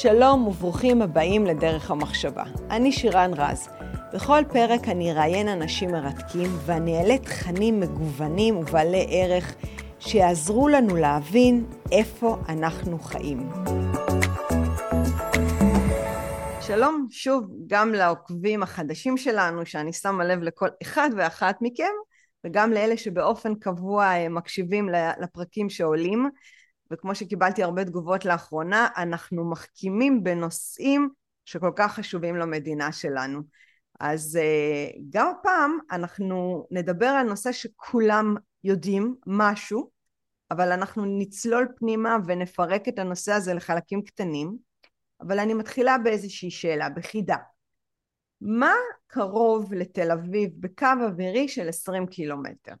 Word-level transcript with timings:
שלום 0.00 0.46
וברוכים 0.46 1.02
הבאים 1.02 1.46
לדרך 1.46 1.90
המחשבה. 1.90 2.44
אני 2.70 2.92
שירן 2.92 3.30
רז. 3.36 3.68
בכל 4.14 4.42
פרק 4.52 4.88
אני 4.88 5.12
אראיין 5.12 5.48
אנשים 5.48 5.90
מרתקים 5.90 6.50
ואני 6.66 6.98
אעלה 6.98 7.18
תכנים 7.18 7.80
מגוונים 7.80 8.56
ובעלי 8.56 9.06
ערך 9.10 9.54
שיעזרו 10.00 10.68
לנו 10.68 10.96
להבין 10.96 11.66
איפה 11.92 12.36
אנחנו 12.48 12.98
חיים. 12.98 13.48
שלום 16.60 17.06
שוב 17.10 17.44
גם 17.66 17.92
לעוקבים 17.92 18.62
החדשים 18.62 19.16
שלנו, 19.16 19.66
שאני 19.66 19.92
שמה 19.92 20.24
לב 20.24 20.42
לכל 20.42 20.68
אחד 20.82 21.10
ואחת 21.16 21.56
מכם, 21.60 21.92
וגם 22.44 22.72
לאלה 22.72 22.96
שבאופן 22.96 23.54
קבוע 23.54 24.04
אה, 24.04 24.28
מקשיבים 24.28 24.88
לפרקים 25.20 25.70
שעולים. 25.70 26.30
וכמו 26.90 27.14
שקיבלתי 27.14 27.62
הרבה 27.62 27.84
תגובות 27.84 28.24
לאחרונה, 28.24 28.88
אנחנו 28.96 29.50
מחכימים 29.50 30.24
בנושאים 30.24 31.08
שכל 31.44 31.70
כך 31.76 31.94
חשובים 31.94 32.36
למדינה 32.36 32.92
שלנו. 32.92 33.40
אז 34.00 34.36
אה, 34.42 34.90
גם 35.10 35.28
הפעם 35.28 35.78
אנחנו 35.90 36.66
נדבר 36.70 37.06
על 37.06 37.26
נושא 37.26 37.52
שכולם 37.52 38.34
יודעים 38.64 39.14
משהו, 39.26 39.90
אבל 40.50 40.72
אנחנו 40.72 41.04
נצלול 41.18 41.68
פנימה 41.76 42.16
ונפרק 42.26 42.88
את 42.88 42.98
הנושא 42.98 43.32
הזה 43.32 43.54
לחלקים 43.54 44.02
קטנים, 44.02 44.56
אבל 45.20 45.38
אני 45.38 45.54
מתחילה 45.54 45.98
באיזושהי 45.98 46.50
שאלה, 46.50 46.88
בחידה. 46.88 47.36
מה 48.40 48.72
קרוב 49.06 49.74
לתל 49.74 50.10
אביב 50.10 50.50
בקו 50.60 50.86
אווירי 51.06 51.48
של 51.48 51.68
20 51.68 52.06
קילומטר? 52.06 52.72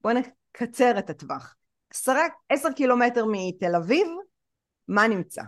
בואו 0.00 0.14
נקצר 0.14 0.98
את 0.98 1.10
הטווח. 1.10 1.55
עשר 2.48 2.72
קילומטר 2.72 3.24
מתל 3.32 3.76
אביב, 3.76 4.06
מה 4.88 5.08
נמצא? 5.08 5.42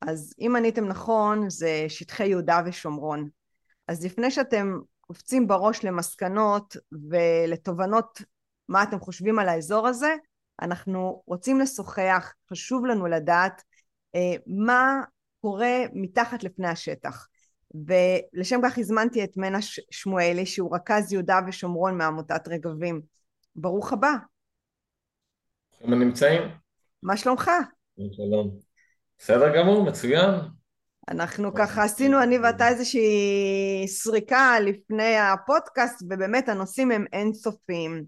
אז 0.00 0.34
אם 0.38 0.56
עניתם 0.56 0.84
נכון, 0.84 1.50
זה 1.50 1.84
שטחי 1.88 2.26
יהודה 2.26 2.60
ושומרון. 2.66 3.28
אז 3.88 4.04
לפני 4.04 4.30
שאתם 4.30 4.78
קופצים 5.00 5.46
בראש 5.46 5.84
למסקנות 5.84 6.76
ולתובנות 7.10 8.22
מה 8.68 8.82
אתם 8.82 9.00
חושבים 9.00 9.38
על 9.38 9.48
האזור 9.48 9.86
הזה, 9.86 10.14
אנחנו 10.62 11.22
רוצים 11.26 11.60
לשוחח, 11.60 12.32
חשוב 12.50 12.86
לנו 12.86 13.06
לדעת 13.06 13.62
אה, 14.14 14.34
מה 14.46 15.02
קורה 15.40 15.76
מתחת 15.92 16.42
לפני 16.42 16.68
השטח. 16.68 17.28
ולשם 17.74 18.60
כך 18.64 18.78
הזמנתי 18.78 19.24
את 19.24 19.36
מנה 19.36 19.58
שמואלי 19.90 20.46
שהוא 20.46 20.76
רכז 20.76 21.12
יהודה 21.12 21.38
ושומרון 21.46 21.98
מעמותת 21.98 22.48
רגבים. 22.48 23.00
ברוך 23.56 23.92
הבא. 23.92 24.14
הם 25.80 25.94
נמצאים? 26.02 26.42
מה 27.02 27.16
שלומך? 27.16 27.50
שלום. 28.12 28.58
בסדר 29.18 29.56
גמור, 29.56 29.84
מצוין. 29.84 30.34
אנחנו 31.08 31.54
ככה 31.54 31.84
עשינו 31.84 32.22
אני 32.22 32.38
ואתה 32.38 32.68
איזושהי 32.68 33.84
סריקה 33.86 34.60
לפני 34.60 35.16
הפודקאסט 35.16 36.02
ובאמת 36.02 36.48
הנושאים 36.48 36.90
הם 36.90 37.04
אינסופיים 37.12 38.04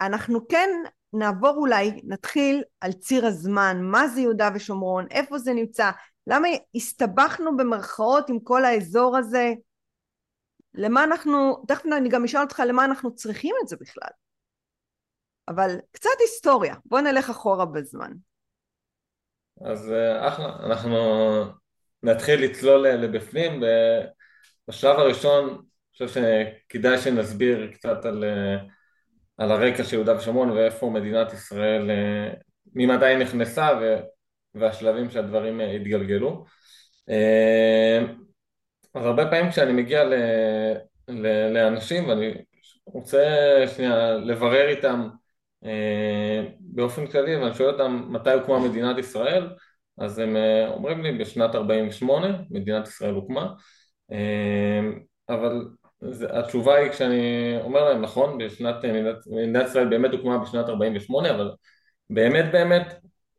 ואנחנו 0.00 0.48
כן 0.48 0.70
נעבור 1.12 1.56
אולי, 1.56 2.00
נתחיל 2.04 2.62
על 2.80 2.92
ציר 2.92 3.26
הזמן, 3.26 3.78
מה 3.82 4.08
זה 4.08 4.20
יהודה 4.20 4.50
ושומרון, 4.54 5.06
איפה 5.10 5.38
זה 5.38 5.52
נמצא, 5.52 5.90
למה 6.26 6.48
הסתבכנו 6.74 7.56
במרכאות 7.56 8.30
עם 8.30 8.40
כל 8.40 8.64
האזור 8.64 9.16
הזה, 9.16 9.52
למה 10.74 11.04
אנחנו, 11.04 11.62
תכף 11.68 11.86
אני 11.86 12.08
גם 12.08 12.24
אשאל 12.24 12.40
אותך 12.40 12.62
למה 12.66 12.84
אנחנו 12.84 13.14
צריכים 13.14 13.54
את 13.62 13.68
זה 13.68 13.76
בכלל. 13.80 14.10
אבל 15.54 15.76
קצת 15.92 16.10
היסטוריה, 16.20 16.74
בוא 16.84 17.00
נלך 17.00 17.30
אחורה 17.30 17.66
בזמן. 17.66 18.12
אז 19.64 19.92
אה, 19.92 20.28
אחלה, 20.28 20.56
אנחנו 20.66 20.98
נתחיל 22.02 22.44
לצלול 22.44 22.88
לבפנים. 22.88 23.62
בשלב 24.68 24.98
הראשון, 24.98 25.48
אני 25.48 26.08
חושב 26.08 26.20
שכדאי 26.68 26.98
שנסביר 26.98 27.70
קצת 27.72 28.04
על, 28.04 28.24
אה, 28.24 28.56
על 29.38 29.52
הרקע 29.52 29.84
של 29.84 29.94
יהודה 29.96 30.16
ושומרון 30.16 30.50
ואיפה 30.50 30.90
מדינת 30.90 31.32
ישראל, 31.32 31.90
אה, 31.90 32.34
ממתי 32.74 33.04
היא 33.04 33.18
נכנסה 33.18 33.68
והשלבים 34.54 35.10
שהדברים 35.10 35.60
התגלגלו. 35.60 36.44
אז 38.94 39.06
הרבה 39.06 39.26
פעמים 39.30 39.50
כשאני 39.50 39.72
מגיע 39.72 40.04
ל, 40.04 40.14
ל, 41.08 41.26
לאנשים 41.54 42.08
ואני 42.08 42.34
רוצה 42.86 43.24
שנייה 43.76 44.12
לברר 44.12 44.68
איתם 44.68 45.00
אה, 45.00 45.08
באופן 46.60 47.06
כללי, 47.06 47.36
ואני 47.36 47.54
שואל 47.54 47.70
אותם 47.70 48.04
מתי 48.08 48.32
הוקמה 48.32 48.58
מדינת 48.58 48.98
ישראל, 48.98 49.48
אז 49.98 50.18
הם 50.18 50.36
אה, 50.36 50.68
אומרים 50.68 51.02
לי 51.02 51.18
בשנת 51.18 51.54
48' 51.54 52.38
מדינת 52.50 52.88
ישראל 52.88 53.14
הוקמה, 53.14 53.52
אה, 54.12 54.80
אבל 55.28 55.64
התשובה 56.30 56.76
היא 56.76 56.90
כשאני 56.90 57.56
אומר 57.60 57.84
להם 57.84 58.02
נכון, 58.02 58.38
בשנת, 58.38 58.84
מדינת 59.26 59.66
ישראל 59.66 59.88
באמת 59.88 60.12
הוקמה 60.12 60.38
בשנת 60.38 60.68
48' 60.68 61.30
אבל 61.30 61.50
באמת 62.10 62.52
באמת 62.52 62.94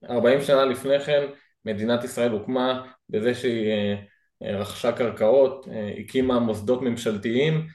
40 0.09 0.41
שנה 0.41 0.65
לפני 0.65 0.99
כן 0.99 1.23
מדינת 1.65 2.03
ישראל 2.03 2.31
הוקמה 2.31 2.85
בזה 3.09 3.35
שהיא 3.35 3.95
רכשה 4.41 4.91
קרקעות, 4.91 5.67
הקימה 5.99 6.39
מוסדות 6.39 6.81
ממשלתיים 6.81 7.67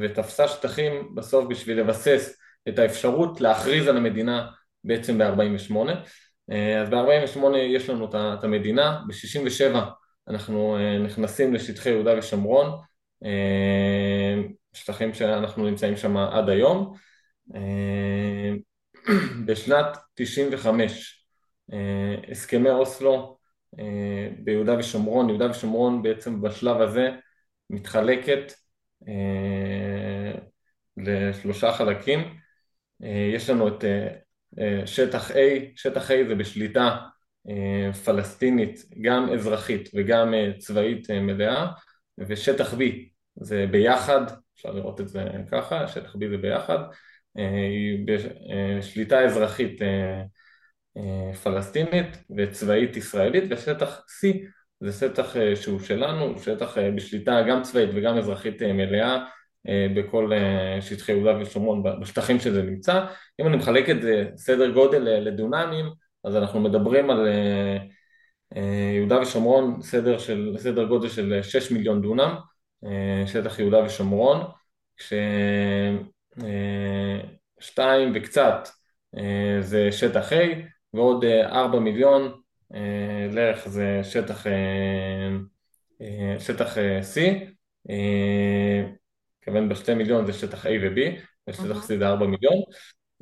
ותפסה 0.00 0.48
שטחים 0.48 1.14
בסוף 1.14 1.44
בשביל 1.48 1.80
לבסס 1.80 2.38
את 2.68 2.78
האפשרות 2.78 3.40
להכריז 3.40 3.88
על 3.88 3.96
המדינה 3.96 4.50
בעצם 4.84 5.18
ב-48. 5.18 5.74
אה, 6.50 6.82
אז 6.82 6.88
ב-48 6.88 7.56
יש 7.56 7.90
לנו 7.90 8.04
את 8.34 8.44
המדינה, 8.44 9.00
ב-67 9.08 9.76
אנחנו 10.28 10.76
אה, 10.76 10.98
נכנסים 10.98 11.54
לשטחי 11.54 11.90
יהודה 11.90 12.18
ושומרון, 12.18 12.80
אה, 13.24 14.42
שטחים 14.72 15.14
שאנחנו 15.14 15.70
נמצאים 15.70 15.96
שם 15.96 16.16
עד 16.16 16.48
היום. 16.48 16.94
בשנת 19.46 19.96
95 20.14 21.26
הסכמי 22.30 22.70
אוסלו 22.70 23.38
ביהודה 24.38 24.78
ושומרון, 24.78 25.28
יהודה 25.28 25.50
ושומרון 25.50 26.02
בעצם 26.02 26.42
בשלב 26.42 26.80
הזה 26.80 27.10
מתחלקת 27.70 28.52
לשלושה 30.96 31.72
חלקים, 31.72 32.34
יש 33.04 33.50
לנו 33.50 33.68
את 33.68 33.84
אה, 33.84 34.08
אה, 34.58 34.86
שטח 34.86 35.30
A, 35.30 35.36
שטח 35.76 36.10
A 36.10 36.14
זה 36.28 36.34
בשליטה 36.34 36.96
פלסטינית, 38.04 38.84
גם 39.00 39.32
אזרחית 39.32 39.88
וגם 39.94 40.34
צבאית 40.58 41.10
מלאה, 41.10 41.66
ושטח 42.18 42.74
B 42.74 42.78
זה 43.36 43.66
ביחד, 43.70 44.20
אפשר 44.56 44.72
לראות 44.72 45.00
את 45.00 45.08
זה 45.08 45.24
ככה, 45.52 45.88
שטח 45.88 46.14
B 46.14 46.18
זה 46.30 46.36
ביחד, 46.36 46.78
היא 47.34 48.06
בשליטה 48.06 49.20
אזרחית 49.20 49.80
פלסטינית 51.42 52.24
וצבאית 52.36 52.96
ישראלית, 52.96 53.44
ושטח 53.50 54.00
C 54.00 54.26
זה 54.80 54.92
שטח 54.92 55.34
שהוא 55.54 55.80
שלנו, 55.80 56.38
שטח 56.38 56.78
בשליטה 56.96 57.42
גם 57.48 57.62
צבאית 57.62 57.90
וגם 57.94 58.18
אזרחית 58.18 58.62
מלאה 58.62 59.14
אה, 59.14 59.24
בכל 59.66 60.32
אה, 60.32 60.80
שטחי 60.80 61.12
יהודה 61.12 61.38
ושומרון 61.40 61.82
בשטחים 62.00 62.40
שזה 62.40 62.62
נמצא. 62.62 63.06
אם 63.40 63.46
אני 63.46 63.56
מחלק 63.56 63.90
את 63.90 64.02
זה 64.02 64.24
סדר 64.36 64.70
גודל 64.70 65.08
אה, 65.08 65.20
לדונמים, 65.20 65.86
אז 66.24 66.36
אנחנו 66.36 66.60
מדברים 66.60 67.10
על 67.10 67.28
יהודה 68.94 69.20
ושומרון 69.20 69.82
סדר, 69.82 70.18
של, 70.18 70.54
סדר 70.58 70.84
גודל 70.84 71.08
של 71.08 71.42
6 71.42 71.70
מיליון 71.70 72.02
דונם, 72.02 72.34
שטח 73.26 73.58
יהודה 73.58 73.84
ושומרון, 73.84 74.42
כששתיים 77.60 78.12
וקצת 78.14 78.68
זה 79.60 79.92
שטח 79.92 80.32
A 80.32 80.36
ועוד 80.94 81.24
4 81.24 81.78
מיליון 81.78 82.40
לערך 83.30 83.68
זה 83.68 84.00
שטח, 84.02 84.46
שטח 86.38 86.76
C 87.14 87.20
מתכוון 89.44 89.68
בשתי 89.68 89.94
מיליון 89.94 90.26
זה 90.26 90.32
שטח 90.32 90.66
A 90.66 90.68
ו-B, 90.68 90.98
ושטח 91.48 91.84
C 91.84 91.86
זה 91.98 92.08
4 92.08 92.26
מיליון. 92.26 92.54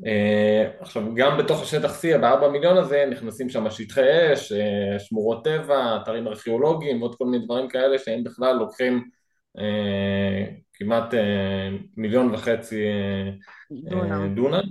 Uh, 0.01 0.83
עכשיו 0.83 1.15
גם 1.15 1.39
בתוך 1.39 1.63
השטח 1.63 2.01
C, 2.01 2.19
ב-4 2.19 2.49
מיליון 2.49 2.77
הזה 2.77 3.05
נכנסים 3.11 3.51
שם 3.51 3.71
שטחי 3.71 4.33
אש, 4.33 4.53
uh, 4.53 4.99
שמורות 4.99 5.45
טבע, 5.45 5.97
אתרים 6.03 6.29
ארכיאולוגיים 6.29 7.03
ועוד 7.03 7.15
כל 7.15 7.25
מיני 7.25 7.45
דברים 7.45 7.69
כאלה 7.69 7.99
שהם 7.99 8.25
בכלל 8.25 8.57
לוקחים 8.57 9.05
uh, 9.59 9.63
כמעט 10.75 11.15
מיליון 11.97 12.35
וחצי 12.35 12.85
דונם. 14.35 14.63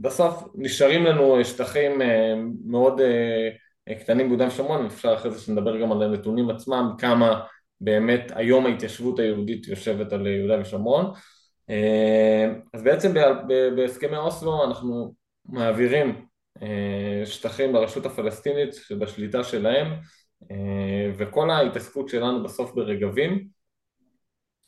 בסוף 0.00 0.44
נשארים 0.54 1.04
לנו 1.04 1.44
שטחים 1.44 2.00
מאוד 2.66 3.00
קטנים 4.00 4.26
ביהודה 4.26 4.46
ושומרון, 4.46 4.86
אפשר 4.86 5.14
אחרי 5.14 5.30
זה 5.30 5.40
שנדבר 5.40 5.80
גם 5.80 5.92
על 5.92 6.02
הנתונים 6.02 6.50
עצמם, 6.50 6.90
כמה 6.98 7.40
באמת 7.80 8.32
היום 8.34 8.66
ההתיישבות 8.66 9.18
היהודית 9.18 9.68
יושבת 9.68 10.12
על 10.12 10.26
יהודה 10.26 10.60
ושומרון. 10.60 11.12
אה, 11.70 12.52
אז 12.74 12.82
בעצם 12.82 13.14
בהסכמי 13.76 14.16
אוסלו 14.16 14.64
אנחנו 14.64 15.14
מעבירים 15.44 16.26
שטחים 17.24 17.74
לרשות 17.74 18.06
הפלסטינית 18.06 18.74
שבשליטה 18.74 19.44
שלהם 19.44 19.86
וכל 21.18 21.50
ההתעסקות 21.50 22.08
שלנו 22.08 22.42
בסוף 22.42 22.72
ברגבים 22.74 23.48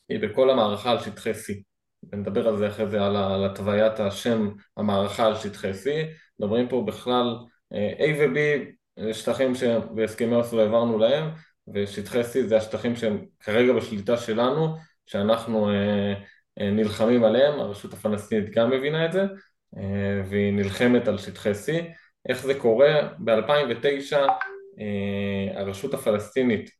היא 0.08 0.20
בכל 0.20 0.50
המערכה 0.50 0.90
על 0.90 0.98
שטחי 1.00 1.30
C. 1.30 1.62
ונדבר 2.12 2.48
על 2.48 2.56
זה 2.56 2.68
אחרי 2.68 2.86
זה, 2.86 3.06
על 3.06 3.44
התוויית 3.44 4.00
השם 4.00 4.50
המערכה 4.76 5.26
על 5.26 5.34
שטחי 5.34 5.70
C. 5.70 5.86
מדברים 6.40 6.68
פה 6.68 6.84
בכלל 6.86 7.36
A 7.72 8.04
ו-B, 8.18 8.38
שטחים 9.12 9.54
שבהסכמי 9.54 10.34
אוסלו 10.34 10.60
העברנו 10.60 10.98
להם, 10.98 11.30
ושטחי 11.74 12.20
C 12.20 12.46
זה 12.46 12.56
השטחים 12.56 12.96
שהם 12.96 13.24
כרגע 13.40 13.72
בשליטה 13.72 14.16
שלנו, 14.16 14.76
שאנחנו 15.06 15.70
אה, 15.70 16.14
אה, 16.60 16.70
נלחמים 16.70 17.24
עליהם, 17.24 17.60
הרשות 17.60 17.92
הפלסטינית 17.92 18.50
גם 18.50 18.70
מבינה 18.70 19.06
את 19.06 19.12
זה, 19.12 19.22
אה, 19.76 20.22
והיא 20.28 20.52
נלחמת 20.52 21.08
על 21.08 21.18
שטחי 21.18 21.50
C. 21.50 21.72
איך 22.28 22.42
זה 22.42 22.54
קורה? 22.54 23.08
ב-2009 23.18 24.16
הרשות 25.54 25.94
הפלסטינית, 25.94 26.70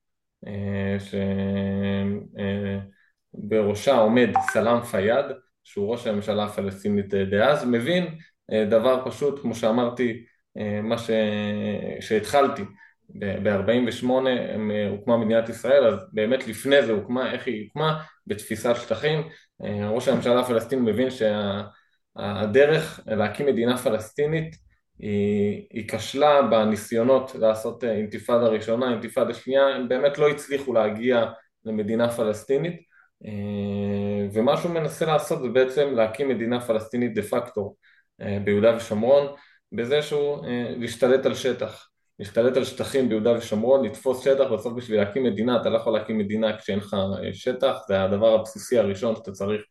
שבראשה 3.35 3.97
עומד 3.97 4.29
סלאם 4.53 4.83
פיאד, 4.83 5.25
שהוא 5.65 5.93
ראש 5.93 6.07
הממשלה 6.07 6.45
הפלסטינית 6.45 7.15
דאז, 7.15 7.65
מבין 7.65 8.19
דבר 8.51 9.03
פשוט, 9.11 9.43
כמו 9.43 9.55
שאמרתי, 9.55 10.25
מה 10.83 10.99
ש... 10.99 11.11
שהתחלתי, 12.01 12.63
ב-48 13.15 14.11
אה, 14.27 14.89
הוקמה 14.89 15.17
מדינת 15.17 15.49
ישראל, 15.49 15.85
אז 15.85 15.95
באמת 16.13 16.47
לפני 16.47 16.83
זה 16.83 16.93
הוקמה, 16.93 17.33
איך 17.33 17.47
היא 17.47 17.65
הוקמה? 17.65 18.03
בתפיסת 18.27 18.77
שטחים. 18.77 19.29
אה, 19.65 19.91
ראש 19.91 20.09
הממשלה 20.09 20.41
הפלסטיני 20.41 20.91
מבין 20.93 21.09
שהדרך 21.11 23.01
שה, 23.05 23.15
להקים 23.15 23.47
מדינה 23.47 23.77
פלסטינית 23.77 24.57
היא, 24.99 25.67
היא 25.73 25.89
כשלה 25.89 26.43
בניסיונות 26.43 27.35
לעשות 27.35 27.85
אה, 27.85 27.93
אינתיפאדה 27.93 28.47
ראשונה, 28.47 28.91
אינתיפאדה 28.91 29.35
שנייה, 29.35 29.67
הם 29.67 29.89
באמת 29.89 30.19
לא 30.19 30.29
הצליחו 30.29 30.73
להגיע 30.73 31.25
למדינה 31.65 32.11
פלסטינית 32.11 32.89
ומה 34.33 34.57
שהוא 34.57 34.73
מנסה 34.73 35.07
לעשות 35.07 35.43
זה 35.43 35.49
בעצם 35.49 35.95
להקים 35.95 36.29
מדינה 36.29 36.61
פלסטינית 36.61 37.15
דה 37.15 37.23
פקטו 37.23 37.75
ביהודה 38.45 38.77
ושומרון 38.77 39.27
בזה 39.73 40.03
שהוא 40.03 40.47
להשתלט 40.77 41.27
על 41.27 41.35
שטח 41.35 41.89
להשתלט 42.19 42.57
על 42.57 42.65
שטחים 42.65 43.09
ביהודה 43.09 43.33
ושומרון, 43.33 43.85
לתפוס 43.85 44.25
שטח, 44.25 44.45
בסוף 44.53 44.73
בשביל 44.73 45.01
להקים 45.01 45.25
מדינה, 45.25 45.61
אתה 45.61 45.71
לא 45.71 45.77
יכול 45.77 45.93
להקים 45.93 46.19
מדינה 46.19 46.59
כשאין 46.59 46.79
לך 46.79 46.95
אה, 46.95 47.35
שטח, 47.35 47.77
זה 47.89 48.03
הדבר 48.03 48.35
הבסיסי 48.35 48.79
הראשון 48.79 49.17
שאתה 49.17 49.33
צריך 49.33 49.63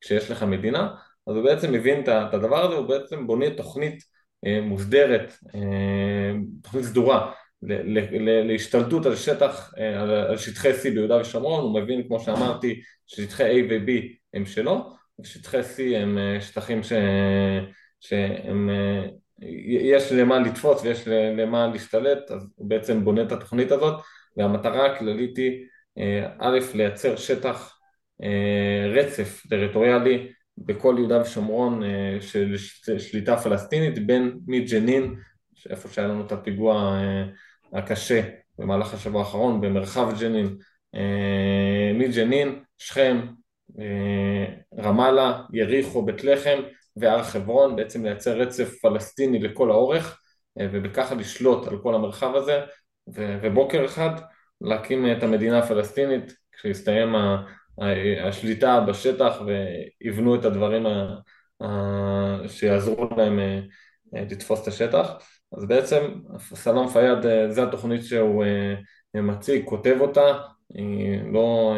כשיש 0.00 0.30
לך 0.30 0.42
מדינה, 0.42 0.94
אז 1.26 1.36
הוא 1.36 1.44
בעצם 1.44 1.72
מבין 1.72 2.00
את 2.00 2.34
הדבר 2.34 2.64
הזה, 2.64 2.74
הוא 2.74 2.88
בעצם 2.88 3.26
בונה 3.26 3.50
תוכנית 3.56 4.02
אה, 4.46 4.60
מוסדרת, 4.60 5.32
אה, 5.54 6.32
תוכנית 6.62 6.84
סדורה 6.84 7.32
להשתלטות 8.46 9.06
על 9.06 9.16
שטח, 9.16 9.74
על 10.30 10.36
שטחי 10.36 10.72
C 10.72 10.82
ביהודה 10.82 11.16
ושומרון, 11.20 11.64
הוא 11.64 11.80
מבין 11.80 12.08
כמו 12.08 12.20
שאמרתי 12.20 12.80
ששטחי 13.06 13.60
A 13.60 13.64
ו-B 13.70 13.90
הם 14.34 14.46
שלו, 14.46 14.90
ושטחי 15.20 15.60
C 15.60 15.96
הם 15.96 16.18
שטחים 16.40 16.82
ש... 16.82 16.92
שהם 18.00 18.70
יש 19.68 20.12
למה 20.12 20.38
לתפוס 20.38 20.82
ויש 20.82 21.08
למה 21.08 21.66
להשתלט, 21.66 22.30
אז 22.30 22.46
הוא 22.54 22.68
בעצם 22.68 23.04
בונה 23.04 23.22
את 23.22 23.32
התוכנית 23.32 23.72
הזאת, 23.72 24.02
והמטרה 24.36 24.92
הכללית 24.92 25.36
היא 25.36 25.64
אה, 25.98 26.28
א', 26.38 26.58
לייצר 26.74 27.16
שטח 27.16 27.78
אה, 28.22 28.86
רצף 28.94 29.46
טריטוריאלי 29.50 30.28
בכל 30.58 30.94
יהודה 30.98 31.20
ושומרון 31.20 31.82
אה, 31.82 32.16
של 32.20 32.56
שליטה 32.98 33.36
פלסטינית, 33.36 34.06
בין 34.06 34.38
מג'נין, 34.46 35.14
איפה 35.70 35.88
שהיה 35.88 36.08
לנו 36.08 36.26
את 36.26 36.32
הפיגוע 36.32 37.00
הקשה 37.72 38.20
במהלך 38.58 38.94
השבוע 38.94 39.20
האחרון, 39.20 39.60
במרחב 39.60 40.20
ג'נין, 40.20 40.56
מג'נין, 41.94 42.62
שכם, 42.78 43.20
רמאללה, 44.78 45.42
יריחו, 45.52 46.04
בית 46.04 46.24
לחם, 46.24 46.60
והר 46.96 47.22
חברון, 47.22 47.76
בעצם 47.76 48.04
לייצר 48.04 48.36
רצף 48.38 48.74
פלסטיני 48.82 49.38
לכל 49.38 49.70
האורך 49.70 50.20
אה, 50.60 50.66
ובככה 50.72 51.14
לשלוט 51.14 51.66
על 51.66 51.78
כל 51.78 51.94
המרחב 51.94 52.34
הזה 52.34 52.60
ובוקר 53.42 53.84
אחד 53.84 54.10
להקים 54.60 55.12
את 55.12 55.22
המדינה 55.22 55.58
הפלסטינית 55.58 56.32
כשיסתיים 56.52 57.14
השליטה 58.24 58.80
בשטח 58.80 59.40
ויבנו 59.46 60.34
את 60.34 60.44
הדברים 60.44 60.86
שיעזרו 62.48 63.08
להם 63.16 63.38
אה, 63.38 63.60
לתפוס 64.12 64.62
את 64.62 64.68
השטח. 64.68 65.12
אז 65.56 65.64
בעצם 65.64 66.14
סלאם 66.38 66.88
פיאד 66.88 67.26
אה, 67.26 67.50
זה 67.52 67.62
התוכנית 67.62 68.04
שהוא 68.04 68.44
מציג, 69.14 69.64
כותב 69.64 69.96
אותה, 70.00 70.38
היא 70.74 71.20
לא 71.32 71.76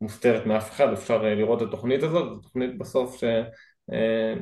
מוסתרת 0.00 0.46
מאף 0.46 0.70
אחד, 0.70 0.92
אפשר 0.92 1.22
לראות 1.22 1.62
את 1.62 1.68
התוכנית 1.68 2.02
הזאת, 2.02 2.28
זו 2.28 2.36
תוכנית 2.40 2.78
בסוף 2.78 3.20
ש... 3.20 3.24
אה, 3.92 4.34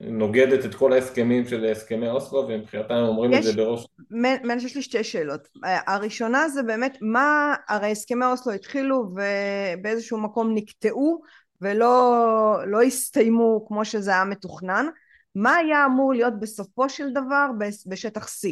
נוגדת 0.00 0.64
את 0.64 0.74
כל 0.74 0.92
ההסכמים 0.92 1.48
של 1.48 1.64
הסכמי 1.64 2.08
אוסלו 2.08 2.48
ומבחינתם 2.48 2.94
אומרים 2.94 3.32
יש, 3.32 3.38
את 3.38 3.44
זה 3.44 3.52
בראש. 3.52 3.86
מן, 4.10 4.58
יש 4.58 4.76
לי 4.76 4.82
שתי 4.82 5.04
שאלות. 5.04 5.48
הראשונה 5.62 6.48
זה 6.48 6.62
באמת 6.62 6.98
מה, 7.00 7.54
הרי 7.68 7.90
הסכמי 7.90 8.24
אוסלו 8.24 8.52
התחילו 8.52 9.10
ובאיזשהו 9.14 10.18
מקום 10.18 10.54
נקטעו 10.54 11.22
ולא 11.60 12.56
לא 12.66 12.82
הסתיימו 12.82 13.64
כמו 13.68 13.84
שזה 13.84 14.10
היה 14.10 14.24
מתוכנן. 14.24 14.86
מה 15.34 15.56
היה 15.56 15.86
אמור 15.86 16.12
להיות 16.12 16.40
בסופו 16.40 16.88
של 16.88 17.10
דבר 17.10 17.46
בשטח 17.86 18.26
C? 18.26 18.48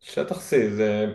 שטח 0.00 0.36
C 0.36 0.54
זה, 0.76 1.06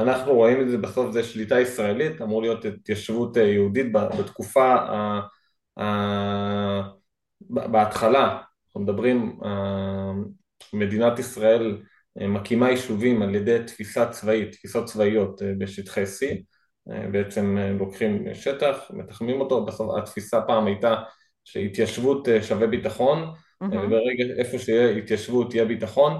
אנחנו 0.00 0.34
רואים 0.34 0.60
את 0.60 0.70
זה 0.70 0.78
בסוף 0.78 1.12
זה 1.12 1.22
שליטה 1.22 1.60
ישראלית, 1.60 2.22
אמור 2.22 2.42
להיות 2.42 2.64
התיישבות 2.64 3.36
יהודית 3.36 3.92
בתקופה 3.92 4.74
בהתחלה, 7.50 8.38
אנחנו 8.66 8.80
מדברים, 8.80 9.40
מדינת 10.72 11.18
ישראל 11.18 11.82
אה, 12.20 12.26
מקימה 12.26 12.70
יישובים 12.70 13.22
על 13.22 13.34
ידי 13.34 13.58
תפיסה 13.66 14.08
צבאית, 14.08 14.52
תפיסות 14.52 14.84
צבאיות 14.84 15.42
אה, 15.42 15.52
בשטחי 15.58 16.02
C, 16.02 16.26
אה, 16.92 17.08
בעצם 17.12 17.58
לוקחים 17.78 18.34
שטח, 18.34 18.90
מתחמים 18.90 19.40
אותו, 19.40 19.64
בסוף 19.64 19.98
התפיסה 19.98 20.40
פעם 20.40 20.66
הייתה 20.66 20.94
שהתיישבות 21.44 22.28
שווה 22.42 22.66
ביטחון, 22.66 23.18
mm-hmm. 23.22 23.66
וברגע 23.66 24.24
איפה 24.38 24.58
שיהיה 24.58 24.96
התיישבות 24.96 25.54
יהיה 25.54 25.64
ביטחון, 25.64 26.12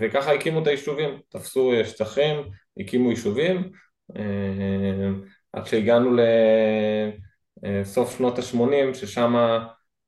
וככה 0.00 0.32
הקימו 0.32 0.62
את 0.62 0.66
היישובים, 0.66 1.20
תפסו 1.28 1.72
שטחים, 1.84 2.36
הקימו 2.80 3.10
יישובים, 3.10 3.70
עד 5.52 5.66
שהגענו 5.66 6.14
ל... 6.14 6.20
אה, 7.64 7.84
סוף 7.84 8.18
שנות 8.18 8.38
ה-80 8.38 8.94
ששם 8.94 9.36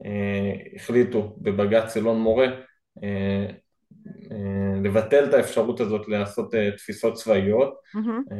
אה, 0.04 0.52
החליטו 0.76 1.36
בבג"ץ 1.38 1.96
אלון 1.96 2.20
מורה 2.20 2.46
אה, 3.02 3.46
לבטל 4.82 5.24
את 5.28 5.34
האפשרות 5.34 5.80
הזאת 5.80 6.08
לעשות 6.08 6.54
תפיסות 6.76 7.14
צבאיות 7.14 7.74
mm-hmm. 7.96 8.34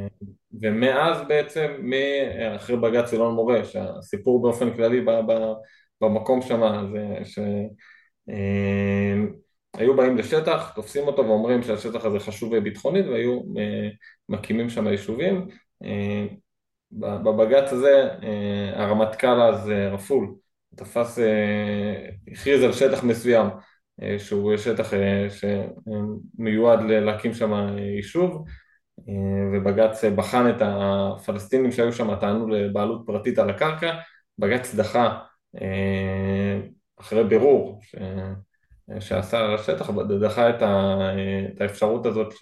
ומאז 0.61 1.17
בעצם, 1.29 1.91
אחרי 2.57 2.77
בג"ץ 2.77 3.15
אלון 3.15 3.35
מורה, 3.35 3.65
שהסיפור 3.65 4.43
באופן 4.43 4.77
כללי 4.77 5.05
במקום 6.01 6.43
שם 6.43 6.61
זה 6.93 7.19
שהיו 9.75 9.97
באים 9.97 10.17
לשטח, 10.17 10.73
תופסים 10.75 11.07
אותו 11.07 11.27
ואומרים 11.27 11.63
שהשטח 11.63 12.05
הזה 12.05 12.19
חשוב 12.19 12.59
ביטחונית 12.59 13.07
והיו 13.07 13.41
מקימים 14.29 14.71
שם 14.71 14.87
יישובים 14.87 15.49
בבג"ץ 16.93 17.73
הזה 17.73 18.09
אה, 18.23 18.83
הרמטכ"ל 18.83 19.43
אז 19.43 19.71
אה, 19.71 19.89
רפול 19.89 20.35
תפס, 20.77 21.19
אה, 21.19 22.09
הכריז 22.33 22.63
על 22.63 22.73
שטח 22.73 23.05
מסוים 23.05 23.47
שהוא 24.19 24.57
שטח 24.57 24.91
שמיועד 25.29 26.81
להקים 26.83 27.35
שם 27.35 27.53
יישוב 27.97 28.45
ובג"ץ 29.53 30.05
בחן 30.05 30.51
את 30.51 30.57
הפלסטינים 30.61 31.73
שהיו 31.73 31.93
שם, 31.93 32.15
טענו 32.17 32.49
לבעלות 32.49 33.03
פרטית 33.07 33.39
על 33.39 33.51
הקרקע, 33.51 33.95
בג"ץ 34.39 34.75
דחה 34.75 35.19
אחרי 37.01 37.25
בירור 37.25 37.81
ש... 37.83 37.95
שעשה 39.01 39.39
על 39.39 39.55
השטח, 39.55 39.91
דחה 40.21 40.51
את, 40.51 40.63
האפשרות 41.61 42.07
הזאת 42.07 42.35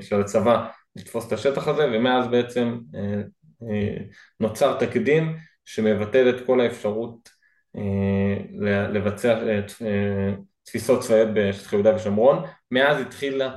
של 0.00 0.20
הצבא 0.20 0.68
לתפוס 0.96 1.26
את 1.26 1.32
השטח 1.32 1.68
הזה 1.68 1.86
ומאז 1.92 2.28
בעצם 2.28 2.78
נוצר 4.40 4.78
תקדים 4.78 5.36
שמבטל 5.64 6.28
את 6.28 6.46
כל 6.46 6.60
האפשרות 6.60 7.28
אה, 7.76 8.88
לבצע 8.88 9.38
אה, 9.48 10.32
תפיסות 10.62 11.00
צבאיות 11.00 11.28
בשטחי 11.34 11.76
יהודה 11.76 11.96
ושומרון. 11.96 12.44
מאז 12.70 13.00
התחילה, 13.00 13.54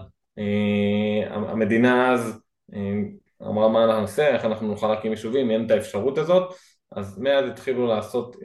המדינה 1.30 2.14
אז 2.14 2.42
אמרה 3.42 3.70
מה 3.70 3.86
אנחנו 3.86 4.02
נעשה, 4.02 4.28
איך 4.28 4.46
אנחנו 4.46 4.68
נוכל 4.68 4.88
להקים 4.88 5.12
יישובים, 5.12 5.52
אין 5.52 5.66
את 5.66 5.72
האפשרות 5.72 6.18
הזאת, 6.18 6.54
אז 6.92 7.20
מאז 7.20 7.46
התחילו 7.46 7.88
לעשות, 7.88 8.36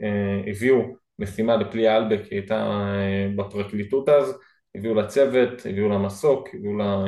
הביאו 0.47 0.81
משימה 1.19 1.55
לפלי 1.55 1.97
אלבק, 1.97 2.21
היא 2.29 2.39
הייתה 2.39 2.87
בפרקליטות 3.35 4.09
אז, 4.09 4.39
הביאו 4.75 4.93
לה 4.93 5.07
צוות, 5.07 5.65
הביאו 5.65 5.89
לה 5.89 5.97
מסוק, 5.97 6.49
הביאו 6.53 6.77
לה 6.77 7.05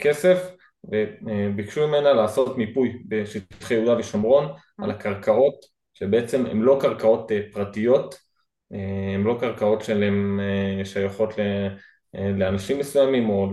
כסף 0.00 0.56
וביקשו 0.84 1.88
ממנה 1.88 2.12
לעשות 2.12 2.58
מיפוי 2.58 3.02
בשטחי 3.08 3.74
יהודה 3.74 3.98
ושומרון 3.98 4.48
על 4.78 4.90
הקרקעות 4.90 5.54
שבעצם 5.94 6.46
הן 6.46 6.60
לא 6.60 6.78
קרקעות 6.80 7.32
פרטיות, 7.52 8.14
הן 9.14 9.22
לא 9.22 9.36
קרקעות 9.40 9.80
שהן 9.84 10.40
שייכות 10.84 11.34
לאנשים 12.14 12.78
מסוימים 12.78 13.30
או 13.30 13.52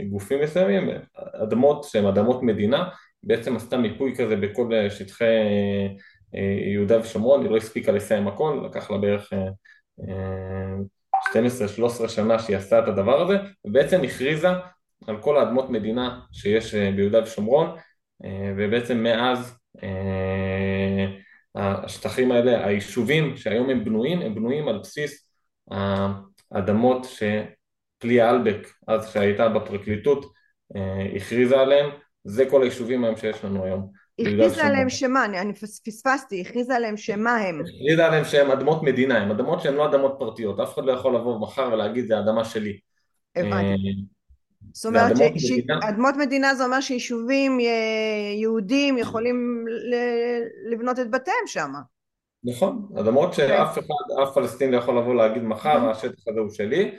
לגופים 0.00 0.40
מסוימים, 0.40 0.88
אדמות 1.42 1.84
שהן 1.84 2.06
אדמות 2.06 2.42
מדינה, 2.42 2.88
בעצם 3.22 3.56
עשתה 3.56 3.76
מיפוי 3.76 4.16
כזה 4.16 4.36
בכל 4.36 4.70
שטחי 4.90 5.24
יהודה 6.72 7.00
ושומרון, 7.00 7.42
היא 7.42 7.50
לא 7.50 7.56
הספיקה 7.56 7.92
לסיים 7.92 8.28
הכל, 8.28 8.62
לקח 8.64 8.90
לה 8.90 8.98
בערך 8.98 9.32
12-13 12.04 12.08
שנה 12.08 12.38
שהיא 12.38 12.56
עשתה 12.56 12.78
את 12.78 12.88
הדבר 12.88 13.20
הזה, 13.20 13.36
ובעצם 13.64 14.02
הכריזה 14.02 14.48
על 15.06 15.22
כל 15.22 15.36
האדמות 15.36 15.70
מדינה 15.70 16.20
שיש 16.32 16.74
ביהודה 16.74 17.22
ושומרון, 17.22 17.76
ובעצם 18.56 19.02
מאז 19.02 19.58
השטחים 21.54 22.32
האלה, 22.32 22.66
היישובים 22.66 23.36
שהיום 23.36 23.70
הם 23.70 23.84
בנויים, 23.84 24.20
הם 24.20 24.34
בנויים 24.34 24.68
על 24.68 24.78
בסיס 24.78 25.30
האדמות 26.50 27.04
שפלי 27.04 28.22
אלבק, 28.22 28.68
אז 28.88 29.12
שהייתה 29.12 29.48
בפרקליטות, 29.48 30.32
הכריזה 31.16 31.60
עליהם, 31.60 31.90
זה 32.24 32.50
כל 32.50 32.62
היישובים 32.62 33.04
היום 33.04 33.16
שיש 33.16 33.44
לנו 33.44 33.64
היום. 33.64 33.90
הכריזה 34.18 34.64
עליהם 34.64 34.88
שמה? 34.88 35.24
אני 35.24 35.54
פספסתי, 35.54 36.40
הכריזה 36.40 36.76
עליהם 36.76 36.96
שמה 36.96 37.36
הם? 37.36 37.60
הכריזה 37.60 38.06
עליהם 38.06 38.24
שהם 38.24 38.50
אדמות 38.50 38.82
מדינה, 38.82 39.18
הם 39.18 39.30
אדמות 39.30 39.60
שהן 39.60 39.74
לא 39.74 39.90
אדמות 39.90 40.16
פרטיות, 40.18 40.60
אף 40.60 40.74
אחד 40.74 40.84
לא 40.84 40.92
יכול 40.92 41.14
לבוא 41.14 41.40
מחר 41.40 41.70
ולהגיד 41.72 42.06
זה 42.06 42.18
אדמה 42.18 42.44
שלי. 42.44 42.78
הבנתי. 43.36 44.19
זאת 44.72 44.86
אומרת 44.86 45.16
שאדמות 45.36 46.14
מדינה? 46.18 46.54
זה 46.54 46.64
אומר 46.64 46.80
שיישובים 46.80 47.58
יהודים 48.40 48.98
יכולים 48.98 49.64
לבנות 50.70 50.98
את 50.98 51.10
בתיהם 51.10 51.46
שם. 51.46 51.72
נכון, 52.44 52.88
אדמות 52.98 53.34
שאף 53.34 53.78
אחד, 53.78 54.22
אף 54.22 54.34
פלסטין 54.34 54.70
לא 54.70 54.76
יכול 54.76 54.98
לבוא 54.98 55.14
להגיד 55.14 55.42
מחר 55.42 55.90
השטח 55.90 56.28
הזה 56.28 56.40
הוא 56.40 56.50
שלי. 56.50 56.94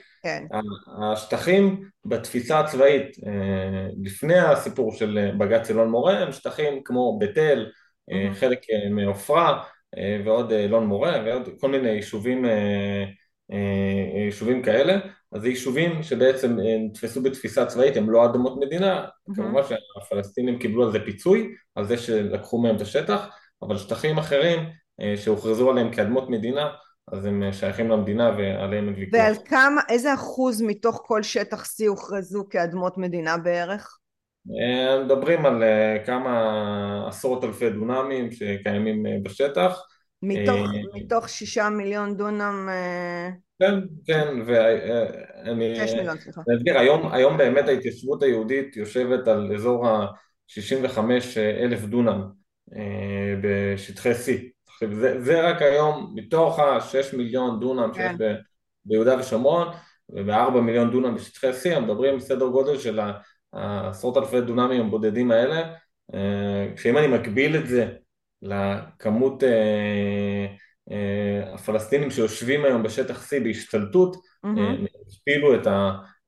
השטחים 1.01 1.83
בתפיסה 2.05 2.59
הצבאית 2.59 3.17
לפני 4.03 4.39
הסיפור 4.39 4.91
של 4.91 5.31
בג"ץ 5.37 5.69
אלון 5.69 5.89
מורה 5.89 6.19
הם 6.19 6.31
שטחים 6.31 6.83
כמו 6.83 7.19
בית 7.19 7.37
אל, 7.37 7.71
חלק 8.33 8.59
מעופרה 8.91 9.63
ועוד 10.25 10.51
אלון 10.51 10.85
מורה 10.85 11.23
ועוד 11.25 11.49
כל 11.59 11.71
מיני 11.71 11.89
יישובים 11.89 12.45
יישובים 14.25 14.63
כאלה, 14.63 14.97
אז 15.31 15.41
זה 15.41 15.49
יישובים 15.49 16.03
שבעצם 16.03 16.57
נתפסו 16.85 17.23
בתפיסה 17.23 17.65
צבאית, 17.65 17.97
הם 17.97 18.09
לא 18.09 18.25
אדמות 18.25 18.57
מדינה, 18.59 19.05
כמובן 19.35 19.61
שהפלסטינים 19.63 20.59
קיבלו 20.59 20.85
על 20.85 20.91
זה 20.91 20.99
פיצוי, 21.05 21.47
על 21.75 21.87
זה 21.87 21.97
שלקחו 21.97 22.57
מהם 22.57 22.75
את 22.75 22.81
השטח, 22.81 23.27
אבל 23.61 23.77
שטחים 23.77 24.17
אחרים 24.17 24.59
שהוכרזו 25.15 25.69
עליהם 25.69 25.91
כאדמות 25.91 26.29
מדינה, 26.29 26.69
אז 27.11 27.25
הם 27.25 27.43
שייכים 27.51 27.89
למדינה 27.89 28.29
ועליהם 28.29 28.87
אין 28.87 28.95
ויכוח. 28.97 29.19
ועל 29.19 29.33
כמה, 29.45 29.81
איזה 29.89 30.13
אחוז 30.13 30.61
מתוך 30.61 31.03
כל 31.05 31.23
שטח 31.23 31.63
C 31.63 31.87
הוכרזו 31.87 32.45
כאדמות 32.49 32.97
מדינה 32.97 33.37
בערך? 33.37 33.97
מדברים 35.05 35.45
על 35.45 35.63
כמה 36.05 37.07
עשרות 37.07 37.43
אלפי 37.43 37.69
דונמים 37.69 38.31
שקיימים 38.31 39.03
בשטח. 39.23 39.81
מתוך, 40.23 40.69
מתוך 40.93 41.29
שישה 41.29 41.69
מיליון 41.69 42.17
דונם... 42.17 42.69
כן, 43.59 43.73
כן, 44.05 44.27
ואני... 44.45 45.75
שש 45.75 45.93
מיליון, 45.93 46.17
סליחה. 46.17 46.41
אני 46.47 46.57
אסביר, 46.57 46.77
היום, 46.79 47.11
היום 47.11 47.37
באמת 47.37 47.67
ההתיישבות 47.67 48.23
היהודית 48.23 48.77
יושבת 48.77 49.27
על 49.27 49.55
אזור 49.55 49.87
ה-65 49.87 50.99
אלף 51.37 51.81
דונם 51.85 52.21
בשטחי 53.41 54.11
C. 54.11 54.31
עכשיו 54.67 54.93
זה, 54.93 55.21
זה 55.21 55.41
רק 55.41 55.61
היום 55.61 56.13
מתוך 56.15 56.59
ה-6 56.59 57.17
מיליון 57.17 57.59
דונם 57.59 57.93
שיש 57.93 58.11
כן. 58.17 58.35
ביהודה 58.85 59.19
ושומרון 59.19 59.67
וב-4 60.09 60.59
מיליון 60.61 60.91
דונם 60.91 61.15
בשטחי 61.15 61.49
C, 61.49 61.79
מדברים 61.79 62.17
בסדר 62.17 62.47
גודל 62.47 62.77
של 62.77 62.99
העשרות 63.53 64.17
אלפי 64.17 64.41
דונמים 64.41 64.85
הבודדים 64.85 65.31
האלה, 65.31 65.73
כשאם 66.75 66.97
אני 66.97 67.07
מקביל 67.07 67.55
את 67.55 67.67
זה 67.67 67.87
לכמות 68.41 69.43
הפלסטינים 71.53 72.11
שיושבים 72.11 72.65
היום 72.65 72.83
בשטח 72.83 73.31
C 73.31 73.43
בהשתלטות, 73.43 74.15
mm-hmm. 74.45 75.29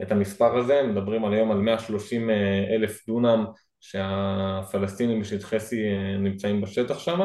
את 0.02 0.12
המספר 0.12 0.58
הזה, 0.58 0.82
מדברים 0.84 1.26
על 1.26 1.34
היום 1.34 1.52
על 1.52 1.58
130 1.58 2.30
אלף 2.76 3.08
דונם 3.08 3.46
שהפלסטינים 3.80 5.22
בשטחי 5.22 5.58
C 5.58 5.76
נמצאים 6.20 6.62
בשטח 6.62 7.00
שם, 7.00 7.20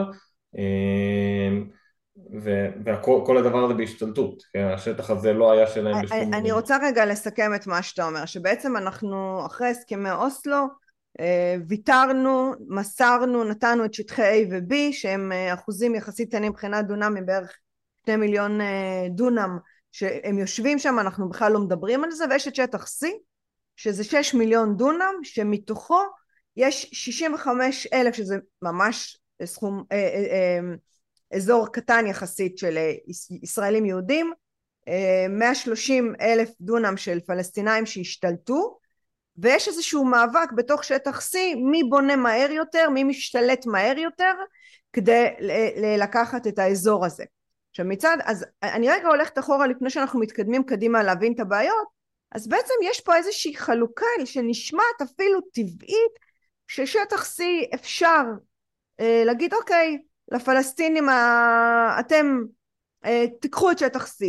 וכל 2.84 3.36
הדבר 3.38 3.64
הזה 3.64 3.74
בהשתלטות, 3.74 4.42
השטח 4.74 5.10
הזה 5.10 5.32
לא 5.32 5.52
היה 5.52 5.66
שלהם 5.66 6.02
בשום... 6.02 6.34
אני 6.34 6.52
רוצה 6.52 6.76
רגע 6.82 7.06
לסכם 7.06 7.54
את 7.54 7.66
מה 7.66 7.82
שאתה 7.82 8.06
אומר, 8.06 8.26
שבעצם 8.26 8.76
אנחנו 8.76 9.42
אחרי 9.46 9.68
הסכמי 9.68 10.10
אוסלו 10.10 10.66
ויתרנו, 11.68 12.52
מסרנו, 12.68 13.44
נתנו 13.44 13.84
את 13.84 13.94
שטחי 13.94 14.44
A 14.44 14.48
ו-B 14.50 14.74
שהם 14.92 15.32
אחוזים 15.54 15.94
יחסית 15.94 16.28
קטנים 16.28 16.50
מבחינת 16.52 16.86
דונם 16.86 17.14
מבערך 17.14 17.56
שני 18.06 18.16
מיליון 18.16 18.60
דונם 19.10 19.58
שהם 19.92 20.38
יושבים 20.38 20.78
שם, 20.78 20.98
אנחנו 20.98 21.28
בכלל 21.28 21.52
לא 21.52 21.60
מדברים 21.60 22.04
על 22.04 22.10
זה, 22.10 22.24
ויש 22.30 22.48
את 22.48 22.54
שטח 22.54 22.84
C 22.84 23.06
שזה 23.76 24.04
שש 24.04 24.34
מיליון 24.34 24.76
דונם 24.76 25.14
שמתוכו 25.22 26.00
יש 26.56 26.90
שישים 26.92 27.34
וחמש 27.34 27.86
אלף 27.92 28.14
שזה 28.14 28.36
ממש 28.62 29.18
סכום, 29.44 29.84
אזור 31.34 31.72
קטן 31.72 32.06
יחסית 32.06 32.58
של 32.58 32.78
ישראלים 33.42 33.84
יהודים, 33.84 34.32
מאה 35.28 35.54
שלושים 35.54 36.14
אלף 36.20 36.50
דונם 36.60 36.96
של 36.96 37.20
פלסטינאים 37.20 37.86
שהשתלטו 37.86 38.78
ויש 39.42 39.68
איזשהו 39.68 40.04
מאבק 40.04 40.52
בתוך 40.52 40.84
שטח 40.84 41.20
C 41.20 41.34
מי 41.70 41.82
בונה 41.84 42.16
מהר 42.16 42.50
יותר, 42.50 42.90
מי 42.90 43.04
משתלט 43.04 43.66
מהר 43.66 43.98
יותר 43.98 44.34
כדי 44.92 45.26
לקחת 45.98 46.46
את 46.46 46.58
האזור 46.58 47.06
הזה. 47.06 47.24
עכשיו 47.70 47.86
מצד, 47.86 48.16
אז 48.24 48.46
אני 48.62 48.90
רגע 48.90 49.08
הולכת 49.08 49.38
אחורה 49.38 49.66
לפני 49.66 49.90
שאנחנו 49.90 50.20
מתקדמים 50.20 50.64
קדימה 50.64 51.02
להבין 51.02 51.32
את 51.32 51.40
הבעיות, 51.40 51.98
אז 52.32 52.48
בעצם 52.48 52.74
יש 52.82 53.00
פה 53.00 53.16
איזושהי 53.16 53.56
חלוקה 53.56 54.06
שנשמעת 54.24 55.02
אפילו 55.02 55.40
טבעית 55.40 56.12
ששטח 56.66 57.24
C 57.24 57.42
אפשר 57.74 58.22
אה, 59.00 59.22
להגיד 59.24 59.54
אוקיי 59.54 59.98
לפלסטינים 60.32 61.08
אתם 62.00 62.38
אה, 63.04 63.24
תיקחו 63.40 63.70
את 63.70 63.78
שטח 63.78 64.06
C 64.06 64.24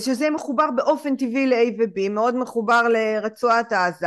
שזה 0.00 0.30
מחובר 0.30 0.70
באופן 0.70 1.16
טבעי 1.16 1.46
ל-A 1.46 1.72
ו-B, 1.78 2.08
מאוד 2.10 2.36
מחובר 2.36 2.88
לרצועת 2.88 3.72
עזה, 3.72 4.06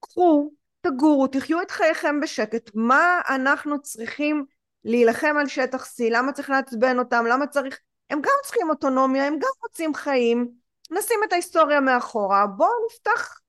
קחו, 0.00 0.50
תגורו, 0.80 1.26
תחיו 1.26 1.62
את 1.62 1.70
חייכם 1.70 2.20
בשקט, 2.20 2.70
מה 2.74 3.20
אנחנו 3.28 3.82
צריכים 3.82 4.44
להילחם 4.84 5.34
על 5.40 5.46
שטח 5.46 5.84
C, 5.84 6.02
למה 6.10 6.32
צריך 6.32 6.50
לעצבן 6.50 6.98
אותם, 6.98 7.24
למה 7.28 7.46
צריך, 7.46 7.78
הם 8.10 8.20
גם 8.20 8.32
צריכים 8.42 8.70
אוטונומיה, 8.70 9.26
הם 9.26 9.34
גם 9.34 9.50
רוצים 9.62 9.94
חיים, 9.94 10.48
נשים 10.90 11.16
את 11.28 11.32
ההיסטוריה 11.32 11.80
מאחורה, 11.80 12.46
בואו 12.46 12.70
נפתח, 12.90 13.40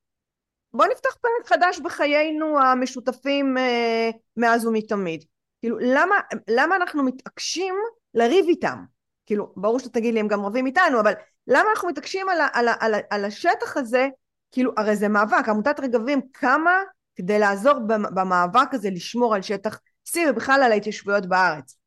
בואו 0.74 0.90
נפתח 0.92 1.16
פרק 1.22 1.48
חדש 1.48 1.80
בחיינו 1.80 2.62
המשותפים 2.62 3.58
אה, 3.58 4.10
מאז 4.38 4.66
ומתמיד. 4.66 5.24
כאילו, 5.62 5.78
למה, 5.82 6.16
למה 6.48 6.76
אנחנו 6.76 7.04
מתעקשים 7.04 7.76
לריב 8.14 8.46
איתם? 8.48 8.84
כאילו, 9.30 9.54
ברור 9.56 9.80
שאתה 9.80 9.90
תגיד 9.90 10.14
לי, 10.14 10.20
הם 10.20 10.28
גם 10.28 10.46
רבים 10.46 10.66
איתנו, 10.66 11.00
אבל 11.00 11.14
למה 11.48 11.70
אנחנו 11.70 11.90
מתעקשים 11.90 12.30
על, 12.30 12.38
על, 12.54 12.68
על, 12.80 12.94
על 13.10 13.26
השטח 13.26 13.78
הזה? 13.78 14.08
כאילו, 14.52 14.72
הרי 14.78 14.96
זה 14.96 15.08
מאבק, 15.08 15.50
עמותת 15.50 15.80
רגבים 15.80 16.22
קמה 16.32 16.78
כדי 17.16 17.40
לעזור 17.40 17.74
במאבק 18.16 18.74
הזה 18.74 18.90
לשמור 18.90 19.36
על 19.36 19.42
שטח 19.42 19.80
C 20.10 20.18
ובכלל 20.30 20.64
על 20.64 20.72
ההתיישבויות 20.72 21.26
בארץ. 21.26 21.78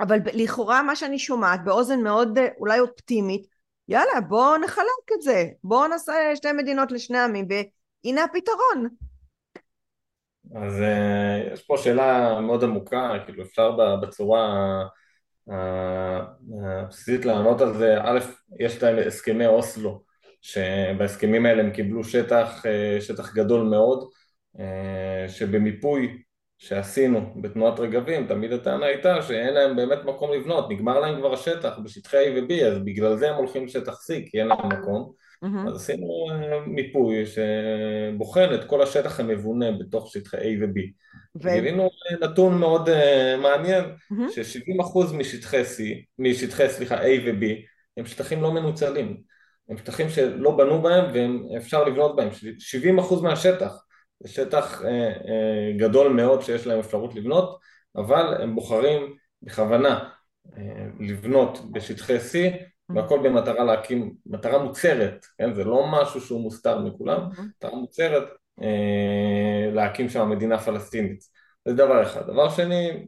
אבל 0.00 0.18
לכאורה 0.32 0.82
מה 0.82 0.96
שאני 0.96 1.18
שומעת 1.18 1.64
באוזן 1.64 2.00
מאוד 2.00 2.38
אה, 2.38 2.48
אולי 2.58 2.80
אופטימית, 2.80 3.46
יאללה 3.88 4.20
בואו 4.28 4.56
נחלק 4.56 5.12
את 5.16 5.22
זה, 5.22 5.46
בואו 5.64 5.88
נעשה 5.88 6.12
שתי 6.34 6.52
מדינות 6.52 6.92
לשני 6.92 7.18
עמים 7.18 7.46
והנה 7.48 8.24
הפתרון. 8.24 8.88
אז 10.54 10.72
uh, 10.80 11.52
יש 11.52 11.62
פה 11.62 11.76
שאלה 11.78 12.40
מאוד 12.40 12.64
עמוקה, 12.64 13.12
כאילו 13.24 13.42
אפשר 13.42 13.76
בצורה 14.02 14.84
הבסיסית 16.62 17.24
לענות 17.24 17.60
על 17.60 17.74
זה, 17.74 17.96
א', 18.02 18.18
יש 18.60 18.82
להם 18.82 18.98
הסכמי 19.06 19.46
אוסלו, 19.46 20.02
שבהסכמים 20.42 21.46
האלה 21.46 21.62
הם 21.62 21.70
קיבלו 21.70 22.04
שטח, 22.04 22.62
שטח 23.00 23.34
גדול 23.34 23.62
מאוד, 23.62 24.08
שבמיפוי 25.28 26.22
שעשינו 26.58 27.34
בתנועת 27.42 27.80
רגבים, 27.80 28.26
תמיד 28.26 28.52
הטענה 28.52 28.86
הייתה 28.86 29.22
שאין 29.22 29.54
להם 29.54 29.76
באמת 29.76 29.98
מקום 30.04 30.32
לבנות, 30.32 30.70
נגמר 30.70 31.00
להם 31.00 31.18
כבר 31.18 31.32
השטח 31.32 31.78
בשטחי 31.84 32.16
A 32.16 32.30
ו-B, 32.38 32.64
אז 32.66 32.78
בגלל 32.78 33.16
זה 33.16 33.30
הם 33.30 33.34
הולכים 33.34 33.64
לשטח 33.64 33.92
C, 33.92 34.30
כי 34.30 34.40
אין 34.40 34.46
להם 34.46 34.68
מקום. 34.68 35.12
אז 35.68 35.76
עשינו 35.76 36.26
אה, 36.30 36.60
מיפוי 36.66 37.24
שבוחן 37.26 38.54
את 38.54 38.64
כל 38.64 38.82
השטח 38.82 39.20
המבונה 39.20 39.72
בתוך 39.72 40.12
שטחי 40.12 40.36
A 40.36 40.64
ו-B. 40.64 40.80
גילינו 41.38 41.90
נתון 42.20 42.58
מאוד 42.58 42.88
uh, 42.88 42.92
מעניין, 43.42 43.84
ש-70% 44.30 45.14
משטחי 45.14 45.62
C, 45.62 45.82
משטחי, 46.18 46.68
סליחה, 46.68 47.02
A 47.02 47.08
ו-B, 47.26 47.44
הם 47.96 48.06
שטחים 48.06 48.42
לא 48.42 48.52
מנוצלים. 48.52 49.20
הם 49.68 49.76
שטחים 49.76 50.08
שלא 50.08 50.56
בנו 50.56 50.82
בהם 50.82 51.04
ואפשר 51.14 51.84
לבנות 51.84 52.16
בהם. 52.16 52.28
70% 52.98 53.22
מהשטח 53.22 53.84
זה 54.20 54.28
שטח 54.28 54.82
אה, 54.84 55.08
אה, 55.08 55.72
גדול 55.78 56.12
מאוד 56.12 56.42
שיש 56.42 56.66
להם 56.66 56.78
אפשרות 56.78 57.14
לבנות, 57.14 57.58
אבל 57.96 58.42
הם 58.42 58.54
בוחרים 58.54 59.16
בכוונה 59.42 60.10
אה, 60.56 60.86
לבנות 61.00 61.72
בשטחי 61.72 62.16
C 62.16 62.32
והכל 62.94 63.20
במטרה 63.24 63.64
להקים, 63.64 64.14
מטרה 64.26 64.58
מוצהרת, 64.58 65.26
כן? 65.38 65.54
זה 65.54 65.64
לא 65.64 65.86
משהו 65.92 66.20
שהוא 66.20 66.40
מוסתר 66.40 66.78
מכולם, 66.78 67.20
מטרה 67.56 67.74
מוצהרת 67.74 68.28
להקים 69.72 70.08
שם 70.08 70.30
מדינה 70.30 70.58
פלסטינית. 70.58 71.20
זה 71.68 71.74
דבר 71.74 72.02
אחד. 72.02 72.26
דבר 72.26 72.48
שני, 72.50 73.06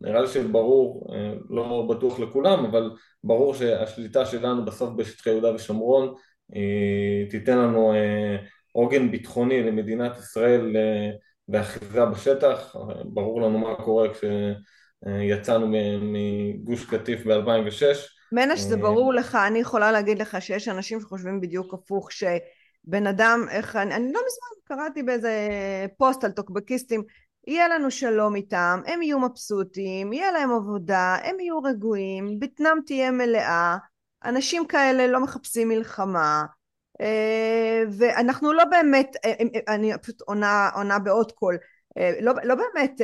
נראה 0.00 0.20
לי 0.20 0.26
שברור, 0.26 1.14
לא 1.50 1.86
בטוח 1.90 2.20
לכולם, 2.20 2.64
אבל 2.64 2.90
ברור 3.24 3.54
שהשליטה 3.54 4.26
שלנו 4.26 4.64
בסוף 4.64 4.90
בשטחי 4.96 5.30
יהודה 5.30 5.54
ושומרון 5.54 6.14
תיתן 7.30 7.58
לנו 7.58 7.92
עוגן 8.72 9.10
ביטחוני 9.10 9.62
למדינת 9.62 10.18
ישראל 10.18 10.76
אה, 10.76 12.06
בשטח, 12.10 12.76
ברור 13.04 13.42
לנו 13.42 13.58
מה 13.58 13.74
קורה 13.74 14.08
כשיצאנו 14.08 15.66
מגוש 16.00 16.84
קטיף 16.84 17.26
ב-2006. 17.26 18.13
מנש, 18.32 18.60
זה 18.60 18.76
ברור 18.76 19.14
לך, 19.14 19.34
אני 19.34 19.58
יכולה 19.58 19.92
להגיד 19.92 20.18
לך 20.18 20.42
שיש 20.42 20.68
אנשים 20.68 21.00
שחושבים 21.00 21.40
בדיוק 21.40 21.74
הפוך, 21.74 22.12
שבן 22.12 23.06
אדם, 23.06 23.46
איך, 23.50 23.76
אני, 23.76 23.94
אני 23.94 24.12
לא 24.12 24.20
מזמן 24.26 24.76
קראתי 24.76 25.02
באיזה 25.02 25.32
פוסט 25.98 26.24
על 26.24 26.30
טוקבקיסטים, 26.30 27.02
יהיה 27.46 27.68
לנו 27.68 27.90
שלום 27.90 28.36
איתם, 28.36 28.80
הם 28.86 29.02
יהיו 29.02 29.18
מבסוטים, 29.18 30.12
יהיה 30.12 30.32
להם 30.32 30.50
עבודה, 30.50 31.16
הם 31.24 31.40
יהיו 31.40 31.62
רגועים, 31.62 32.38
בטנם 32.38 32.78
תהיה 32.86 33.10
מלאה, 33.10 33.76
אנשים 34.24 34.66
כאלה 34.66 35.06
לא 35.06 35.20
מחפשים 35.20 35.68
מלחמה, 35.68 36.44
אה, 37.00 37.82
ואנחנו 37.98 38.52
לא 38.52 38.64
באמת, 38.64 39.16
אה, 39.24 39.30
אה, 39.30 39.74
אני 39.74 39.92
פשוט 40.02 40.20
עונה, 40.20 40.70
עונה 40.74 40.98
בעוד 40.98 41.32
קול, 41.32 41.56
לא, 42.20 42.32
לא 42.44 42.54
באמת 42.54 43.00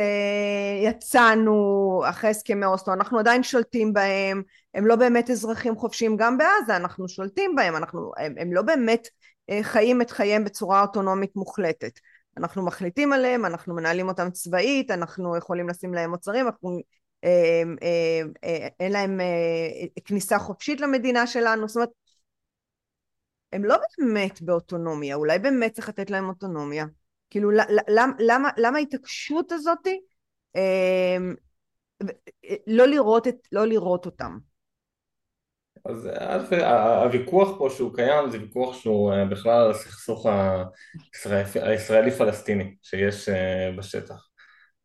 יצאנו 0.85 2.03
אחרי 2.09 2.31
הסכמי 2.31 2.67
אוסלו, 2.67 2.95
אנחנו 2.95 3.19
עדיין 3.19 3.43
שולטים 3.43 3.93
בהם, 3.93 4.43
הם 4.75 4.87
לא 4.87 4.97
באמת 4.97 5.31
אזרחים 5.31 5.77
חופשיים 5.77 6.17
גם 6.17 6.39
בעזה, 6.39 6.77
אנחנו 6.77 7.09
שולטים 7.09 7.55
בהם, 7.57 7.77
אנחנו, 7.77 8.13
הם, 8.17 8.35
הם 8.39 8.53
לא 8.53 8.63
באמת 8.63 9.09
חיים 9.63 10.03
את 10.03 10.11
חייהם 10.11 10.45
בצורה 10.45 10.83
אוטונומית 10.83 11.37
מוחלטת. 11.37 11.93
אנחנו 12.37 12.65
מחליטים 12.65 13.13
עליהם, 13.13 13.47
אנחנו 13.47 13.75
מנהלים 13.75 14.09
אותם 14.09 14.31
צבאית, 14.31 14.91
אנחנו 14.91 15.37
יכולים 15.37 15.69
לשים 15.69 15.95
להם 15.95 16.11
מוצרים, 16.11 16.47
אנחנו, 16.47 16.79
אין 18.81 18.93
להם 18.93 19.21
כניסה 20.05 20.39
חופשית 20.39 20.81
למדינה 20.81 21.27
שלנו, 21.27 21.69
זאת 21.69 21.77
אומרת 21.77 21.91
הם 23.53 23.65
לא 23.65 23.77
באמת 23.99 24.43
באוטונומיה, 24.43 25.15
אולי 25.15 25.39
באמת 25.39 25.73
צריך 25.73 25.89
לתת 25.89 26.11
להם 26.11 26.29
אוטונומיה. 26.29 26.85
כאילו, 27.31 27.51
למה, 27.89 28.13
למה, 28.19 28.49
למה 28.57 28.79
ההתעקשות 28.79 29.53
הזאת 29.53 29.87
אה, 30.57 31.17
לא, 32.67 32.87
לראות 32.87 33.29
את, 33.29 33.37
לא 33.53 33.67
לראות 33.67 34.07
אותם? 34.07 34.39
אז 35.85 36.09
הוויכוח 37.05 37.59
פה 37.59 37.69
שהוא 37.71 37.95
קיים 37.95 38.31
זה 38.31 38.41
ויכוח 38.41 38.77
שהוא 38.77 39.13
אה, 39.13 39.25
בכלל 39.25 39.65
על 39.65 39.71
הסכסוך 39.71 40.27
הישראלי-פלסטיני 41.55 42.75
שיש 42.83 43.29
אה, 43.29 43.73
בשטח. 43.79 44.27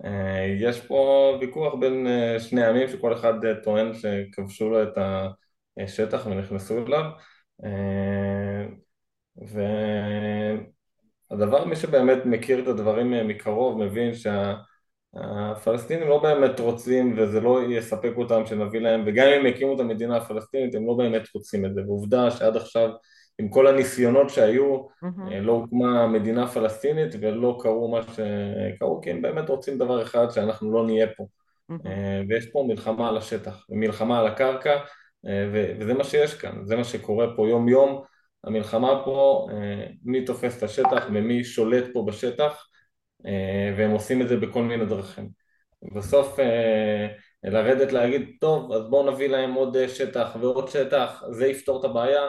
אה, 0.05 0.55
יש 0.59 0.81
פה 0.81 1.31
ויכוח 1.41 1.73
בין 1.73 2.07
שני 2.39 2.65
עמים 2.65 2.87
שכל 2.87 3.13
אחד 3.13 3.33
טוען 3.63 3.93
שכבשו 3.93 4.69
לו 4.69 4.83
את 4.83 4.97
השטח 5.77 6.25
ונכנסו 6.25 6.85
אליו 6.85 7.03
אה, 7.63 8.65
והדבר, 11.31 11.65
מי 11.65 11.75
שבאמת 11.75 12.25
מכיר 12.25 12.59
את 12.59 12.67
הדברים 12.67 13.27
מקרוב 13.27 13.83
מבין 13.83 14.11
שהפלסטינים 14.13 16.07
לא 16.07 16.23
באמת 16.23 16.59
רוצים 16.59 17.15
וזה 17.17 17.41
לא 17.41 17.61
יספק 17.69 18.11
אותם 18.17 18.45
שנביא 18.45 18.79
להם 18.79 19.03
וגם 19.05 19.27
אם 19.27 19.45
יקימו 19.45 19.75
את 19.75 19.79
המדינה 19.79 20.17
הפלסטינית 20.17 20.75
הם 20.75 20.87
לא 20.87 20.93
באמת 20.93 21.27
רוצים 21.35 21.65
את 21.65 21.73
זה 21.73 21.81
ועובדה 21.87 22.31
שעד 22.31 22.55
עכשיו 22.55 22.89
עם 23.39 23.49
כל 23.49 23.67
הניסיונות 23.67 24.29
שהיו 24.29 24.79
mm-hmm. 24.87 25.33
לא 25.41 25.51
הוקמה 25.51 26.07
מדינה 26.07 26.47
פלסטינית 26.47 27.15
ולא 27.19 27.57
קרו 27.61 27.91
מה 27.91 28.01
שקרו 28.03 29.01
כי 29.01 29.11
הם 29.11 29.21
באמת 29.21 29.49
רוצים 29.49 29.77
דבר 29.77 30.03
אחד 30.03 30.29
שאנחנו 30.29 30.73
לא 30.73 30.85
נהיה 30.85 31.07
פה 31.17 31.27
mm-hmm. 31.71 31.87
ויש 32.29 32.45
פה 32.51 32.65
מלחמה 32.67 33.09
על 33.09 33.17
השטח 33.17 33.65
ומלחמה 33.69 34.19
על 34.19 34.27
הקרקע 34.27 34.77
אה, 35.27 35.49
וזה 35.79 35.93
מה 35.93 36.03
שיש 36.03 36.33
כאן, 36.33 36.65
זה 36.65 36.75
מה 36.75 36.83
שקורה 36.83 37.35
פה 37.35 37.49
יום 37.49 37.69
יום, 37.69 38.01
המלחמה 38.45 39.01
פה, 39.05 39.47
אה, 39.51 39.87
מי 40.03 40.25
תופס 40.25 40.57
את 40.57 40.63
השטח 40.63 41.05
ומי 41.13 41.43
שולט 41.43 41.85
פה 41.93 42.05
בשטח 42.07 42.67
אה, 43.25 43.73
והם 43.77 43.91
עושים 43.91 44.21
את 44.21 44.27
זה 44.27 44.37
בכל 44.37 44.63
מיני 44.63 44.85
דרכים. 44.85 45.29
בסוף 45.95 46.39
לרדת 47.43 47.91
להגיד, 47.91 48.29
טוב, 48.41 48.71
אז 48.71 48.89
בואו 48.89 49.11
נביא 49.11 49.27
להם 49.27 49.53
עוד 49.53 49.77
שטח 49.87 50.37
ועוד 50.39 50.67
שטח, 50.67 51.23
זה 51.31 51.47
יפתור 51.47 51.79
את 51.79 51.85
הבעיה, 51.85 52.21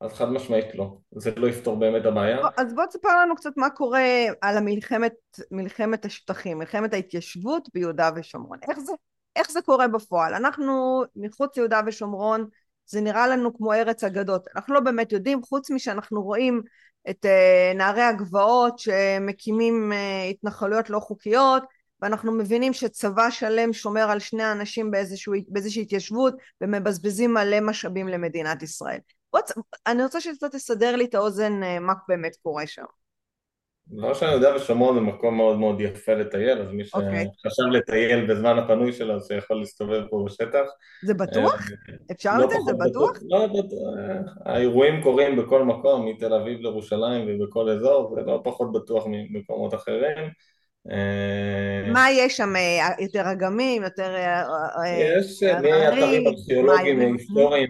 אז 0.00 0.12
חד 0.12 0.32
משמעית 0.32 0.74
לא, 0.74 0.96
זה 1.16 1.30
לא 1.36 1.46
יפתור 1.46 1.76
באמת 1.76 2.06
הבעיה. 2.06 2.38
אז 2.56 2.74
בוא 2.74 2.86
תספר 2.86 3.08
לנו 3.22 3.34
קצת 3.36 3.50
מה 3.56 3.70
קורה 3.70 4.06
על 4.40 4.56
המלחמת, 4.56 5.14
מלחמת 5.50 6.04
השטחים, 6.04 6.58
מלחמת 6.58 6.92
ההתיישבות 6.92 7.68
ביהודה 7.74 8.10
ושומרון, 8.16 8.58
איך 8.68 8.78
זה, 8.78 8.92
איך 9.36 9.50
זה 9.50 9.62
קורה 9.62 9.88
בפועל? 9.88 10.34
אנחנו 10.34 11.02
מחוץ 11.16 11.56
ליהודה 11.56 11.80
ושומרון 11.86 12.48
זה 12.86 13.00
נראה 13.00 13.26
לנו 13.26 13.56
כמו 13.56 13.72
ארץ 13.72 14.04
אגדות. 14.04 14.46
אנחנו 14.56 14.74
לא 14.74 14.80
באמת 14.80 15.12
יודעים, 15.12 15.42
חוץ 15.42 15.70
משאנחנו 15.70 16.22
רואים 16.22 16.62
את 17.10 17.24
uh, 17.24 17.76
נערי 17.76 18.02
הגבעות 18.02 18.78
שמקימים 18.78 19.92
uh, 19.92 20.30
התנחלויות 20.30 20.90
לא 20.90 21.00
חוקיות, 21.00 21.62
ואנחנו 22.00 22.32
מבינים 22.32 22.72
שצבא 22.72 23.30
שלם 23.30 23.72
שומר 23.72 24.10
על 24.10 24.18
שני 24.18 24.52
אנשים 24.52 24.90
באיזשהו, 24.90 25.34
באיזושהי 25.48 25.82
התיישבות 25.82 26.34
ומבזבזים 26.60 27.34
מלא 27.34 27.60
משאבים 27.60 28.08
למדינת 28.08 28.62
ישראל. 28.62 28.98
בוא, 29.32 29.40
אני 29.86 30.02
רוצה 30.02 30.20
שאתה 30.20 30.48
תסדר 30.48 30.96
לי 30.96 31.04
את 31.04 31.14
האוזן 31.14 31.62
uh, 31.62 31.80
מה 31.80 31.92
באמת 32.08 32.36
קורה 32.42 32.66
שם. 32.66 32.84
דבר 33.88 34.14
שאני 34.14 34.32
יודע 34.32 34.54
ושומרון 34.56 34.94
זה 34.94 35.00
מקום 35.00 35.36
מאוד 35.36 35.58
מאוד 35.58 35.80
יפה 35.80 36.14
לטייל, 36.14 36.62
אז 36.62 36.68
מי 36.72 36.82
אוקיי. 36.94 37.26
שחשב 37.36 37.62
לטייל 37.62 38.26
בזמן 38.26 38.58
הפנוי 38.58 38.92
שלו, 38.92 39.20
שיכול 39.20 39.56
להסתובב 39.56 40.02
פה 40.10 40.24
בשטח. 40.26 40.64
זה 41.04 41.14
בטוח? 41.14 41.54
אה, 41.88 41.94
אפשר 42.12 42.38
לא 42.38 42.44
לתת? 42.44 42.56
זה 42.66 42.72
בטוח? 42.72 43.18
לא, 43.28 43.38
אה, 43.38 44.18
האירועים 44.44 45.02
קורים 45.02 45.36
בכל 45.36 45.64
מקום, 45.64 46.08
מתל 46.08 46.34
אביב 46.34 46.60
לירושלים 46.60 47.26
ובכל 47.28 47.70
אזור, 47.70 48.14
זה 48.14 48.20
לא 48.26 48.40
פחות 48.44 48.72
בטוח 48.72 49.04
ממקומות 49.06 49.74
אחרים. 49.74 50.30
אה, 50.90 51.92
מה 51.92 52.10
יש 52.10 52.36
שם? 52.36 52.52
יותר 53.00 53.32
אגמים? 53.32 53.82
יותר... 53.82 54.14
יש 55.18 55.42
מאתרים 55.42 56.26
ארכיאולוגיים 56.26 57.00
היסטוריים 57.00 57.68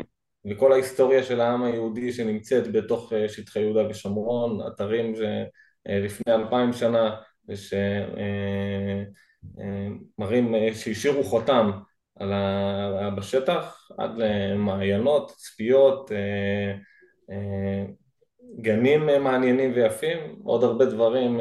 וכל 0.50 0.72
ההיסטוריה 0.72 1.22
של 1.22 1.40
העם 1.40 1.62
היהודי 1.62 2.12
שנמצאת 2.12 2.72
בתוך 2.72 3.12
שטחי 3.28 3.60
יהודה 3.60 3.88
ושומרון, 3.88 4.58
אתרים 4.68 5.16
ש... 5.16 5.20
אה, 5.20 5.44
לפני 5.88 6.34
אלפיים 6.34 6.72
שנה 6.72 7.16
ושמראים 7.48 7.84
אה, 10.54 10.68
אה, 10.68 10.74
שהשאירו 10.74 11.24
חותם 11.24 11.70
על 12.18 12.32
ה... 12.32 13.10
בשטח 13.16 13.88
עד 13.98 14.10
למעיינות, 14.16 15.32
צפיות, 15.36 16.10
גנים 18.60 19.06
מעניינים 19.06 19.72
ויפים, 19.74 20.18
עוד 20.44 20.64
הרבה 20.64 20.84
דברים 20.84 21.40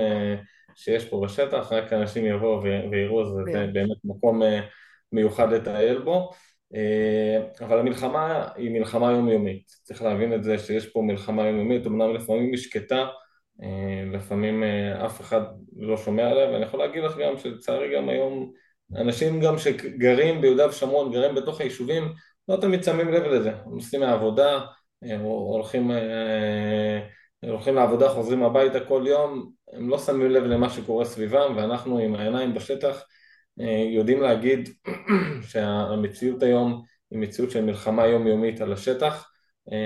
שיש 0.76 1.10
פה 1.10 1.22
בשטח, 1.24 1.72
רק 1.72 1.94
אנשים 1.94 2.26
יבואו 2.26 2.64
ויראו, 2.92 3.26
זה. 3.26 3.68
באמת 3.74 3.98
מקום 4.04 4.42
מיוחד 5.12 5.54
לטייל 5.54 6.00
בו. 6.00 6.32
אבל 7.62 7.80
המלחמה 7.80 8.48
היא 8.56 8.72
מלחמה 8.72 9.12
יומיומית, 9.12 9.68
צריך 9.68 10.02
להבין 10.02 10.34
את 10.34 10.44
זה 10.44 10.60
שיש 10.60 10.88
פה 10.88 11.02
מלחמה 11.02 11.48
יומיומית, 11.48 11.88
אמנם 11.88 12.14
לפעמים 12.14 12.52
היא 12.52 12.58
שקטה 12.58 12.96
אה, 13.00 13.08
לפעמים 14.14 14.64
אה, 14.64 15.06
אף 15.06 15.22
אחד 15.22 15.42
לא 15.78 15.98
שומע 15.98 16.30
עליה, 16.30 16.50
ואני 16.50 16.66
יכול 16.66 16.80
להגיד 16.80 17.04
לך 17.04 17.18
גם 17.18 17.38
שלצערי 17.38 17.96
גם 17.96 18.10
היום 18.10 18.52
אנשים 18.96 19.40
גם 19.40 19.58
שגרים 19.58 20.42
ביהודה 20.42 20.68
ושומרון, 20.70 21.12
גרים 21.12 21.36
בתוך 21.36 21.62
היישובים, 21.62 22.14
לא 22.48 22.58
תמיד 22.62 22.84
שמים 22.84 23.10
לב 23.10 23.24
לזה, 23.24 23.52
עושים 23.66 24.00
מהעבודה, 24.00 24.62
אה, 25.04 25.18
הולכים 25.20 25.92
הולכים 27.44 27.76
לעבודה, 27.76 28.10
חוזרים 28.10 28.44
הביתה 28.44 28.80
כל 28.80 29.04
יום, 29.08 29.52
הם 29.74 29.90
לא 29.90 29.98
שמים 30.00 30.32
לב 30.32 30.44
למה 30.44 30.70
שקורה 30.70 31.06
סביבם, 31.06 31.54
ואנחנו 31.58 32.00
עם 32.00 32.16
העיניים 32.16 32.54
בשטח 32.54 33.04
יודעים 33.96 34.22
להגיד 34.22 34.70
שהמציאות 35.50 36.44
היום 36.44 36.84
היא 37.12 37.20
מציאות 37.20 37.52
של 37.52 37.62
מלחמה 37.62 38.08
יומיומית 38.08 38.62
על 38.62 38.74
השטח. 38.74 39.30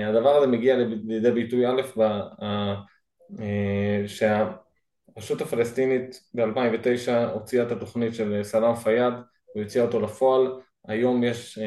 הדבר 0.08 0.36
הזה 0.36 0.46
מגיע 0.46 0.76
לידי 1.04 1.30
ביטוי 1.30 1.66
א', 1.66 1.82
שהרשות 4.06 5.40
הפלסטינית 5.40 6.20
ב-2009 6.34 7.12
הוציאה 7.32 7.66
את 7.66 7.72
התוכנית 7.72 8.14
של 8.14 8.40
סלאם 8.42 8.74
פיאד 8.74 9.12
והוציאה 9.56 9.84
אותו 9.84 10.00
לפועל, 10.00 10.60
היום 10.88 11.24
יש 11.24 11.58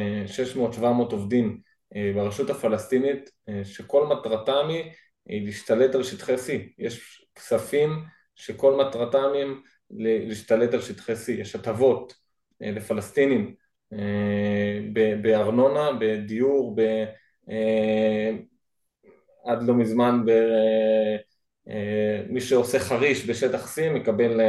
600-700 0.56 0.84
עובדים 1.12 1.62
ברשות 2.16 2.50
הפלסטינית 2.50 3.30
שכל 3.64 4.08
מטרתם 4.08 4.68
היא 5.26 5.46
להשתלט 5.46 5.96
על 5.96 6.04
שטחי 6.04 6.36
C, 6.36 6.50
יש 6.78 7.26
כספים 7.36 8.04
שכל 8.36 8.76
מטרתם 8.76 9.30
הם 9.42 9.62
להשתלט 9.92 10.74
על 10.74 10.82
שטחי 10.82 11.14
C, 11.14 11.32
יש 11.32 11.56
הטבות 11.56 12.14
לפלסטינים 12.62 13.56
בארנונה, 15.22 15.90
בדיור, 16.00 16.76
ב... 16.76 16.82
עד 19.46 19.64
לא 19.64 19.74
מזמן 19.74 20.22
ב... 20.26 20.32
מי 22.30 22.42
שעושה 22.42 22.80
חריש 22.80 23.30
בשטח 23.30 23.78
C 23.78 23.82
מקבל 23.90 24.42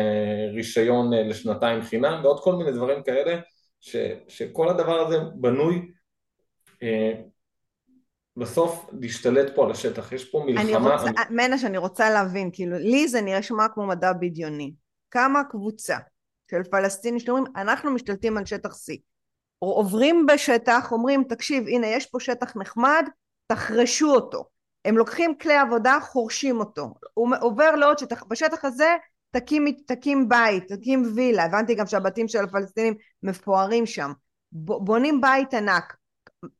רישיון 0.54 1.12
לשנתיים 1.12 1.82
חינם 1.82 2.20
ועוד 2.24 2.40
כל 2.40 2.56
מיני 2.56 2.72
דברים 2.72 3.02
כאלה 3.02 3.40
ש... 3.80 3.96
שכל 4.28 4.68
הדבר 4.68 5.00
הזה 5.00 5.18
בנוי 5.34 5.92
בסוף 8.36 8.90
להשתלט 9.00 9.54
פה 9.54 9.64
על 9.64 9.70
השטח, 9.70 10.12
יש 10.12 10.30
פה 10.30 10.44
מלחמה... 10.46 10.62
אני 10.62 10.76
רוצה, 10.76 11.66
אני 11.66 11.78
רוצה 11.78 12.10
להבין, 12.10 12.50
כאילו, 12.52 12.78
לי 12.78 13.08
זה 13.08 13.20
נראה 13.20 13.42
שמע 13.42 13.68
כמו 13.74 13.86
מדע 13.86 14.12
בדיוני. 14.12 14.72
כמה 15.10 15.44
קבוצה 15.50 15.96
של 16.50 16.62
פלסטינים 16.70 17.20
שאומרים, 17.20 17.44
אנחנו 17.56 17.90
משתלטים 17.90 18.38
על 18.38 18.44
שטח 18.44 18.70
C. 18.70 18.96
עוברים 19.58 20.26
בשטח, 20.26 20.92
אומרים, 20.92 21.24
תקשיב, 21.28 21.64
הנה, 21.68 21.86
יש 21.86 22.06
פה 22.06 22.20
שטח 22.20 22.56
נחמד, 22.56 23.04
תחרשו 23.46 24.14
אותו. 24.14 24.44
הם 24.84 24.98
לוקחים 24.98 25.34
כלי 25.38 25.56
עבודה, 25.56 25.98
חורשים 26.02 26.60
אותו. 26.60 26.94
הוא 27.14 27.34
עובר 27.40 27.74
לעוד 27.74 27.98
שטח, 27.98 28.22
בשטח 28.22 28.64
הזה 28.64 28.96
תקים, 29.30 29.64
תקים 29.86 30.28
בית, 30.28 30.72
תקים 30.72 31.02
וילה. 31.14 31.44
הבנתי 31.44 31.74
גם 31.74 31.86
שהבתים 31.86 32.28
של 32.28 32.44
הפלסטינים 32.44 32.94
מפוארים 33.22 33.86
שם. 33.86 34.12
בונים 34.52 35.20
בית 35.20 35.54
ענק. 35.54 35.96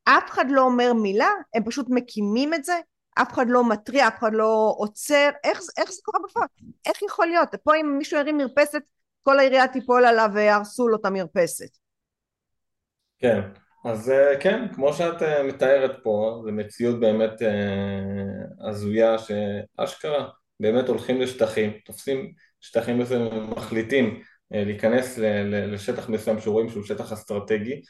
אף 0.03 0.31
אחד 0.31 0.45
לא 0.49 0.61
אומר 0.61 0.93
מילה, 0.93 1.29
הם 1.53 1.63
פשוט 1.63 1.87
מקימים 1.89 2.53
את 2.53 2.63
זה, 2.63 2.79
אף 3.21 3.33
אחד 3.33 3.45
לא 3.49 3.69
מתריע, 3.69 4.07
אף 4.07 4.19
אחד 4.19 4.33
לא 4.33 4.75
עוצר, 4.77 5.29
איך, 5.43 5.61
איך 5.77 5.91
זה 5.91 6.01
קורה 6.03 6.19
בפועל? 6.23 6.47
איך 6.85 7.01
יכול 7.01 7.27
להיות? 7.27 7.49
פה 7.63 7.75
אם 7.75 7.97
מישהו 7.97 8.19
ירים 8.19 8.37
מרפסת, 8.37 8.81
כל 9.23 9.39
העירייה 9.39 9.67
תיפול 9.67 10.05
עליו 10.05 10.29
ויהרסו 10.33 10.87
לו 10.87 10.97
את 10.97 11.05
המרפסת. 11.05 11.77
כן, 13.19 13.41
אז 13.83 14.09
אה, 14.09 14.39
כן, 14.39 14.67
כמו 14.73 14.93
שאת 14.93 15.21
אה, 15.21 15.43
מתארת 15.43 15.91
פה, 16.03 16.41
זו 16.45 16.51
מציאות 16.51 16.99
באמת 16.99 17.41
אה, 17.41 18.67
הזויה 18.69 19.15
שאשכרה 19.17 20.27
באמת 20.59 20.87
הולכים 20.87 21.21
לשטחים, 21.21 21.71
תופסים 21.85 22.33
שטחים 22.61 22.99
מסוימים, 22.99 23.49
מחליטים 23.49 24.21
להיכנס 24.51 25.17
לשטח 25.47 26.09
מסוים 26.09 26.39
שרואים 26.39 26.69
שהוא 26.69 26.83
שטח 26.83 27.11
אסטרטגי 27.11 27.81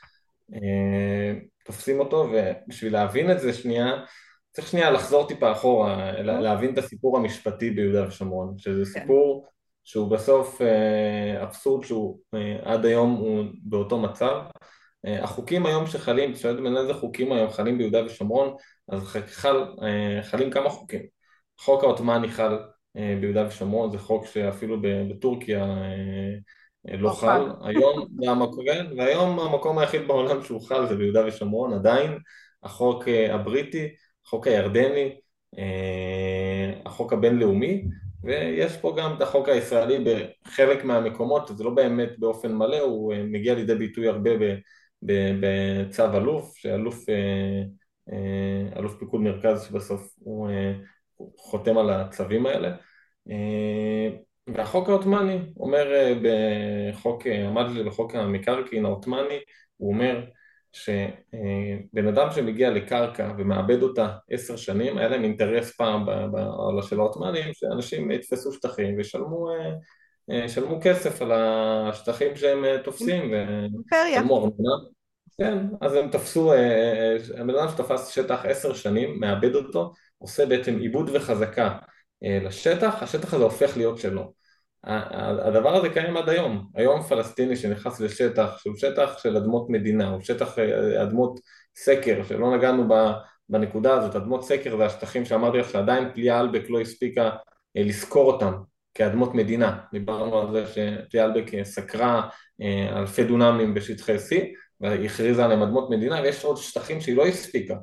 תופסים 1.66 2.00
אותו, 2.00 2.28
ובשביל 2.32 2.94
להבין 2.94 3.32
את 3.32 3.40
זה 3.40 3.54
שנייה, 3.54 4.04
צריך 4.52 4.68
שנייה 4.68 4.92
לחזור 4.92 5.28
טיפה 5.28 5.52
אחורה, 5.52 6.22
להבין 6.22 6.74
את 6.74 6.78
הסיפור 6.78 7.18
המשפטי 7.18 7.72
ביהודה 7.72 8.08
ושומרון, 8.08 8.58
שזה 8.58 8.94
כן. 8.94 9.00
סיפור 9.00 9.48
שהוא 9.84 10.12
בסוף 10.12 10.62
אבסורד 11.44 11.84
שהוא 11.84 12.20
עד 12.64 12.86
היום 12.86 13.12
הוא 13.12 13.46
באותו 13.64 14.00
מצב. 14.00 14.42
אה, 15.06 15.24
החוקים 15.24 15.66
היום 15.66 15.88
שחלים, 15.88 16.32
אתה 16.32 16.40
שואל 16.40 16.62
בין 16.62 16.78
איזה 16.78 16.94
חוקים 16.94 17.32
היום 17.32 17.50
חלים 17.50 17.78
ביהודה 17.78 18.06
ושומרון, 18.06 18.56
אז 18.88 19.04
חל, 19.28 19.66
חלים 20.22 20.52
כמה 20.52 20.70
חוקים. 20.70 21.02
החוק 21.60 21.84
העות'מאני 21.84 22.28
חל 22.28 22.60
ביהודה 22.96 23.48
ושומרון, 23.48 23.92
זה 23.92 23.98
חוק 23.98 24.26
שאפילו 24.26 24.78
בטורקיה 24.82 25.66
לא 26.86 27.10
חל, 27.10 27.42
היום 27.68 28.08
זה 28.22 28.32
המקום, 28.32 28.66
כן, 28.66 28.86
והיום 28.98 29.40
המקום 29.40 29.78
היחיד 29.78 30.08
בעולם 30.08 30.44
שהוא 30.44 30.62
חל 30.62 30.88
זה 30.88 30.96
ביהודה 30.96 31.28
ושומרון 31.28 31.74
עדיין, 31.74 32.18
החוק 32.64 33.08
אה, 33.08 33.36
הבריטי, 33.36 33.88
החוק 34.26 34.48
הירדני, 34.48 35.16
אה, 35.58 36.74
החוק 36.86 37.14
הבינלאומי, 37.14 37.84
ויש 38.24 38.78
פה 38.78 38.96
גם 38.98 39.14
את 39.18 39.22
החוק 39.22 39.50
הישראלי 39.50 40.04
בחלק 40.04 40.84
מהמקומות, 40.84 41.52
זה 41.58 41.64
לא 41.64 41.70
באמת 41.70 42.20
באופן 42.20 42.56
מלא, 42.56 42.80
הוא 42.80 43.14
אה, 43.14 43.24
מגיע 43.24 43.56
לידי 43.56 43.76
ביטוי 43.76 44.08
הרבה 44.08 44.32
בצו 45.40 46.18
אלוף, 46.18 46.56
שאלוף 46.56 47.06
אלוף 48.76 49.00
פיקוד 49.00 49.22
מרכז 49.22 49.64
שבסוף 49.64 50.16
הוא 50.20 50.50
חותם 51.38 51.78
על 51.78 51.90
הצווים 51.90 52.46
האלה. 52.46 52.76
והחוק 54.48 54.90
העות'מאני 54.90 55.40
אומר 55.58 55.94
אה, 55.94 56.14
בחוק, 56.24 57.28
אה, 57.28 57.48
עמד 57.48 57.66
בחוק 57.86 58.16
המקרקעין 58.16 58.86
העות'מאני, 58.86 59.40
הוא 59.78 59.94
אומר 59.94 60.26
שבן 60.72 62.08
אדם 62.08 62.32
שמגיע 62.32 62.70
לקרקע 62.70 63.32
ומאבד 63.38 63.82
אותה 63.82 64.10
עשר 64.30 64.56
שנים, 64.56 64.98
היה 64.98 65.08
להם 65.08 65.24
אינטרס 65.24 65.76
פעם 65.76 66.06
בעולה 66.06 66.84
של 66.84 67.00
העות'מאנים, 67.00 67.54
שאנשים 67.54 68.12
יתפסו 68.12 68.54
שטחים 68.54 68.98
וישלמו 68.98 69.48
אה, 70.32 70.46
כסף 70.82 71.22
על 71.22 71.32
השטחים 71.32 72.36
שהם 72.36 72.66
תופסים, 72.84 73.34
ושלמו 73.34 74.38
ארנונה. 74.38 74.76
כן, 75.38 75.58
אז 75.82 75.94
הם 75.94 76.10
תפסו, 76.10 76.54
הבן 77.38 77.56
אדם 77.56 77.68
שתפס 77.70 78.08
שטח 78.08 78.46
עשר 78.46 78.74
שנים, 78.74 79.20
מאבד 79.20 79.56
אותו, 79.56 79.94
עושה 80.18 80.46
בעצם 80.46 80.78
עיבוד 80.80 81.10
וחזקה 81.14 81.78
אה, 82.24 82.40
לשטח, 82.44 83.04
השטח 83.04 83.34
הזה 83.34 83.44
הופך 83.44 83.78
להיות 83.78 83.98
שלו. 83.98 84.34
הדבר 84.84 85.76
הזה 85.76 85.90
קיים 85.90 86.18
עד 86.18 86.30
היום. 86.30 86.68
היום 86.76 87.02
פלסטיני 87.02 87.56
שנכנס 87.56 88.00
לשטח 88.00 88.58
שהוא 88.58 88.76
שטח 88.76 89.18
של 89.18 89.38
אדמות 89.38 89.70
מדינה, 89.70 90.10
הוא 90.10 90.22
שטח 90.22 90.60
אה, 90.60 91.04
אדמות 91.04 91.40
סקר, 91.76 92.24
שלא 92.24 92.58
נגענו 92.58 92.88
בנקודה 93.50 93.94
הזאת, 93.94 94.16
אדמות 94.16 94.44
סקר 94.44 94.78
זה 94.78 94.86
השטחים 94.86 95.26
שאמרתי 95.26 95.58
לך 95.58 95.70
שעדיין 95.70 96.14
פליאה 96.14 96.40
אלבק 96.40 96.70
לא 96.70 96.82
הספיקה 96.82 97.30
אה, 97.78 97.84
לזכור 97.84 98.34
אותם 98.34 98.54
כאדמות 98.94 99.36
מדינה. 99.36 99.80
דיברנו 99.94 100.40
על 100.40 100.52
זה 100.52 100.66
שפליאה 100.68 101.26
אלבק 101.26 101.64
סקרה 101.64 102.30
אלפי 102.96 103.24
דונמים 103.24 103.74
בשטחי 103.74 104.16
C 104.16 104.36
והכריזה 104.82 105.46
עליהם 105.46 105.62
אדמות 105.62 105.90
מדינה 105.90 106.22
ויש 106.22 106.44
עוד 106.44 106.58
שטחים 106.58 107.02
שהיא 107.02 107.16
לא 107.16 107.28
הספיקה 107.28 107.76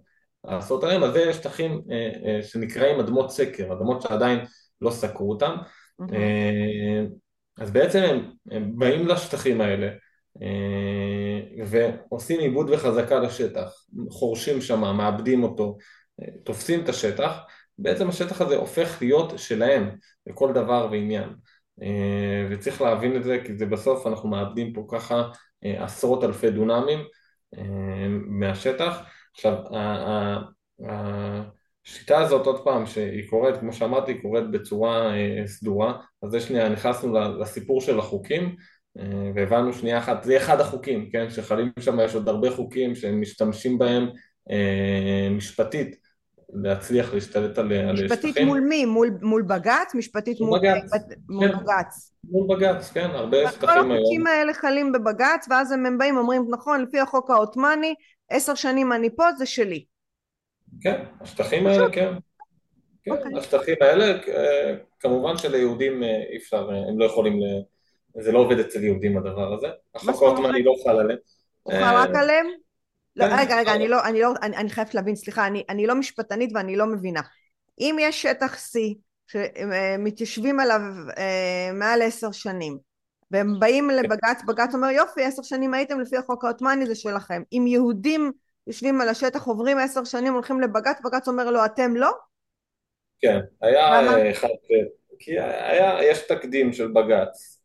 לעשות 0.44 0.85
עליהם, 0.85 1.03
אז 1.03 1.12
זה 1.12 1.33
שטחים 1.33 1.81
אה, 1.90 2.11
אה, 2.25 2.42
שנקראים 2.42 3.01
אדמות 3.01 3.31
סקר, 3.31 3.73
אדמות 3.73 4.03
שעדיין 4.03 4.38
לא 4.81 4.90
סקרו 4.90 5.31
אותם, 5.31 5.57
אה, 6.12 7.03
אז 7.59 7.70
בעצם 7.70 7.99
הם, 7.99 8.31
הם 8.51 8.79
באים 8.79 9.09
לשטחים 9.09 9.61
האלה 9.61 9.88
ועושים 11.66 12.40
עיבוד 12.40 12.70
וחזקה 12.70 13.20
לשטח, 13.20 13.85
חורשים 14.11 14.61
שם, 14.61 14.81
מאבדים 14.81 15.42
אותו, 15.42 15.77
תופסים 16.44 16.81
את 16.81 16.88
השטח, 16.88 17.40
בעצם 17.83 18.09
השטח 18.09 18.40
הזה 18.40 18.57
הופך 18.57 18.99
להיות 19.01 19.38
שלהם 19.38 19.90
לכל 20.27 20.53
דבר 20.53 20.88
ועניין. 20.90 21.29
וצריך 22.51 22.81
להבין 22.83 23.16
את 23.16 23.25
זה 23.25 23.38
כי 23.45 23.57
זה 23.57 23.66
בסוף 23.66 24.07
אנחנו 24.07 24.29
מאבדים 24.29 24.73
פה 24.73 24.87
ככה 24.90 25.23
עשרות 25.62 26.25
אלפי 26.25 26.51
דונמים 26.51 26.99
מהשטח. 28.29 29.03
עכשיו, 29.33 29.55
השיטה 31.87 32.19
הזאת 32.19 32.47
עוד 32.47 32.64
פעם 32.64 32.87
שהיא 32.87 33.29
קורית, 33.29 33.57
כמו 33.57 33.73
שאמרתי, 33.73 34.12
היא 34.12 34.23
קורית 34.23 34.51
בצורה 34.51 35.14
אה, 35.16 35.47
סדורה, 35.47 35.95
אז 36.23 36.31
זה 36.31 36.40
שנייה, 36.40 36.69
נכנסנו 36.69 37.14
לסיפור 37.38 37.81
של 37.81 37.99
החוקים 37.99 38.57
אה, 38.99 39.31
והבנו 39.35 39.73
שנייה 39.73 39.99
אחת, 39.99 40.23
זה 40.23 40.37
אחד 40.37 40.61
החוקים, 40.61 41.11
כן, 41.11 41.31
שחלים 41.31 41.71
שם, 41.81 42.01
יש 42.01 42.14
עוד 42.14 42.29
הרבה 42.29 42.51
חוקים 42.51 42.95
שהם 42.95 43.21
משתמשים 43.21 43.79
בהם 43.79 44.09
אה, 44.51 45.29
משפטית 45.31 45.97
להצליח 46.53 47.15
להשתלט 47.15 47.59
על 47.59 47.97
שטחים. 47.97 48.05
משפטית 48.05 48.39
מול 48.39 48.61
מי? 48.61 48.85
מול, 48.85 49.11
מול 49.23 49.43
בג"ץ? 49.43 49.95
משפטית 49.95 50.41
מול 50.41 50.59
בג"ץ. 50.59 50.91
מול 51.29 51.49
כן. 51.49 51.59
בג"ץ. 51.59 52.13
מול 52.25 52.57
בג"ץ, 52.57 52.91
כן, 52.91 53.11
הרבה 53.11 53.51
שטחים 53.51 53.69
היום. 53.69 53.89
כל 53.89 53.95
החוקים 53.95 54.27
האלה 54.27 54.55
חלים 54.55 54.93
בבג"ץ, 54.93 55.47
ואז 55.51 55.73
הם 55.73 55.99
באים 55.99 56.17
ואומרים, 56.17 56.47
נכון, 56.51 56.83
לפי 56.83 57.01
החוק 57.01 57.31
העות'מאני, 57.31 57.95
עשר 58.31 58.55
שנים 58.55 58.93
אני 58.93 59.17
פה, 59.17 59.33
זה 59.39 59.47
שלי. 59.47 59.85
כן, 60.81 61.05
השטחים 61.21 61.67
האלה 61.67 61.91
כן. 61.93 62.13
כן, 63.05 63.11
אוקיי. 63.11 63.39
השטחים 63.39 63.77
האלה, 63.81 64.05
אה, 64.29 64.75
כמובן 65.01 65.39
שליהודים 65.39 66.03
אה, 66.03 66.23
אי 66.33 66.37
אפשר, 66.37 66.69
אה, 66.73 66.89
הם 66.89 66.99
לא 66.99 67.05
יכולים, 67.05 67.41
זה 68.15 68.33
לא 68.33 68.39
עובד 68.39 68.59
אצל 68.59 68.85
יהודים 68.85 69.19
הדבר 69.19 69.55
הזה. 69.55 69.67
החוק 69.95 70.23
העות'מאני 70.23 70.63
לא 70.63 70.75
חל 70.85 70.99
עליהם. 71.01 71.19
הוא 71.63 71.75
חל 71.75 71.97
רק 71.97 72.17
עליהם? 72.17 72.47
לא, 73.20 73.26
כן. 73.26 73.38
רגע, 73.38 73.56
רגע, 73.56 73.74
אני 73.74 73.88
לא, 73.88 74.04
אני 74.04 74.20
לא, 74.20 74.33
אני 74.42 74.70
חייבת 74.70 74.94
להבין, 74.94 75.16
סליחה, 75.16 75.46
אני, 75.46 75.64
אני 75.68 75.87
לא 75.87 75.94
משפטנית 75.94 76.50
ואני 76.54 76.76
לא 76.76 76.87
מבינה. 76.87 77.20
אם 77.80 77.96
יש 78.00 78.22
שטח 78.22 78.54
C 78.54 78.78
שמתיישבים 79.26 80.61
עליו 80.61 80.80
אה, 81.18 81.70
מעל 81.72 82.02
עשר 82.02 82.33
שנים 82.33 82.78
והם 83.30 83.61
באים 83.61 83.90
לבג"ץ, 83.90 84.42
בג"ץ 84.46 84.74
אומר 84.74 84.88
יופי 84.88 85.24
עשר 85.24 85.42
שנים 85.42 85.74
הייתם 85.74 86.00
לפי 86.00 86.16
החוק 86.16 86.44
העות'מאני 86.44 86.87
זה 86.87 86.94
שלכם 86.94 87.42
אם 87.52 87.64
יהודים 87.66 88.33
יושבים 88.66 89.00
על 89.00 89.09
השטח 89.09 89.46
עוברים 89.46 89.78
עשר 89.78 90.04
שנים 90.04 90.33
הולכים 90.33 90.61
לבג"ץ, 90.61 90.96
בג"ץ 91.04 91.28
אומר 91.28 91.50
לו 91.50 91.64
אתם 91.64 91.96
לא? 91.96 92.11
כן, 93.20 93.38
היה 93.62 94.30
אחד, 94.30 94.48
כי 95.18 95.40
היה, 95.40 95.98
יש 96.04 96.18
תקדים 96.28 96.72
של 96.72 96.88
בג"ץ 96.88 97.61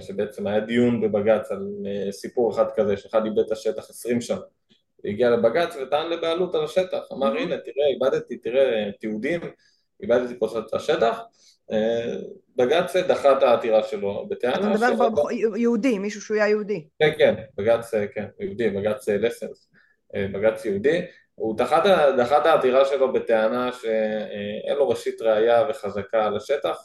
שבעצם 0.00 0.46
היה 0.46 0.60
דיון 0.60 1.00
בבג"ץ 1.00 1.50
על 1.50 1.68
אה, 1.86 2.12
סיפור 2.12 2.52
אחד 2.52 2.66
כזה 2.76 2.96
שאחד 2.96 3.24
איבד 3.24 3.38
את 3.38 3.52
השטח 3.52 3.90
עשרים 3.90 4.20
שנה 4.20 4.40
והגיע 5.04 5.30
לבג"ץ 5.30 5.76
וטען 5.76 6.10
לבעלות 6.10 6.54
על 6.54 6.64
השטח. 6.64 6.98
אמר 7.12 7.36
הנה 7.36 7.56
תראה 7.58 7.86
איבדתי, 7.94 8.36
תראה 8.36 8.90
תיעודים 9.00 9.40
איבדתי 10.02 10.38
פה 10.38 10.58
את 10.58 10.74
השטח. 10.74 11.20
אה, 11.72 12.16
בג"ץ 12.56 12.96
דחה 12.96 13.38
את 13.38 13.42
העתירה 13.42 13.82
שלו 13.82 14.26
בטענה 14.28 14.54
אתה 14.54 14.68
מדבר 14.68 15.30
יהודי, 15.56 15.98
מישהו 15.98 16.20
שהוא 16.20 16.34
היה 16.34 16.48
יהודי. 16.48 16.86
כן 16.98 17.10
כן, 17.18 17.34
בג"ץ 17.56 17.94
כן, 18.14 18.26
יהודי, 18.40 18.70
בג"ץ 18.70 19.08
לסנס 19.08 19.70
בג"ץ 20.14 20.64
יהודי. 20.64 21.02
הוא 21.34 21.56
דחה 21.56 22.38
את 22.38 22.46
העתירה 22.46 22.84
שלו 22.84 23.12
בטענה 23.12 23.72
שאין 23.72 24.76
לו 24.76 24.88
ראשית 24.88 25.22
ראייה 25.22 25.66
וחזקה 25.70 26.26
על 26.26 26.36
השטח 26.36 26.76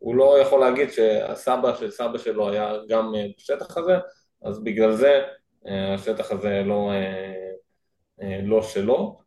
והוא 0.00 0.14
לא 0.14 0.38
יכול 0.40 0.60
להגיד 0.60 0.90
שהסבא 0.90 1.74
של 1.74 1.90
סבא 1.90 2.18
שלו 2.18 2.50
היה 2.50 2.72
גם 2.88 3.12
בשטח 3.38 3.76
הזה 3.76 3.96
אז 4.44 4.64
בגלל 4.64 4.92
זה 4.92 5.22
השטח 5.94 6.30
הזה 6.32 6.62
לא, 6.66 6.90
לא 8.42 8.62
שלו 8.62 9.18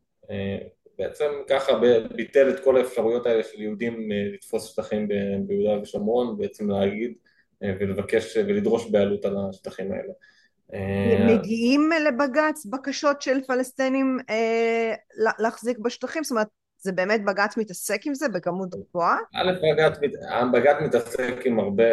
בעצם 0.97 1.25
ככה 1.49 1.71
ביטל 2.15 2.49
את 2.49 2.63
כל 2.63 2.78
האפשרויות 2.78 3.25
האלה 3.25 3.43
של 3.43 3.62
יהודים 3.62 4.10
לתפוס 4.34 4.65
שטחים 4.71 5.08
ביהודה 5.47 5.82
ושומרון 5.82 6.38
בעצם 6.38 6.69
להגיד 6.69 7.13
ולבקש 7.62 8.38
ולדרוש 8.38 8.91
בעלות 8.91 9.25
על 9.25 9.36
השטחים 9.49 9.91
האלה 9.91 10.13
אה, 10.73 11.36
מגיעים 11.36 11.89
לבג"ץ 12.08 12.65
בקשות 12.65 13.21
של 13.21 13.41
פלסטינים 13.47 14.17
אה, 14.30 14.93
להחזיק 15.39 15.78
בשטחים? 15.78 16.23
זאת 16.23 16.32
אומרת, 16.32 16.47
זה 16.78 16.91
באמת 16.91 17.25
בג"ץ 17.25 17.58
מתעסק 17.58 18.06
עם 18.06 18.13
זה 18.13 18.30
בכמות 18.30 18.69
גבוהה? 18.69 19.17
א', 19.36 19.52
בג"ץ 20.54 20.78
מתעסק 20.82 21.36
עם 21.45 21.60
הרבה 21.60 21.84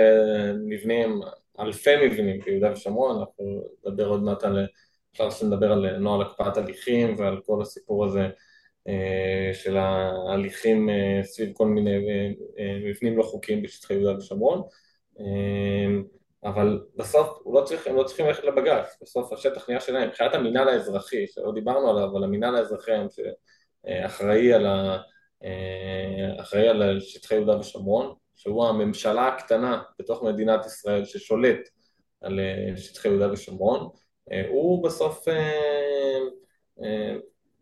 מבנים, 0.67 1.21
אלפי 1.61 2.07
מבנים 2.07 2.41
ביהודה 2.41 2.73
ושומרון, 2.73 3.19
אנחנו 3.19 3.69
נדבר 3.87 4.07
עוד 4.07 4.23
מעט 4.23 4.45
על, 4.45 4.67
אפשר 5.13 5.31
שנדבר 5.31 5.73
על 5.73 5.99
נוהל 5.99 6.23
הקפאת 6.23 6.57
הליכים 6.57 7.15
ועל 7.19 7.41
כל 7.47 7.63
הסיפור 7.63 8.05
הזה 8.05 8.29
אה, 8.89 9.55
של 9.55 9.77
ההליכים 9.77 10.91
אה, 10.91 11.21
סביב 11.23 11.53
כל 11.53 11.67
מיני 11.67 11.97
אה, 12.59 12.79
מבנים 12.85 13.19
לא 13.19 13.23
חוקיים 13.23 13.63
בשטחי 13.63 13.95
יהודה 13.95 14.19
ושומרון. 14.19 14.63
אבל 16.45 16.81
בסוף 16.97 17.43
לא 17.55 17.63
צריך, 17.65 17.87
הם 17.87 17.97
לא 17.97 18.03
צריכים 18.03 18.27
ללכת 18.27 18.45
לבג"ץ, 18.45 18.99
בסוף 19.03 19.33
השטח 19.33 19.69
נהיה 19.69 19.81
שלהם, 19.81 20.09
מבחינת 20.09 20.35
המינהל 20.35 20.69
האזרחי, 20.69 21.27
שלא 21.27 21.53
דיברנו 21.55 21.91
עליו, 21.91 22.11
אבל 22.11 22.25
המינהל 22.25 22.57
האזרחי 22.57 22.93
היום 22.93 23.07
שאחראי 23.11 24.53
על, 24.53 24.67
ה, 24.67 24.99
על 26.71 27.01
שטחי 27.01 27.35
יהודה 27.35 27.59
ושומרון, 27.59 28.15
שהוא 28.37 28.65
הממשלה 28.65 29.29
הקטנה 29.29 29.83
בתוך 29.99 30.23
מדינת 30.23 30.67
ישראל 30.67 31.05
ששולט 31.05 31.69
על 32.21 32.41
שטחי 32.77 33.09
יהודה 33.09 33.33
ושומרון, 33.33 33.89
הוא 34.49 34.85
בסוף, 34.85 35.25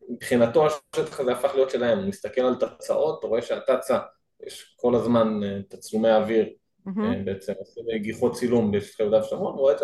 מבחינתו 0.08 0.66
השטח 0.66 1.20
הזה 1.20 1.32
הפך 1.32 1.54
להיות 1.54 1.70
שלהם, 1.70 1.98
הוא 1.98 2.08
מסתכל 2.08 2.40
על 2.40 2.54
תצאות, 2.54 3.24
רואה 3.24 3.42
שהתצה, 3.42 3.98
יש 4.46 4.76
כל 4.80 4.94
הזמן 4.94 5.40
תצלומי 5.68 6.10
אוויר 6.10 6.46
mm-hmm. 6.88 7.24
בעצם 7.24 7.52
עושים 7.58 7.84
גיחות 7.96 8.34
צילום 8.34 8.72
בשטחי 8.72 9.02
יהודה 9.02 9.20
ושומרון, 9.20 9.58
רואה 9.58 9.74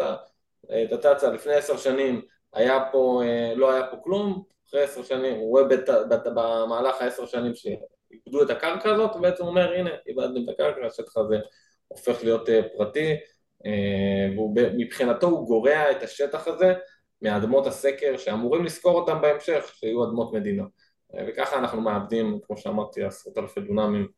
את 0.85 0.92
התצ"א 0.92 1.26
לפני 1.26 1.55
עשר 1.55 1.76
שנים 1.76 2.22
היה 2.53 2.85
פה, 2.92 3.22
אה, 3.24 3.55
לא 3.55 3.72
היה 3.72 3.87
פה 3.87 3.96
כלום, 3.96 4.42
אחרי 4.68 4.83
עשר 4.83 5.03
שנים, 5.03 5.37
הוא 5.37 5.50
רואה 5.50 5.64
בת, 5.64 5.88
בת, 6.11 6.26
במהלך 6.26 7.00
העשר 7.00 7.26
שנים 7.26 7.53
שאיבדו 8.10 8.42
את 8.42 8.50
הקרקע 8.50 8.90
הזאת, 8.90 9.16
ובעצם 9.16 9.44
אומר 9.44 9.72
הנה 9.72 9.90
איבדנו 10.06 10.44
את 10.44 10.48
הקרקע, 10.48 10.86
השטח 10.86 11.16
הזה 11.16 11.38
הופך 11.88 12.24
להיות 12.24 12.48
אה, 12.48 12.60
פרטי, 12.76 13.16
ומבחינתו 14.38 15.26
הוא 15.26 15.46
גורע 15.46 15.90
את 15.90 16.02
השטח 16.02 16.48
הזה 16.48 16.74
מאדמות 17.22 17.66
הסקר 17.66 18.16
שאמורים 18.16 18.64
לזכור 18.64 19.00
אותם 19.00 19.20
בהמשך, 19.20 19.72
שיהיו 19.74 20.04
אדמות 20.04 20.32
מדינה. 20.32 20.64
וככה 21.28 21.58
אנחנו 21.58 21.80
מאבדים, 21.80 22.38
כמו 22.46 22.56
שאמרתי, 22.56 23.04
עשרות 23.04 23.38
אלפי 23.38 23.60
דונמים 23.60 24.08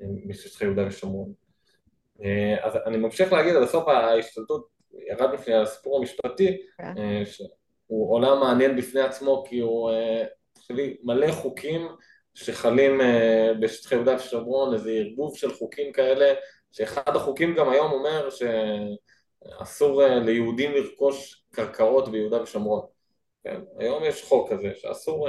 משטחי 0.00 0.64
יהודה 0.64 0.86
ושומרון. 0.86 1.32
אה, 2.24 2.56
אז 2.66 2.76
אני 2.86 2.96
ממשיך 2.96 3.32
להגיד, 3.32 3.54
בסוף 3.62 3.88
ההשתלטות, 3.88 4.68
ירדנו 5.08 5.34
לפני 5.34 5.54
הסיפור 5.54 5.98
המשפטי, 5.98 6.56
כן. 6.78 6.94
אה, 6.98 7.22
שהוא 7.26 8.14
עולם 8.14 8.40
מעניין 8.40 8.76
בפני 8.76 9.00
עצמו 9.00 9.44
כי 9.48 9.58
הוא 9.58 9.90
אה, 10.70 10.88
מלא 11.02 11.32
חוקים 11.32 11.88
שחלים 12.34 13.00
בשטחי 13.60 13.94
יהודה 13.94 14.16
ושומרון, 14.16 14.74
איזה 14.74 14.90
ערבוב 14.90 15.36
של 15.36 15.52
חוקים 15.52 15.92
כאלה, 15.92 16.34
שאחד 16.72 17.16
החוקים 17.16 17.54
גם 17.54 17.68
היום 17.70 17.92
אומר 17.92 18.28
שאסור 18.30 20.02
ליהודים 20.02 20.72
לרכוש 20.72 21.44
קרקעות 21.50 22.08
ביהודה 22.08 22.42
ושומרון. 22.42 22.86
כן? 23.44 23.60
היום 23.78 24.04
יש 24.04 24.22
חוק 24.22 24.52
כזה 24.52 24.70
שאסור 24.74 25.28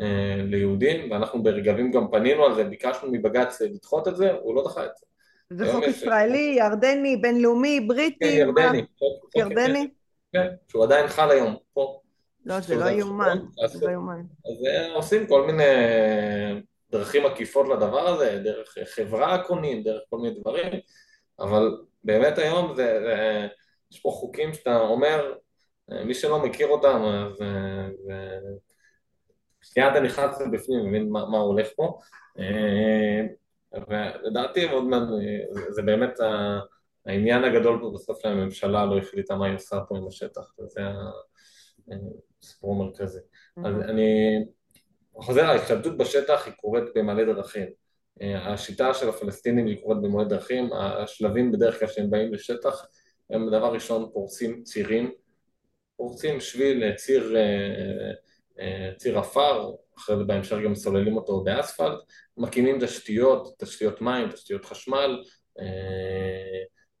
אה, 0.00 0.42
ליהודים, 0.44 1.10
ואנחנו 1.10 1.42
ברגבים 1.42 1.90
גם 1.90 2.10
פנינו 2.10 2.44
על 2.44 2.54
זה, 2.54 2.64
ביקשנו 2.64 3.12
מבג"ץ 3.12 3.60
לדחות 3.60 4.08
את 4.08 4.16
זה, 4.16 4.32
הוא 4.32 4.54
לא 4.54 4.64
דחה 4.64 4.84
את 4.84 4.90
זה. 4.96 5.06
זה 5.50 5.72
חוק 5.72 5.84
ישראלי, 5.84 6.56
ירדני, 6.58 7.16
בינלאומי, 7.16 7.80
בריטי? 7.80 8.16
כן, 8.20 8.36
ירדני. 8.36 8.84
ירדני? 9.36 9.88
כן, 10.32 10.46
שהוא 10.68 10.84
עדיין 10.84 11.08
חל 11.08 11.30
היום, 11.30 11.56
פה. 11.72 12.00
לא, 12.48 12.60
זה 12.60 12.76
לא 12.76 12.84
יאומן, 12.84 13.38
זה 13.66 13.86
לא 13.86 13.92
יאומן. 13.92 14.20
אז 14.20 14.66
אה, 14.66 14.94
עושים 14.94 15.26
כל 15.26 15.46
מיני 15.46 15.64
דרכים 16.90 17.26
עקיפות 17.26 17.68
לדבר 17.68 18.08
הזה, 18.08 18.40
דרך 18.44 18.74
חברה 18.84 19.44
קונים, 19.46 19.82
דרך 19.82 20.02
כל 20.10 20.18
מיני 20.18 20.40
דברים, 20.40 20.80
אבל 21.38 21.76
באמת 22.04 22.38
היום 22.38 22.74
זה, 22.76 23.00
זה, 23.04 23.46
יש 23.92 24.00
פה 24.00 24.10
חוקים 24.10 24.54
שאתה 24.54 24.80
אומר, 24.80 25.34
אה, 25.92 26.04
מי 26.04 26.14
שלא 26.14 26.42
מכיר 26.42 26.68
אותם, 26.68 27.02
אז. 27.04 27.42
שנייה 29.62 29.90
אתה 29.90 30.00
נכנס 30.00 30.42
בפנים 30.52 30.80
ומבין 30.80 31.08
מה, 31.10 31.26
מה 31.26 31.38
הולך 31.38 31.68
פה 31.76 31.98
אה, 32.38 33.20
ולדעתי 33.88 34.66
מאוד 34.66 34.84
מעט, 34.84 35.02
זה 35.70 35.82
באמת 35.82 36.14
העניין 37.06 37.44
הגדול 37.44 37.78
פה 37.80 37.90
בסוף 37.94 38.20
שהממשלה 38.22 38.84
לא 38.84 38.98
החליטה 38.98 39.36
מה 39.36 39.46
היא 39.46 39.54
עושה 39.54 39.76
פה 39.88 39.96
עם 39.96 40.06
השטח 40.06 40.54
וזה 40.58 40.80
הסיפור 42.42 42.74
המרכזי 42.74 43.18
אז 43.64 43.74
mm-hmm. 43.74 43.90
אני 43.90 44.38
חוזר, 45.14 45.44
ההשתלטות 45.44 45.96
בשטח 45.96 46.46
היא 46.46 46.54
קורית 46.54 46.84
במלא 46.94 47.24
דרכים 47.24 47.66
אה, 48.22 48.52
השיטה 48.52 48.94
של 48.94 49.08
הפלסטינים 49.08 49.66
היא 49.66 49.82
קורית 49.82 50.02
במלא 50.02 50.24
דרכים 50.24 50.72
השלבים 50.72 51.52
בדרך 51.52 51.78
כלל 51.78 51.88
שהם 51.88 52.10
באים 52.10 52.34
לשטח 52.34 52.86
הם 53.30 53.48
דבר 53.48 53.72
ראשון 53.72 54.10
פורצים 54.12 54.62
צירים 54.62 55.12
פורצים 55.96 56.40
שביל, 56.40 56.94
ציר 56.94 57.36
אה, 58.60 58.90
ציר 58.96 59.18
עפר, 59.18 59.70
אחרי 59.98 60.16
זה 60.16 60.24
בהמשך 60.24 60.56
גם 60.64 60.74
סוללים 60.74 61.16
אותו 61.16 61.44
באספלט, 61.44 61.98
מקימים 62.36 62.78
תשתיות, 62.80 63.58
תשתיות 63.58 64.00
מים, 64.00 64.30
תשתיות 64.30 64.64
חשמל 64.64 65.22
אה, 65.60 65.64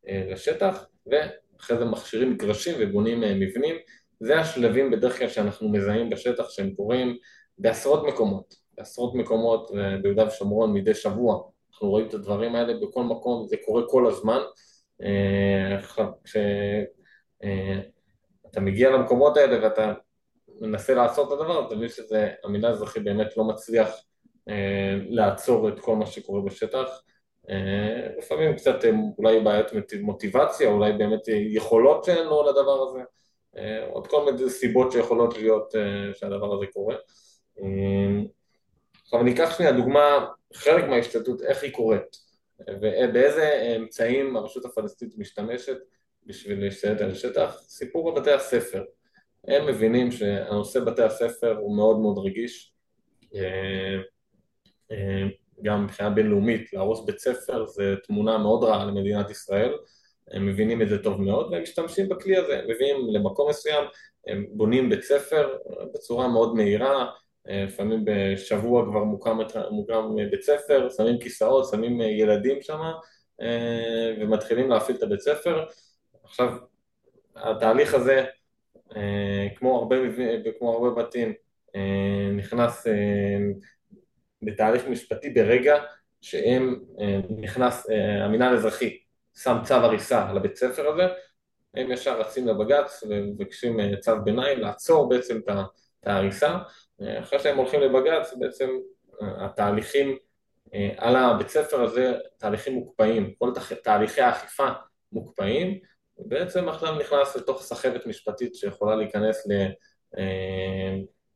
אה, 0.08 0.32
לשטח, 0.32 0.86
ואחרי 1.06 1.78
זה 1.78 1.84
מכשירים 1.84 2.32
מגרשים 2.32 2.74
ובונים 2.80 3.24
אה, 3.24 3.34
מבנים. 3.34 3.76
זה 4.20 4.40
השלבים 4.40 4.90
בדרך 4.90 5.18
כלל 5.18 5.28
שאנחנו 5.28 5.68
מזהים 5.68 6.10
בשטח 6.10 6.50
שהם 6.50 6.74
קורים 6.74 7.16
בעשרות 7.58 8.06
מקומות, 8.06 8.54
בעשרות 8.76 9.14
מקומות 9.14 9.70
ביהודה 10.02 10.26
ושומרון 10.26 10.72
מדי 10.72 10.94
שבוע. 10.94 11.42
אנחנו 11.70 11.88
רואים 11.88 12.08
את 12.08 12.14
הדברים 12.14 12.54
האלה 12.54 12.74
בכל 12.82 13.02
מקום, 13.02 13.46
זה 13.48 13.56
קורה 13.66 13.82
כל 13.88 14.06
הזמן. 14.06 14.40
כשאתה 16.24 16.90
מגיע 18.60 18.90
למקומות 18.90 19.36
האלה 19.36 19.64
ואתה 19.64 19.92
מנסה 20.60 20.94
לעשות 20.94 21.28
את 21.28 21.32
הדבר, 21.32 21.66
אתה 21.66 21.76
מבין 21.76 21.88
שהמינהל 21.88 22.70
האזרחי 22.72 23.00
באמת 23.00 23.36
לא 23.36 23.44
מצליח 23.44 23.88
אה, 24.48 24.98
לעצור 25.08 25.68
את 25.68 25.80
כל 25.80 25.96
מה 25.96 26.06
שקורה 26.06 26.42
בשטח. 26.42 27.02
אה, 27.50 28.08
לפעמים 28.18 28.56
קצת 28.56 28.84
אה, 28.84 28.90
אולי 29.18 29.40
בעיות 29.40 29.66
מוטיבציה, 30.00 30.68
אולי 30.68 30.92
באמת 30.92 31.20
יכולות 31.28 32.04
שאין 32.04 32.26
לו 32.26 32.42
לדבר 32.42 32.82
הזה, 32.88 32.98
אה, 32.98 33.04
עוד 33.90 34.06
כל 34.06 34.24
מיני 34.24 34.50
סיבות 34.50 34.92
שיכולות 34.92 35.36
להיות 35.36 35.74
אה, 35.76 36.14
שהדבר 36.14 36.54
הזה 36.54 36.66
קורה. 36.66 36.94
אה, 37.58 38.22
עכשיו 39.02 39.20
אני 39.20 39.34
אקח 39.34 39.56
שנייה 39.56 39.72
דוגמה, 39.72 40.26
חלק 40.54 40.84
מההשתלטות, 40.84 41.42
איך 41.42 41.62
היא 41.62 41.72
קורית, 41.72 42.16
ובאיזה 42.68 43.76
אמצעים 43.76 44.36
הרשות 44.36 44.64
הפלסטינית 44.64 45.18
משתמשת 45.18 45.76
בשביל 46.26 46.64
להשתלט 46.64 47.00
על 47.00 47.10
השטח, 47.10 47.56
סיפור 47.60 48.12
בבתי 48.12 48.32
הספר. 48.32 48.84
הם 49.48 49.66
מבינים 49.66 50.10
שהנושא 50.10 50.80
בתי 50.80 51.02
הספר 51.02 51.56
הוא 51.56 51.76
מאוד 51.76 51.98
מאוד 51.98 52.18
רגיש, 52.18 52.74
גם 55.62 55.84
מבחינה 55.84 56.10
בינלאומית, 56.10 56.72
להרוס 56.72 57.04
בית 57.04 57.18
ספר 57.18 57.66
זה 57.66 57.94
תמונה 58.06 58.38
מאוד 58.38 58.64
רעה 58.64 58.84
למדינת 58.84 59.30
ישראל, 59.30 59.72
הם 60.32 60.46
מבינים 60.46 60.82
את 60.82 60.88
זה 60.88 61.02
טוב 61.02 61.22
מאוד 61.22 61.52
והם 61.52 61.62
משתמשים 61.62 62.08
בכלי 62.08 62.36
הזה, 62.36 62.58
הם 62.58 62.70
מביאים 62.70 62.96
למקום 63.12 63.50
מסוים, 63.50 63.84
הם 64.26 64.46
בונים 64.50 64.90
בית 64.90 65.02
ספר 65.02 65.56
בצורה 65.94 66.28
מאוד 66.28 66.54
מהירה, 66.54 67.06
לפעמים 67.46 68.04
בשבוע 68.04 68.84
כבר 68.90 69.04
מוקם, 69.04 69.38
מוקם 69.70 70.16
בית 70.30 70.42
ספר, 70.42 70.88
שמים 70.96 71.18
כיסאות, 71.18 71.68
שמים 71.70 72.00
ילדים 72.00 72.62
שם 72.62 72.80
ומתחילים 74.20 74.70
להפעיל 74.70 74.96
את 74.96 75.02
הבית 75.02 75.20
ספר. 75.20 75.64
עכשיו, 76.24 76.48
התהליך 77.36 77.94
הזה, 77.94 78.24
כמו 79.56 79.78
הרבה, 79.78 79.96
כמו 80.58 80.72
הרבה 80.72 81.02
בתים, 81.02 81.32
נכנס 82.36 82.86
בתהליך 84.42 84.88
משפטי 84.88 85.30
ברגע 85.30 85.76
שהם 86.20 86.80
נכנס, 87.38 87.86
המינהל 88.24 88.54
האזרחי 88.54 88.98
שם 89.42 89.56
צו 89.64 89.74
הריסה 89.74 90.32
לבית 90.32 90.56
ספר 90.56 90.88
הזה, 90.88 91.06
הם 91.74 91.92
ישר 91.92 92.20
רצים 92.20 92.48
לבג"ץ 92.48 93.04
ומבקשים 93.08 93.96
צו 94.00 94.12
ביניים 94.24 94.60
לעצור 94.60 95.08
בעצם 95.08 95.40
את 95.48 96.06
ההריסה, 96.06 96.58
אחרי 97.02 97.38
שהם 97.38 97.56
הולכים 97.56 97.80
לבג"ץ 97.80 98.34
בעצם 98.38 98.68
התהליכים 99.20 100.16
על 100.96 101.16
הבית 101.16 101.48
ספר 101.48 101.82
הזה, 101.82 102.14
תהליכים 102.38 102.74
מוקפאים, 102.74 103.34
כל 103.38 103.52
תהליכי 103.82 104.20
האכיפה 104.20 104.68
מוקפאים, 105.12 105.78
ובעצם 106.18 106.68
עכשיו 106.68 106.94
נכנס 106.94 107.36
לתוך 107.36 107.62
סחבת 107.62 108.06
משפטית 108.06 108.54
שיכולה 108.54 108.96
להיכנס 108.96 109.48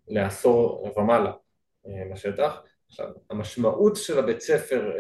לעשור 0.09 0.93
ומעלה 0.97 1.33
בשטח. 2.13 2.63
עכשיו, 2.89 3.07
המשמעות 3.31 3.97
של 3.97 4.19
הבית 4.19 4.41
ספר 4.41 4.93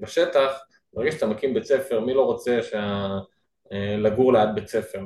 בשטח, 0.00 0.60
ברגע 0.96 1.12
שאתה 1.12 1.26
מקים 1.26 1.54
בית 1.54 1.64
ספר, 1.64 2.00
מי 2.00 2.14
לא 2.14 2.24
רוצה 2.24 2.62
שה... 2.62 3.08
לגור 3.98 4.32
ליד 4.32 4.48
בית 4.54 4.68
ספר? 4.68 5.00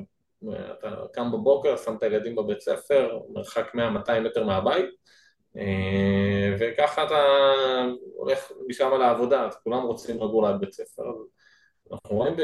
אתה 0.78 0.94
קם 1.12 1.32
בבוקר, 1.32 1.76
שם 1.76 1.96
את 1.96 2.02
הילדים 2.02 2.36
בבית 2.36 2.60
ספר, 2.60 3.18
מרחק 3.32 3.74
100-200 3.74 4.20
מטר 4.20 4.44
מהבית, 4.44 4.86
וככה 6.58 7.04
אתה 7.04 7.18
הולך 8.14 8.52
משם 8.68 8.90
לעבודה, 8.98 9.46
אז 9.46 9.56
כולם 9.64 9.82
רוצים 9.82 10.16
לגור 10.16 10.48
ליד 10.48 10.60
בית 10.60 10.72
ספר. 10.72 11.02
אנחנו 11.92 12.16
רואים 12.16 12.34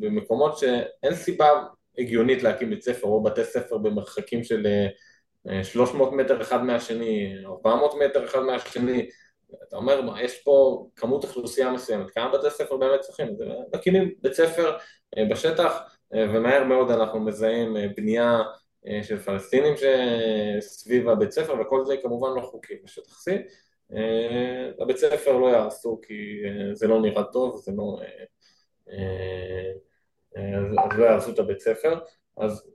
במקומות 0.00 0.58
שאין 0.58 1.14
סיבה 1.14 1.48
הגיונית 1.98 2.42
להקים 2.42 2.70
בית 2.70 2.82
ספר 2.82 3.06
או 3.06 3.22
בתי 3.22 3.44
ספר 3.44 3.78
במרחקים 3.78 4.44
של 4.44 4.66
300 5.62 6.12
מטר 6.12 6.42
אחד 6.42 6.64
מהשני, 6.64 7.34
400 7.46 7.94
מטר 7.94 8.24
אחד 8.24 8.40
מהשני, 8.40 9.08
אתה 9.68 9.76
אומר, 9.76 10.00
יש 10.20 10.42
פה 10.42 10.86
כמות 10.96 11.24
אוכלוסייה 11.24 11.72
מסוימת, 11.72 12.10
כמה 12.10 12.32
בתי 12.32 12.50
ספר 12.50 12.76
באמת 12.76 13.00
צריכים? 13.00 13.36
מקימים 13.74 14.14
בית 14.22 14.32
ספר 14.32 14.76
בשטח, 15.30 15.96
ומהר 16.12 16.64
מאוד 16.64 16.90
אנחנו 16.90 17.20
מזהים 17.20 17.76
בנייה 17.96 18.42
של 19.02 19.18
פלסטינים 19.18 19.74
שסביב 19.76 21.08
הבית 21.08 21.30
ספר, 21.30 21.60
וכל 21.60 21.84
זה 21.84 21.96
כמובן 22.02 22.28
לא 22.36 22.40
חוקי 22.40 22.74
בשטח 22.84 23.12
C. 23.12 23.30
הבית 24.80 24.96
ספר 24.96 25.32
לא 25.32 25.46
יהרסו 25.46 26.00
כי 26.02 26.42
זה 26.72 26.86
לא 26.86 27.00
נראה 27.00 27.24
טוב, 27.24 27.56
זה 27.56 27.72
לא... 27.76 27.98
אז 30.84 30.98
לא 30.98 31.04
יהרסו 31.04 31.30
את 31.30 31.38
הבית 31.38 31.60
ספר, 31.60 31.98
אז... 32.36 32.70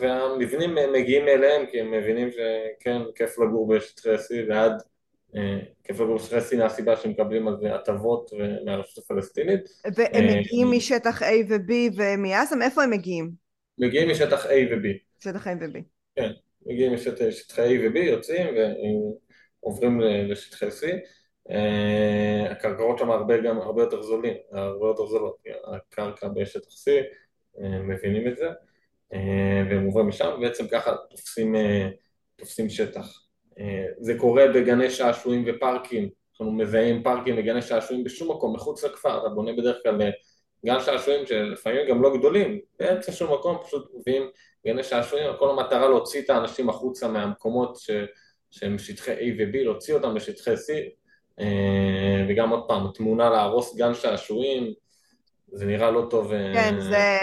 והמבנים 0.00 0.74
מגיעים 0.92 1.28
אליהם 1.28 1.66
כי 1.66 1.80
הם 1.80 1.90
מבינים 1.90 2.30
שכן, 2.30 3.02
כיף 3.14 3.38
לגור 3.38 3.68
בשטחי 3.68 4.14
C 4.14 4.48
ועד 4.48 4.82
בשטחי 5.90 6.56
C 6.56 6.58
מהסיבה 6.58 6.96
שהם 6.96 7.10
מקבלים 7.10 7.48
על 7.48 7.56
זה 7.60 7.74
הטבות 7.74 8.30
מהרשות 8.64 9.04
הפלסטינית. 9.04 9.60
והם 9.96 10.24
מגיעים 10.26 10.70
משטח 10.70 11.22
A 11.22 11.26
ו-B 11.48 11.72
ומעזה? 11.96 12.56
מאיפה 12.56 12.82
הם 12.82 12.90
מגיעים? 12.90 13.30
מגיעים 13.78 14.10
משטח 14.10 14.46
A 14.46 14.48
ו-B. 14.48 14.86
שטח 15.18 15.46
A 15.46 15.50
ו-B. 15.60 15.78
כן, 16.16 16.30
מגיעים 16.66 16.94
משטחי 16.94 17.76
A 17.76 17.80
ו-B, 17.80 17.98
יוצאים 17.98 18.46
ועוברים 19.62 20.00
לשטחי 20.00 20.66
C. 20.68 20.86
הקרקעות 22.50 22.98
שם 22.98 23.10
הרבה 23.10 23.40
גם 23.40 23.58
הרבה 23.58 23.82
יותר 23.82 24.02
זולים, 24.02 24.34
הרבה 24.52 24.86
יותר 24.86 25.06
זולות, 25.06 25.36
הקרקע 25.74 26.28
בשטח 26.28 26.68
C, 26.68 26.90
מבינים 27.60 28.28
את 28.28 28.36
זה, 28.36 28.48
והם 29.70 29.84
עוברים 29.84 30.08
משם, 30.08 30.30
ובעצם 30.36 30.68
ככה 30.68 30.96
תופסים, 31.10 31.54
תופסים 32.36 32.68
שטח. 32.68 33.29
זה 34.00 34.14
קורה 34.18 34.48
בגני 34.54 34.90
שעשועים 34.90 35.44
ופארקים, 35.46 36.08
אנחנו 36.30 36.52
מזהים 36.52 37.02
פארקים 37.02 37.34
וגני 37.38 37.62
שעשועים 37.62 38.04
בשום 38.04 38.30
מקום, 38.30 38.54
מחוץ 38.54 38.84
לכפר, 38.84 39.20
אתה 39.20 39.28
בונה 39.28 39.52
בדרך 39.52 39.76
כלל 39.82 40.10
גן 40.66 40.80
שעשועים 40.80 41.26
שלפעמים 41.26 41.88
גם 41.88 42.02
לא 42.02 42.18
גדולים, 42.18 42.60
באמצע 42.78 43.12
שום 43.12 43.32
מקום 43.34 43.56
פשוט 43.64 43.90
מביאים 43.94 44.22
גני 44.66 44.82
שעשועים, 44.82 45.26
כל 45.38 45.50
המטרה 45.50 45.88
להוציא 45.88 46.22
את 46.22 46.30
האנשים 46.30 46.68
החוצה 46.68 47.08
מהמקומות 47.08 47.76
ש... 47.76 47.90
שהם 48.50 48.78
שטחי 48.78 49.12
A 49.12 49.34
ו-B, 49.38 49.56
להוציא 49.64 49.94
אותם 49.94 50.16
לשטחי 50.16 50.54
C, 50.54 50.72
וגם 52.28 52.50
עוד 52.50 52.68
פעם, 52.68 52.86
תמונה 52.94 53.30
להרוס 53.30 53.76
גן 53.76 53.94
שעשועים, 53.94 54.72
זה 55.52 55.66
נראה 55.66 55.90
לא 55.90 56.06
טוב. 56.10 56.32
כן, 56.54 56.74
זה, 56.80 57.18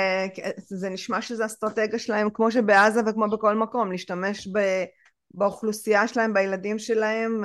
זה 0.57 0.89
נשמע 0.89 1.21
שזה 1.21 1.45
אסטרטגיה 1.45 1.99
שלהם, 1.99 2.29
כמו 2.33 2.51
שבעזה 2.51 3.01
וכמו 3.07 3.29
בכל 3.29 3.55
מקום, 3.55 3.91
להשתמש 3.91 4.47
ב, 4.47 4.59
באוכלוסייה 5.31 6.07
שלהם, 6.07 6.33
בילדים 6.33 6.79
שלהם, 6.79 7.43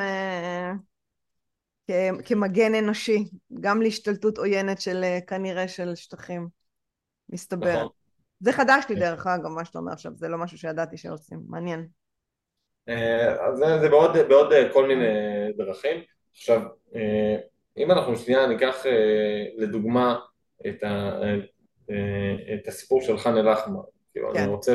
כמגן 2.24 2.74
אנושי, 2.74 3.24
גם 3.60 3.82
להשתלטות 3.82 4.38
עוינת 4.38 4.80
של 4.80 5.04
כנראה 5.26 5.68
של 5.68 5.94
שטחים, 5.94 6.48
מסתבר. 7.28 7.76
נכון. 7.76 7.88
זה 8.40 8.52
חדש 8.52 8.84
לי 8.88 8.94
דרך 8.94 9.26
אגב, 9.26 9.48
מה 9.48 9.64
שאתה 9.64 9.78
אומר 9.78 9.92
עכשיו, 9.92 10.12
זה 10.14 10.28
לא 10.28 10.38
משהו 10.38 10.58
שידעתי 10.58 10.96
שעושים, 10.96 11.40
מעניין. 11.48 11.86
אז 12.86 13.58
זה, 13.58 13.78
זה 13.80 13.88
בעוד, 13.88 14.10
בעוד 14.28 14.52
כל 14.72 14.88
מיני 14.88 15.04
דרכים. 15.56 16.02
עכשיו, 16.32 16.62
אם 17.76 17.90
אנחנו 17.90 18.16
שנייה 18.16 18.46
ניקח 18.46 18.84
לדוגמה 19.56 20.18
את, 20.66 20.82
ה, 20.82 21.20
את 22.54 22.68
הסיפור 22.68 23.02
של 23.02 23.18
ח'אן 23.18 23.36
אל-אחמר, 23.36 23.82
כאילו, 24.12 24.32
כן. 24.34 24.38
אני 24.38 24.48
רוצה 24.48 24.74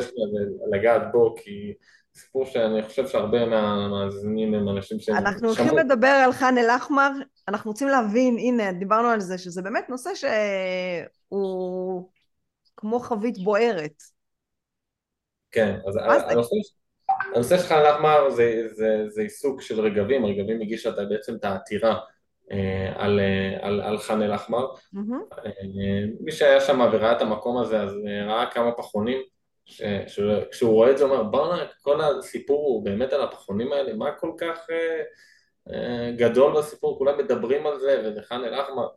לגעת 0.72 1.02
בו 1.12 1.34
כי 1.38 1.74
סיפור 2.18 2.46
שאני 2.46 2.82
חושב 2.82 3.08
שהרבה 3.08 3.46
מהמאזינים 3.46 4.54
הם 4.54 4.68
אנשים 4.68 5.00
שהם... 5.00 5.16
אנחנו 5.16 5.48
הולכים 5.48 5.78
לדבר 5.78 6.06
על 6.24 6.32
ח'אן 6.32 6.58
אל-אחמר, 6.58 7.10
אנחנו 7.48 7.70
רוצים 7.70 7.88
להבין, 7.88 8.38
הנה, 8.38 8.72
דיברנו 8.72 9.08
על 9.08 9.20
זה, 9.20 9.38
שזה 9.38 9.62
באמת 9.62 9.88
נושא 9.88 10.10
שהוא 10.14 12.08
כמו 12.76 13.00
חבית 13.00 13.38
בוערת. 13.38 14.02
כן, 15.50 15.76
אז 15.88 15.96
הנושא, 16.30 16.54
הנושא 17.34 17.58
של 17.58 17.66
ח'אן 17.66 17.78
אל-אחמר 17.78 18.30
זה, 18.30 18.68
זה, 18.72 19.04
זה 19.08 19.22
עיסוק 19.22 19.62
של 19.62 19.80
רגבים, 19.80 20.24
רגבים 20.24 20.60
הגישה 20.60 20.90
בעצם 20.90 21.34
את 21.34 21.44
העתירה 21.44 21.98
אה, 22.52 22.92
על, 22.96 23.20
על, 23.60 23.80
על 23.80 23.98
ח'אן 23.98 24.22
אל-אחמר. 24.22 24.66
Mm-hmm. 24.74 25.36
מי 26.20 26.32
שהיה 26.32 26.60
שם 26.60 26.80
וראה 26.92 27.12
את 27.12 27.22
המקום 27.22 27.58
הזה, 27.58 27.80
אז 27.82 27.92
ראה 28.26 28.50
כמה 28.50 28.72
פחונים 28.72 29.18
כשהוא 30.50 30.72
רואה 30.72 30.90
את 30.90 30.98
זה 30.98 31.04
הוא 31.04 31.12
אומר 31.12 31.22
בואנה 31.22 31.64
כל 31.82 32.00
הסיפור 32.00 32.66
הוא 32.66 32.84
באמת 32.84 33.12
על 33.12 33.22
הפחונים 33.22 33.72
האלה? 33.72 33.94
מה 33.94 34.12
כל 34.12 34.32
כך 34.38 34.66
אה, 34.70 35.02
אה, 35.72 36.12
גדול 36.16 36.58
בסיפור? 36.58 36.98
כולם 36.98 37.18
מדברים 37.18 37.66
על 37.66 37.80
זה 37.80 38.02
וזה 38.04 38.22
חאן 38.22 38.44
אל-אחמר. 38.44 38.88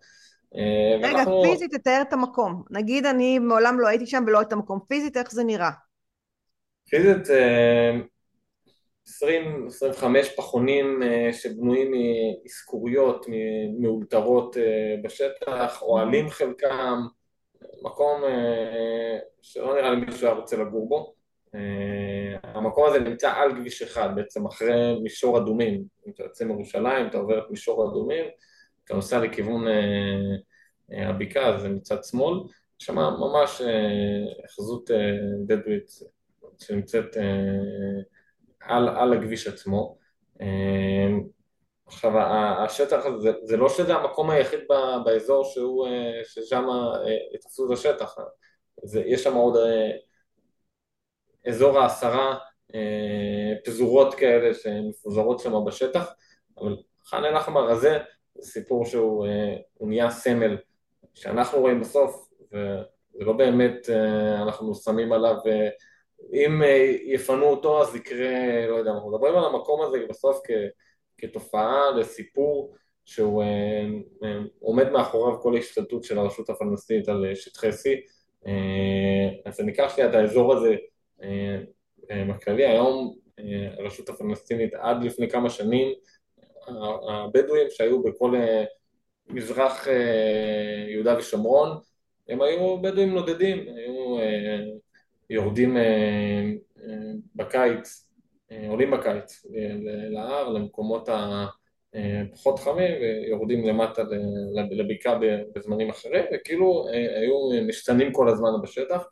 אה, 0.55 0.97
רגע 0.97 1.17
ואנחנו... 1.17 1.43
פיזית 1.43 1.75
תתאר 1.75 2.01
את 2.01 2.13
המקום. 2.13 2.63
נגיד 2.69 3.05
אני 3.05 3.39
מעולם 3.39 3.79
לא 3.79 3.87
הייתי 3.87 4.05
שם 4.05 4.23
ולא 4.27 4.41
את 4.41 4.53
המקום. 4.53 4.79
פיזית 4.87 5.17
איך 5.17 5.31
זה 5.31 5.43
נראה? 5.43 5.71
פיזית 6.89 7.27
20-25 9.07 9.21
פחונים 10.37 11.01
שבנויים 11.31 11.91
מאזכוריות 11.91 13.25
מאולתרות 13.79 14.57
בשטח 15.03 15.81
אוהלים 15.81 16.29
חלקם 16.29 17.01
מקום 17.81 18.23
אה, 18.23 19.19
שלא 19.41 19.75
נראה 19.75 19.91
לי 19.91 20.05
מישהו 20.05 20.27
היה 20.27 20.35
רוצה 20.35 20.57
לגור 20.57 20.89
בו. 20.89 21.13
אה, 21.55 22.37
המקום 22.43 22.85
הזה 22.85 22.99
נמצא 22.99 23.31
על 23.31 23.55
כביש 23.55 23.81
אחד, 23.81 24.09
בעצם 24.15 24.45
אחרי 24.45 24.99
מישור 25.03 25.37
אדומים. 25.37 25.83
אם 26.07 26.11
אתה 26.11 26.23
יוצא 26.23 26.45
מירושלים, 26.45 27.07
אתה 27.07 27.17
עובר 27.17 27.39
את 27.39 27.49
מישור 27.49 27.89
אדומים, 27.91 28.25
אתה 28.85 28.93
נוסע 28.93 29.19
לכיוון 29.19 29.67
אה, 29.67 31.09
הבקעה, 31.09 31.59
זה 31.59 31.69
מצד 31.69 32.03
שמאל, 32.03 32.37
שם 32.79 32.95
ממש 32.95 33.61
אחזות 34.45 34.89
בדואית 35.47 35.91
שנמצאת 36.59 37.17
על, 38.61 38.89
על 38.89 39.13
הכביש 39.13 39.47
עצמו. 39.47 39.97
עכשיו 41.91 42.11
השטח 42.63 43.05
הזה, 43.05 43.31
זה 43.43 43.57
לא 43.57 43.69
שזה 43.69 43.95
המקום 43.95 44.29
היחיד 44.29 44.59
באזור 45.05 45.43
שהוא, 45.43 45.87
אה, 45.87 46.21
ששם 46.23 46.65
אה, 46.69 47.37
תפסו 47.41 47.65
את 47.65 47.71
השטח, 47.71 48.15
זה, 48.83 49.03
יש 49.05 49.23
שם 49.23 49.33
עוד 49.33 49.57
אה, 49.57 49.91
אזור 51.47 51.79
העשרה 51.79 52.37
פזורות 53.65 54.13
כאלה 54.13 54.53
שמפוזרות 54.53 55.39
שם 55.39 55.65
בשטח. 55.65 56.13
אבל 56.57 56.77
ח'אן 57.05 57.25
אל-אחמר 57.25 57.69
הזה 57.69 57.97
זה 58.35 58.51
סיפור 58.51 58.85
שהוא 58.85 59.27
נהיה 59.81 60.09
סמל 60.09 60.57
שאנחנו 61.13 61.59
רואים 61.59 61.81
בסוף, 61.81 62.29
וזה 62.51 63.25
לא 63.25 63.33
באמת 63.33 63.89
אנחנו 64.41 64.75
שמים 64.75 65.13
עליו, 65.13 65.35
אם 66.33 66.61
יפנו 67.05 67.45
אותו 67.45 67.81
אז 67.81 67.95
יקרה, 67.95 68.67
לא 68.67 68.75
יודע, 68.75 68.91
אנחנו 68.91 69.11
מדברים 69.11 69.35
על 69.35 69.45
המקום 69.45 69.81
הזה 69.81 69.97
בסוף 70.09 70.41
כ, 70.47 70.51
כתופעה 71.21 71.91
לסיפור 71.99 72.75
שהוא 73.05 73.43
עומד 74.59 74.89
מאחוריו 74.89 75.41
כל 75.41 75.55
ההשתלטות 75.55 76.03
של 76.03 76.19
הרשות 76.19 76.49
הפלסטינית 76.49 77.09
על 77.09 77.35
שטחי 77.35 77.69
C. 77.69 77.83
אז 79.45 79.59
אני 79.59 79.71
אקח 79.71 79.93
שנייה 79.95 80.09
את 80.09 80.15
האזור 80.15 80.53
הזה 80.53 80.75
בכללי, 82.09 82.65
היום 82.65 83.15
הרשות 83.77 84.09
הפלסטינית 84.09 84.73
עד 84.73 85.03
לפני 85.03 85.29
כמה 85.29 85.49
שנים 85.49 85.93
הבדואים 87.09 87.67
שהיו 87.69 88.03
בכל 88.03 88.33
מזרח 89.29 89.87
יהודה 90.87 91.17
ושומרון 91.17 91.77
הם 92.29 92.41
היו 92.41 92.81
בדואים 92.81 93.13
נודדים, 93.13 93.57
היו 93.75 94.17
יורדים 95.29 95.77
בקיץ, 97.35 98.10
עולים 98.67 98.91
בקיץ 98.91 99.45
להר, 100.09 100.49
למקומות 100.49 101.09
הפחות 102.33 102.59
חמים 102.59 102.91
ויורדים 103.01 103.67
למטה 103.67 104.03
לבקעה 104.71 105.19
בזמנים 105.55 105.89
אחרים 105.89 106.25
וכאילו 106.33 106.85
היו 106.91 107.63
משתנים 107.67 108.13
כל 108.13 108.29
הזמן 108.29 108.49
בשטח 108.63 109.07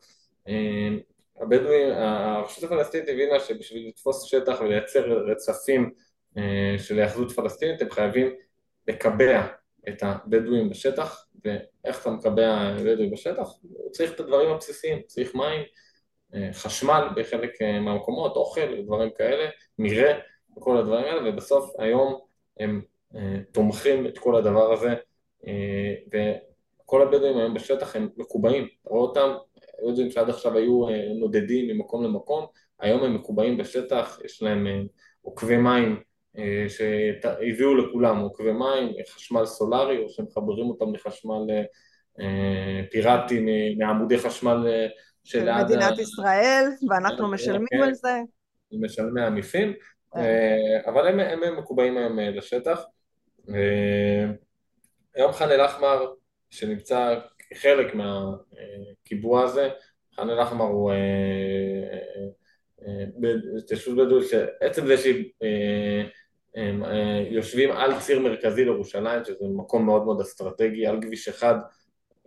הבדואים, 1.41 1.91
הרשות 1.91 2.63
הפלסטינית 2.63 3.09
הבינה 3.09 3.39
שבשביל 3.39 3.87
לתפוס 3.87 4.23
שטח 4.23 4.61
ולייצר 4.61 5.05
רצפים 5.27 5.91
של 6.77 6.99
היאחזות 6.99 7.31
פלסטינית 7.31 7.81
הם 7.81 7.89
חייבים 7.89 8.33
לקבע 8.87 9.47
את 9.89 10.03
הבדואים 10.03 10.69
בשטח 10.69 11.25
ואיך 11.45 12.01
אתה 12.01 12.09
מקבע 12.09 12.75
בדואים 12.85 13.11
בשטח? 13.11 13.47
הוא 13.61 13.91
צריך 13.91 14.13
את 14.13 14.19
הדברים 14.19 14.49
הבסיסיים, 14.49 15.01
צריך 15.05 15.35
מים, 15.35 15.61
חשמל 16.53 17.07
בחלק 17.15 17.61
מהמקומות, 17.61 18.35
אוכל 18.35 18.73
ודברים 18.73 19.09
כאלה, 19.17 19.49
מרעה 19.79 20.13
וכל 20.57 20.77
הדברים 20.77 21.05
האלה 21.05 21.29
ובסוף 21.29 21.79
היום 21.79 22.19
הם 22.59 22.81
תומכים 23.51 24.07
את 24.07 24.17
כל 24.17 24.35
הדבר 24.35 24.73
הזה 24.73 24.95
וכל 26.13 27.01
הבדואים 27.01 27.37
היום 27.37 27.53
בשטח 27.53 27.95
הם 27.95 28.09
מקובעים, 28.17 28.67
אתה 28.81 28.89
רואה 28.89 29.01
אותם 29.01 29.29
הבדואים 29.83 30.11
שעד 30.11 30.29
עכשיו 30.29 30.57
היו 30.57 30.85
נודדים 31.19 31.67
ממקום 31.67 32.03
למקום, 32.03 32.45
היום 32.79 33.03
הם 33.03 33.15
מקובעים 33.15 33.57
בשטח, 33.57 34.19
יש 34.25 34.41
להם 34.41 34.67
עוקבי 35.21 35.57
מים 35.57 35.99
שהביאו 36.67 37.75
לכולם, 37.75 38.19
עוקבי 38.19 38.51
מים, 38.51 38.93
חשמל 39.09 39.45
סולארי 39.45 40.03
או 40.03 40.09
שמחברים 40.09 40.69
אותם 40.69 40.93
לחשמל 40.93 41.41
פיראטי 42.91 43.45
מעמודי 43.77 44.17
חשמל 44.17 44.87
של 45.23 45.53
מדינת 45.63 45.99
ישראל 45.99 46.65
ואנחנו 46.89 47.31
משלמים 47.31 47.83
על 47.83 47.93
זה. 47.93 48.19
משלמי 48.71 49.21
המיסים, 49.21 49.73
אבל 50.85 51.07
הם, 51.07 51.19
הם 51.19 51.57
מקובעים 51.57 51.97
היום 51.97 52.19
לשטח. 52.19 52.83
היום 55.15 55.31
ח'אן 55.31 55.51
אל-אחמר 55.51 56.13
שנמצא 56.49 57.19
כחלק 57.49 57.95
מהקיבוע 57.95 59.43
הזה, 59.43 59.69
ח'אן 60.15 60.29
אל-אחמר 60.29 60.65
הוא 60.65 60.91
התיישבות 63.57 63.97
בדואית 63.97 64.27
שעצם 64.29 64.87
זה 64.87 64.95
שהם 64.97 66.83
יושבים 67.29 67.71
על 67.71 67.99
ציר 67.99 68.19
מרכזי 68.19 68.63
לירושלים, 68.63 69.25
שזה 69.25 69.45
מקום 69.57 69.85
מאוד 69.85 70.05
מאוד 70.05 70.21
אסטרטגי, 70.21 70.87
על 70.87 71.01
כביש 71.01 71.27
אחד, 71.27 71.55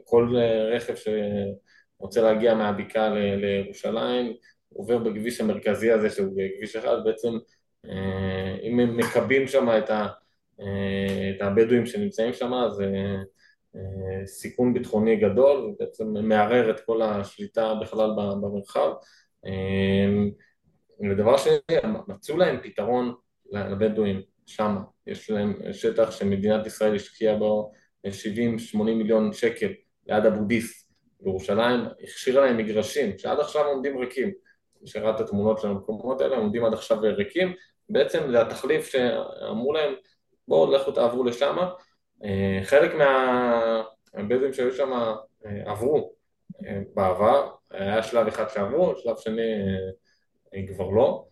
כל 0.04 0.36
רכב 0.72 0.94
שרוצה 2.02 2.22
להגיע 2.22 2.54
מהבקעה 2.54 3.08
לירושלים 3.36 4.32
עובר 4.72 4.98
בכביש 4.98 5.40
המרכזי 5.40 5.92
הזה 5.92 6.10
שהוא 6.10 6.34
כביש 6.56 6.76
אחד, 6.76 6.96
בעצם 7.04 7.28
אם 8.62 8.80
הם 8.80 8.96
מקבים 8.96 9.46
שם 9.46 9.68
את, 9.78 9.90
את 11.36 11.40
הבדואים 11.40 11.86
שנמצאים 11.86 12.32
שם, 12.32 12.54
אז 12.54 12.82
סיכון 14.26 14.74
ביטחוני 14.74 15.16
גדול, 15.16 15.56
ובעצם 15.56 16.06
מערער 16.08 16.70
את 16.70 16.80
כל 16.80 17.02
השליטה 17.02 17.74
בכלל 17.82 18.10
במרחב. 18.16 18.90
ודבר 21.10 21.36
שני, 21.36 21.52
מצאו 22.08 22.36
להם 22.36 22.56
פתרון 22.62 23.14
לבדואים 23.52 24.20
שם, 24.46 24.76
יש 25.06 25.30
להם 25.30 25.54
שטח 25.72 26.10
שמדינת 26.10 26.66
ישראל 26.66 26.94
השקיעה 26.94 27.36
בו 27.36 27.72
70-80 28.06 28.10
מיליון 28.76 29.32
שקל 29.32 29.72
ליד 30.06 30.26
אבו 30.26 30.44
דיס 30.44 30.91
בירושלים, 31.22 31.80
הכשירה 32.02 32.46
להם 32.46 32.56
מגרשים 32.56 33.18
שעד 33.18 33.40
עכשיו 33.40 33.66
עומדים 33.66 33.98
ריקים, 33.98 34.32
מי 34.80 34.88
שראה 34.88 35.10
את 35.10 35.20
התמונות 35.20 35.58
של 35.58 35.68
המקומות 35.68 36.20
האלה, 36.20 36.36
הם 36.36 36.42
עומדים 36.42 36.64
עד 36.64 36.72
עכשיו 36.72 36.98
ריקים, 37.00 37.52
בעצם 37.88 38.30
זה 38.30 38.42
התחליף 38.42 38.86
שאמרו 38.86 39.72
להם 39.72 39.94
בואו 40.48 40.72
לכו 40.72 40.92
תעברו 40.92 41.24
לשם, 41.24 41.56
חלק 42.62 42.92
מהבדואים 44.14 44.52
שהיו 44.52 44.72
שם 44.72 44.90
עברו. 45.66 46.12
בעבר, 46.94 47.50
היה 47.70 48.02
שלב 48.02 48.26
אחד 48.26 48.48
שעברו, 48.48 48.96
שלב 48.96 49.16
שני 49.16 49.42
כבר 50.68 50.90
לא, 50.90 51.24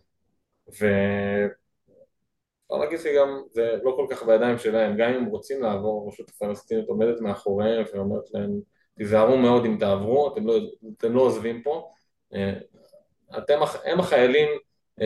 ואפשר 0.67 1.55
להגיד 2.79 2.99
שגם 2.99 3.41
זה 3.49 3.75
לא 3.83 3.93
כל 3.95 4.07
כך 4.09 4.23
בידיים 4.23 4.57
שלהם, 4.57 4.97
גם 4.97 5.09
אם 5.09 5.15
הם 5.15 5.25
רוצים 5.25 5.61
לעבור, 5.61 6.05
הרשות 6.05 6.29
הפלסטינית 6.29 6.87
עומדת 6.87 7.21
מאחוריהם 7.21 7.83
ואומרת 7.93 8.23
להם 8.33 8.59
תיזהרו 8.97 9.37
מאוד 9.37 9.65
אם 9.65 9.77
תעברו, 9.79 10.33
אתם 10.33 10.47
לא, 10.47 10.59
אתם 10.97 11.13
לא 11.13 11.21
עוזבים 11.21 11.61
פה, 11.63 11.89
אתם, 13.37 13.59
הם 13.85 13.99
החיילים 13.99 14.49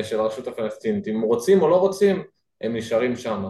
של 0.03 0.19
הרשות 0.19 0.47
הפלסטינית, 0.47 1.07
אם 1.07 1.21
רוצים 1.21 1.61
או 1.61 1.69
לא 1.69 1.75
רוצים, 1.75 2.23
הם 2.61 2.75
נשארים 2.75 3.15
שם. 3.15 3.45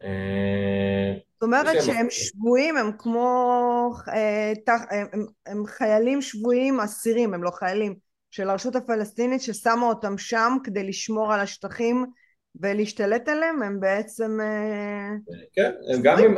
זאת 0.00 1.42
אומרת 1.42 1.82
שהם 1.82 2.06
שבויים, 2.10 2.76
הם 2.76 2.90
כמו, 2.98 3.90
הם, 4.90 5.26
הם 5.46 5.66
חיילים 5.66 6.22
שבויים 6.22 6.80
אסירים, 6.80 7.34
הם 7.34 7.44
לא 7.44 7.50
חיילים, 7.50 7.94
של 8.30 8.50
הרשות 8.50 8.76
הפלסטינית 8.76 9.42
ששמה 9.42 9.86
אותם 9.86 10.18
שם 10.18 10.56
כדי 10.64 10.88
לשמור 10.88 11.32
על 11.32 11.40
השטחים 11.40 12.06
ולהשתלט 12.60 13.28
עליהם, 13.28 13.62
הם 13.62 13.80
בעצם... 13.80 14.38
כן, 15.52 15.70
הם 15.94 16.02
גם 16.02 16.18
אם... 16.18 16.34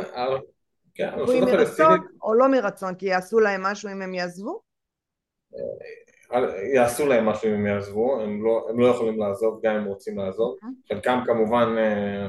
כן, 0.95 1.09
הרשות 1.13 1.43
הפלסטינית... 1.43 2.01
או 2.23 2.33
לא 2.33 2.51
מרצון, 2.51 2.95
כי 2.95 3.05
יעשו 3.05 3.39
להם 3.39 3.63
משהו 3.63 3.89
אם 3.91 4.01
הם 4.01 4.13
יעזבו? 4.13 4.61
יעשו 6.73 7.07
להם 7.07 7.25
משהו 7.25 7.49
אם 7.49 7.53
הם 7.53 7.65
יעזבו, 7.65 8.21
הם 8.21 8.43
לא, 8.43 8.67
הם 8.69 8.79
לא 8.79 8.87
יכולים 8.87 9.19
לעזוב 9.19 9.59
גם 9.63 9.75
אם 9.75 9.85
רוצים 9.85 10.17
לעזוב, 10.17 10.57
חלקם 10.89 11.19
כמובן 11.25 11.75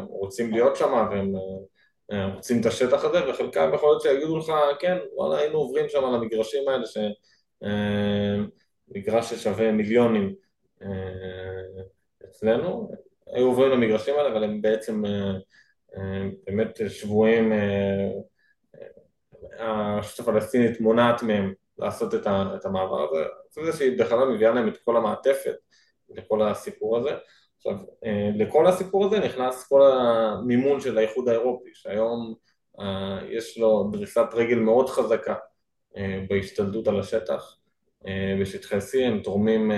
רוצים 0.08 0.52
להיות 0.52 0.76
שם 0.76 1.06
והם 1.10 1.32
רוצים 2.34 2.60
את 2.60 2.66
השטח 2.66 3.04
הזה, 3.04 3.30
וחלקם 3.30 3.70
יכול 3.74 3.88
להיות 3.88 4.02
שיגידו 4.02 4.38
לך, 4.38 4.52
כן, 4.80 4.98
וואלה 5.14 5.38
היינו 5.38 5.58
עוברים 5.58 5.88
שם 5.88 6.04
על 6.04 6.14
המגרשים 6.14 6.68
האלה, 6.68 6.84
שמגרש 8.90 9.32
ששווה 9.32 9.72
מיליונים 9.72 10.34
אצלנו, 12.24 12.90
היו 13.26 13.46
עוברים 13.46 13.70
למגרשים 13.70 14.14
האלה, 14.14 14.28
אבל 14.32 14.44
הם 14.44 14.62
בעצם 14.62 15.02
באמת 16.46 16.80
שבויים, 16.88 17.52
הרשות 19.58 20.28
הפלסטינית 20.28 20.80
מונעת 20.80 21.22
מהם 21.22 21.52
לעשות 21.78 22.14
את 22.14 22.64
המעבר 22.64 23.08
הזה, 23.10 23.24
זה 23.50 23.78
שהיא 23.78 23.98
בכלל 23.98 24.28
מביאה 24.28 24.50
להם 24.50 24.68
את 24.68 24.78
כל 24.84 24.96
המעטפת 24.96 25.54
לכל 26.10 26.42
הסיפור 26.42 26.98
הזה. 26.98 27.10
עכשיו, 27.56 27.74
לכל 28.34 28.66
הסיפור 28.66 29.04
הזה 29.06 29.18
נכנס 29.18 29.68
כל 29.68 29.92
המימון 29.92 30.80
של 30.80 30.98
האיחוד 30.98 31.28
האירופי, 31.28 31.70
שהיום 31.74 32.34
יש 33.28 33.58
לו 33.58 33.90
דריסת 33.92 34.26
רגל 34.32 34.58
מאוד 34.58 34.88
חזקה 34.88 35.34
בהשתלטות 36.28 36.88
על 36.88 37.00
השטח, 37.00 37.56
בשטחי 38.40 38.78
C 38.78 38.98
הם 39.04 39.20
תורמים 39.20 39.70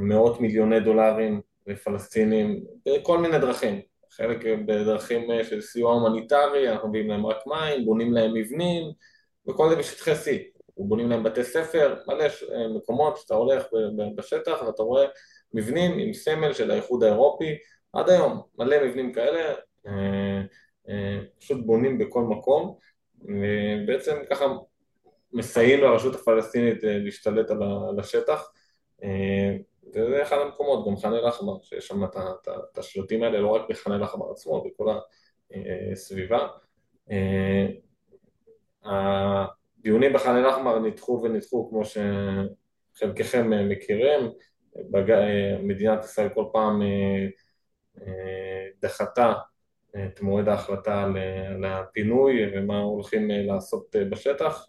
מאות 0.00 0.40
מיליוני 0.40 0.80
דולרים 0.80 1.40
לפלסטינים 1.66 2.64
בכל 2.86 3.18
מיני 3.18 3.38
דרכים, 3.38 3.80
חלק 4.16 4.44
בדרכים 4.66 5.28
של 5.42 5.60
סיוע 5.60 5.92
הומניטרי, 5.92 6.70
אנחנו 6.72 6.88
מביאים 6.88 7.08
להם 7.08 7.26
רק 7.26 7.46
מים, 7.46 7.84
בונים 7.84 8.12
להם 8.12 8.34
מבנים 8.34 8.92
וכל 9.48 9.68
זה 9.68 9.76
בשטחי 9.76 10.12
C. 10.12 10.56
בונים 10.78 11.10
להם 11.10 11.22
בתי 11.22 11.44
ספר, 11.44 11.94
מלא 12.08 12.24
מקומות 12.76 13.16
שאתה 13.16 13.34
הולך 13.34 13.66
בשטח 14.16 14.62
ואתה 14.66 14.82
רואה 14.82 15.04
מבנים 15.54 15.98
עם 15.98 16.12
סמל 16.12 16.52
של 16.52 16.70
האיחוד 16.70 17.02
האירופי, 17.02 17.56
עד 17.92 18.10
היום 18.10 18.42
מלא 18.58 18.86
מבנים 18.86 19.12
כאלה, 19.12 19.54
פשוט 21.38 21.66
בונים 21.66 21.98
בכל 21.98 22.22
מקום, 22.22 22.76
ובעצם 23.22 24.16
ככה 24.30 24.44
מסייעים 25.32 25.80
לרשות 25.80 26.14
הפלסטינית 26.14 26.78
להשתלט 26.82 27.50
על 27.50 28.00
השטח, 28.00 28.50
וזה 29.88 30.22
אחד 30.22 30.36
המקומות, 30.38 30.86
גם 30.86 30.96
ח'אן 30.96 31.14
אל-אחמר, 31.14 31.52
שיש 31.62 31.86
שם 31.86 32.04
את 32.04 32.78
השלטים 32.78 33.22
האלה 33.22 33.40
לא 33.40 33.48
רק 33.48 33.62
בח'אן 33.68 33.92
אל-אחמר 33.92 34.30
עצמו, 34.30 34.64
בכל 34.64 34.86
הסביבה. 35.92 36.48
הדיונים 38.84 40.12
בח'אן 40.12 40.36
אל-אחמר 40.36 40.78
נדחו 40.78 41.20
ונדחו 41.22 41.70
כמו 41.70 41.82
שחלקכם 42.94 43.68
מכירים, 43.68 44.30
מדינת 45.62 46.04
ישראל 46.04 46.28
כל 46.28 46.44
פעם 46.52 46.82
דחתה 48.80 49.32
את 50.06 50.20
מועד 50.20 50.48
ההחלטה 50.48 51.08
לפינוי 51.60 52.58
ומה 52.58 52.78
הולכים 52.80 53.28
לעשות 53.30 53.96
בשטח. 54.10 54.66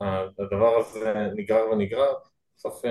הדבר 0.00 0.76
הזה 0.76 1.12
נגרר 1.36 1.70
ונגרר, 1.70 2.12
בסוף 2.56 2.82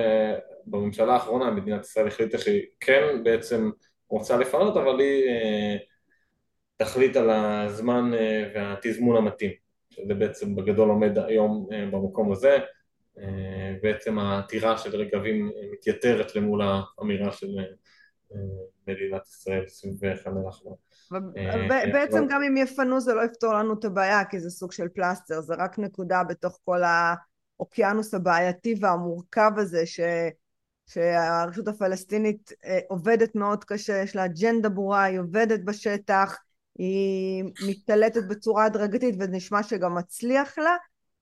בממשלה 0.65 1.13
האחרונה 1.13 1.51
מדינת 1.51 1.85
ישראל 1.85 2.07
החליטה 2.07 2.37
שהיא 2.37 2.65
כן 2.79 3.23
בעצם 3.23 3.69
רוצה 4.09 4.37
לפנות, 4.37 4.77
אבל 4.77 4.99
היא 4.99 5.23
תחליט 6.77 7.15
על 7.15 7.29
הזמן 7.29 8.11
והתזמון 8.55 9.17
המתאים, 9.17 9.51
שזה 9.89 10.13
בעצם 10.13 10.55
בגדול 10.55 10.89
עומד 10.89 11.17
היום 11.17 11.67
במקום 11.91 12.31
הזה, 12.31 12.57
בעצם 13.83 14.19
העתירה 14.19 14.77
של 14.77 14.95
רגבים 14.95 15.51
מתייתרת 15.71 16.35
למול 16.35 16.61
האמירה 16.61 17.31
של 17.31 17.47
מדינת 18.87 19.27
ישראל 19.27 19.67
סביב 19.67 20.15
ח'אן 20.23 20.37
אל-אחמר. 20.37 20.71
בעצם 21.93 22.27
גם 22.29 22.43
אם 22.43 22.57
יפנו 22.57 23.01
זה 23.01 23.13
לא 23.13 23.25
יפתור 23.25 23.53
לנו 23.53 23.73
את 23.73 23.85
הבעיה 23.85 24.25
כי 24.25 24.39
זה 24.39 24.49
סוג 24.49 24.71
של 24.71 24.87
פלסטר, 24.89 25.41
זה 25.41 25.53
רק 25.57 25.79
נקודה 25.79 26.23
בתוך 26.23 26.59
כל 26.65 26.81
האוקיינוס 26.83 28.13
הבעייתי 28.13 28.75
והמורכב 28.81 29.51
הזה 29.57 29.85
ש... 29.85 29.99
שהרשות 30.87 31.67
הפלסטינית 31.67 32.51
עובדת 32.87 33.35
מאוד 33.35 33.63
קשה, 33.63 33.97
יש 33.97 34.15
לה 34.15 34.25
אג'נדה 34.25 34.69
ברורה, 34.69 35.03
היא 35.03 35.19
עובדת 35.19 35.59
בשטח, 35.63 36.37
היא 36.77 37.43
מתעלטת 37.67 38.23
בצורה 38.23 38.65
הדרגתית 38.65 39.15
ונשמע 39.19 39.63
שגם 39.63 39.95
מצליח 39.95 40.57
לה. 40.57 40.75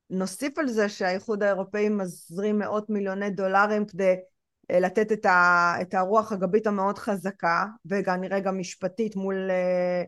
נוסיף 0.09 0.57
על 0.57 0.67
זה 0.67 0.89
שהאיחוד 0.89 1.43
האירופאי 1.43 1.89
מזרים 1.89 2.59
מאות 2.59 2.89
מיליוני 2.89 3.29
דולרים 3.29 3.85
כדי 3.85 4.03
אה, 4.03 4.15
לתת 4.69 5.11
את, 5.11 5.25
ה, 5.25 5.73
את 5.81 5.93
הרוח 5.93 6.31
הגבית 6.31 6.67
המאוד 6.67 6.97
חזקה 6.97 7.65
וכנראה 7.85 8.39
גם 8.39 8.59
משפטית 8.59 9.15
מול, 9.15 9.51
אה, 9.51 10.03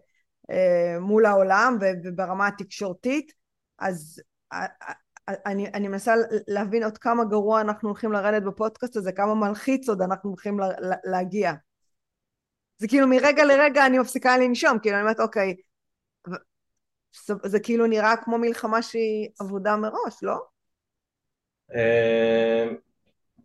אה, 0.52 1.00
מול 1.00 1.26
העולם 1.26 1.78
וברמה 2.04 2.48
התקשורתית 2.48 3.34
אז 3.80 4.22
אני, 5.46 5.68
אני 5.68 5.88
מנסה 5.88 6.14
להבין 6.48 6.84
עוד 6.84 6.98
כמה 6.98 7.26
גרוע 7.26 7.62
אנחנו 7.62 7.90
הולכים 7.90 8.12
לרדת 8.12 8.44
בפודקאסט 8.44 8.96
הזה, 8.96 9.12
כמה 9.12 9.36
מלחיץ 9.36 9.90
עוד 9.90 10.02
אנחנו 10.02 10.30
הולכים 10.30 10.60
להגיע. 11.04 11.54
זה 12.78 12.88
כאילו 12.88 13.08
מרגע 13.08 13.46
לרגע 13.46 13.86
אני 13.86 14.00
מפסיקה 14.00 14.38
לנשום, 14.38 14.80
כאילו 14.80 14.96
אני 14.96 15.02
אומרת 15.02 15.20
אוקיי, 15.20 15.56
זה, 17.26 17.34
זה 17.46 17.60
כאילו 17.60 17.88
נראה 17.88 18.18
כמו 18.18 18.38
מלחמה 18.38 18.82
שהיא 18.82 19.30
עבודה 19.40 19.76
מראש, 19.76 20.24
לא? 20.24 20.38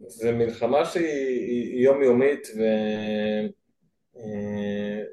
זה 0.07 0.33
מלחמה 0.33 0.85
שהיא 0.85 1.85
יומיומית 1.85 2.49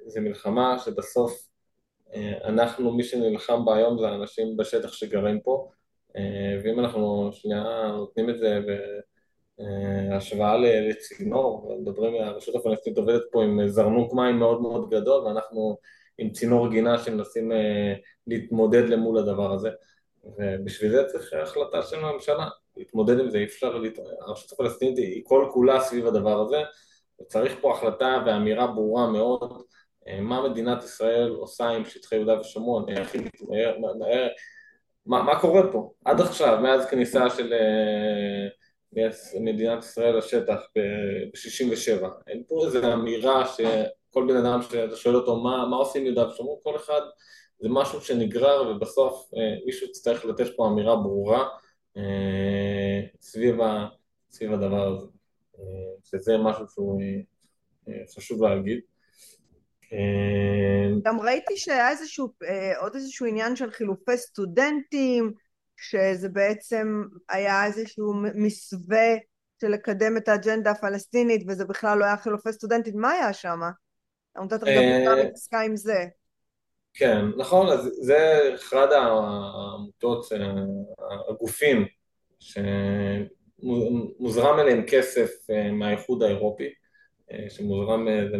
וזה 0.08 0.20
מלחמה 0.22 0.80
שבסוף 0.80 1.50
אנחנו, 2.44 2.92
מי 2.92 3.04
שנלחם 3.04 3.66
בה 3.66 3.76
היום 3.76 4.00
זה 4.00 4.08
האנשים 4.08 4.58
בשטח 4.58 4.94
שגרים 4.94 5.40
פה 5.40 5.70
ואם 6.64 6.80
אנחנו 6.80 7.30
שנייה 7.34 7.92
נותנים 7.98 8.30
את 8.30 8.38
זה 8.38 8.60
בהשוואה 9.58 10.58
לצינור, 10.58 11.78
מדברים, 11.82 12.16
הרשות 12.22 12.56
הפלסטינית 12.56 12.98
עובדת 12.98 13.22
פה 13.32 13.44
עם 13.44 13.68
זרנוק 13.68 14.14
מים 14.14 14.40
מאוד 14.40 14.62
מאוד 14.62 14.90
גדול 14.90 15.24
ואנחנו 15.24 15.78
עם 16.18 16.30
צינור 16.30 16.70
גינה 16.70 16.98
שמנסים 16.98 17.52
להתמודד 18.28 18.90
למול 18.90 19.18
הדבר 19.18 19.54
הזה 19.54 19.70
ובשביל 20.24 20.92
זה 20.92 21.04
צריך 21.06 21.34
החלטה 21.34 21.82
של 21.82 22.06
הממשלה 22.06 22.48
להתמודד 22.78 23.20
עם 23.20 23.30
זה, 23.30 23.38
אי 23.38 23.44
אפשר, 23.44 23.82
הרשות 24.22 24.52
הפלסטינית 24.52 24.98
היא 24.98 25.22
כל 25.26 25.50
כולה 25.52 25.82
סביב 25.82 26.08
הדבר 26.08 26.42
הזה, 26.42 26.62
וצריך 27.22 27.56
פה 27.62 27.74
החלטה 27.74 28.24
ואמירה 28.26 28.68
ברורה 28.68 29.08
מאוד 29.08 29.64
אה, 30.08 30.22
מה 30.22 30.50
מדינת 30.50 30.84
ישראל 30.84 31.30
עושה 31.30 31.68
עם 31.68 31.86
שטחי 31.86 32.16
יהודה 32.16 32.40
ושומרון, 32.40 32.90
איך 32.90 33.14
היא 33.14 33.22
מתמהר, 33.22 33.78
מה, 35.06 35.24
מה 35.24 35.40
קורה 35.40 35.72
פה? 35.72 35.92
עד 36.06 36.22
עכשיו, 36.22 36.60
מאז 36.62 36.86
כניסה 36.86 37.30
של 37.30 37.54
אה, 37.54 39.10
מדינת 39.42 39.84
ישראל 39.84 40.18
לשטח 40.18 40.60
ב-67, 40.76 42.06
אין 42.28 42.44
פה 42.48 42.66
איזו 42.66 42.94
אמירה 42.94 43.48
שכל 43.48 44.26
בן 44.28 44.36
אדם 44.36 44.62
שאתה 44.62 44.96
שואל 44.96 45.16
אותו 45.16 45.36
מה, 45.36 45.66
מה 45.70 45.76
עושים 45.76 46.06
יהודה 46.06 46.28
ושומרון, 46.28 46.60
כל 46.64 46.76
אחד 46.76 47.02
זה 47.60 47.70
משהו 47.70 48.01
שנגרר 48.01 48.70
ובסוף 48.70 49.30
אה, 49.34 49.66
מישהו 49.66 49.88
יצטרך 49.88 50.26
לתת 50.26 50.55
פה 50.55 50.68
אמירה 50.68 50.95
ברורה 50.95 51.47
אה, 51.97 53.01
סביב, 53.22 53.62
ה, 53.62 53.88
סביב 54.32 54.53
הדבר 54.53 54.88
הזה, 54.88 55.07
אה, 55.60 55.64
שזה 56.03 56.38
משהו 56.38 56.66
שהוא 56.68 57.01
חשוב 58.16 58.43
להגיד. 58.43 58.80
גם 61.03 61.20
ראיתי 61.20 61.57
שהיה 61.57 61.89
איזשהו, 61.89 62.34
עוד 62.80 62.95
איזשהו 62.95 63.26
עניין 63.26 63.55
של 63.55 63.72
חילופי 63.72 64.18
סטודנטים, 64.18 65.34
שזה 65.78 66.30
בעצם 66.30 67.03
היה 67.30 67.66
איזשהו 67.66 68.14
מסווה 68.36 69.16
של 69.62 69.68
לקדם 69.68 70.18
את 70.18 70.28
האג'נדה 70.28 70.72
הפלסטינית 70.72 71.43
וזה 71.47 71.66
בכלל 71.66 71.97
לא 71.97 72.05
היה 72.05 72.18
חילופי 72.18 72.53
סטודנטים, 72.53 72.93
מה 72.97 73.12
היה 73.12 73.34
שם? 73.34 73.60
עמותת 74.38 74.64
רגע 74.64 74.80
מתעסקה 75.26 75.62
עם 75.62 75.76
זה. 75.76 76.05
כן, 77.00 77.26
נכון, 77.38 77.68
אז 77.68 77.91
זה 78.02 78.52
אחד 78.56 78.88
העמותות, 78.91 80.26
הגופים 81.30 81.86
שמוזרם 83.60 84.60
אליהם 84.60 84.84
כסף 84.88 85.30
אה, 85.50 85.72
מהאיחוד 85.72 86.24
האירופי, 86.24 86.70
אה, 87.32 87.50
שמוזרם, 87.50 88.08
אה, 88.08 88.26
זה 88.32 88.38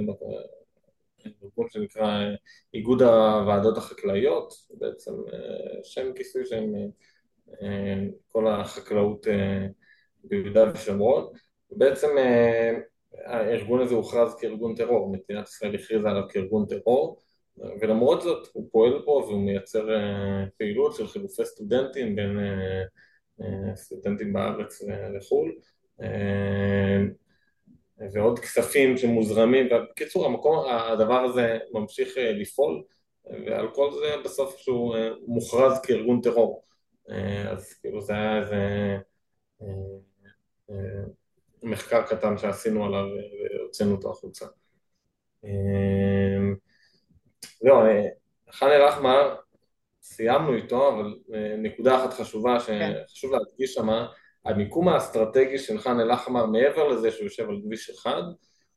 ארגון 1.44 1.68
שנקרא 1.70 2.24
איגוד 2.74 3.02
הוועדות 3.02 3.78
החקלאיות, 3.78 4.54
בעצם 4.72 5.12
שם 5.84 6.14
כיסוי 6.16 6.46
שהם 6.46 6.74
כל 8.28 8.48
החקלאות 8.48 9.28
ביהודה 10.24 10.72
ושומרון, 10.74 11.34
בעצם 11.72 12.08
הארגון 13.26 13.82
הזה 13.82 13.96
הוכרז 13.96 14.36
כארגון 14.40 14.76
טרור, 14.76 15.12
מדינת 15.12 15.48
ישראל 15.48 15.76
הכריזה 15.76 16.10
עליו 16.10 16.24
כארגון 16.30 16.66
טרור 16.66 17.20
ולמרות 17.82 18.22
זאת 18.22 18.48
הוא 18.54 18.70
פועל 18.72 19.02
פה 19.06 19.12
והוא 19.12 19.42
מייצר 19.42 19.96
אה, 19.96 20.46
פעילות 20.58 20.96
של 20.96 21.08
חילופי 21.08 21.46
סטודנטים 21.46 22.16
בין 22.16 22.40
אה, 22.40 22.84
אה, 23.42 23.76
סטודנטים 23.76 24.34
בארץ 24.34 24.82
לחו"ל 25.18 25.56
ועוד 28.14 28.40
כספים 28.40 28.98
שמוזרמים, 28.98 29.68
בקיצור 29.72 30.26
המקום, 30.26 30.66
הדבר 30.70 31.20
הזה 31.20 31.58
ממשיך 31.72 32.18
לפעול 32.18 32.84
ועל 33.26 33.68
כל 33.74 33.92
זה 33.92 34.16
בסוף 34.26 34.58
שהוא 34.58 34.96
מוכרז 35.28 35.82
כארגון 35.82 36.22
טרור. 36.22 36.64
אז 37.50 37.74
כאילו 37.74 38.02
זה 38.02 38.14
היה 38.14 38.38
איזה 38.38 38.98
מחקר 41.64 42.02
קטן 42.02 42.38
שעשינו 42.38 42.86
עליו 42.86 43.06
והוצאנו 43.60 43.92
אותו 43.92 44.12
החוצה 44.12 44.46
זהו, 47.46 47.82
אה, 47.86 48.06
ח'אן 48.52 48.68
אל-אחמר, 48.68 49.36
סיימנו 50.02 50.54
איתו, 50.54 50.90
אבל 50.90 51.16
אה, 51.34 51.56
נקודה 51.58 51.96
אחת 51.96 52.14
חשובה 52.14 52.58
שחשוב 52.60 53.32
להדגיש 53.32 53.74
שמה, 53.74 54.08
המיקום 54.46 54.88
האסטרטגי 54.88 55.58
של 55.58 55.80
ח'אן 55.80 56.00
אל-אחמר, 56.00 56.46
מעבר 56.46 56.88
לזה 56.88 57.12
שהוא 57.12 57.24
יושב 57.24 57.50
על 57.50 57.62
כביש 57.66 57.90
אחד, 57.90 58.22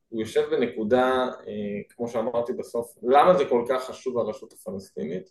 הוא 0.09 0.21
יושב 0.21 0.51
בנקודה, 0.51 1.29
אה, 1.49 1.95
כמו 1.97 2.09
שאמרתי 2.09 2.53
בסוף, 2.53 2.95
למה 3.03 3.35
זה 3.35 3.45
כל 3.45 3.65
כך 3.69 3.85
חשוב 3.85 4.19
לרשות 4.19 4.53
הפלסטינית? 4.53 5.31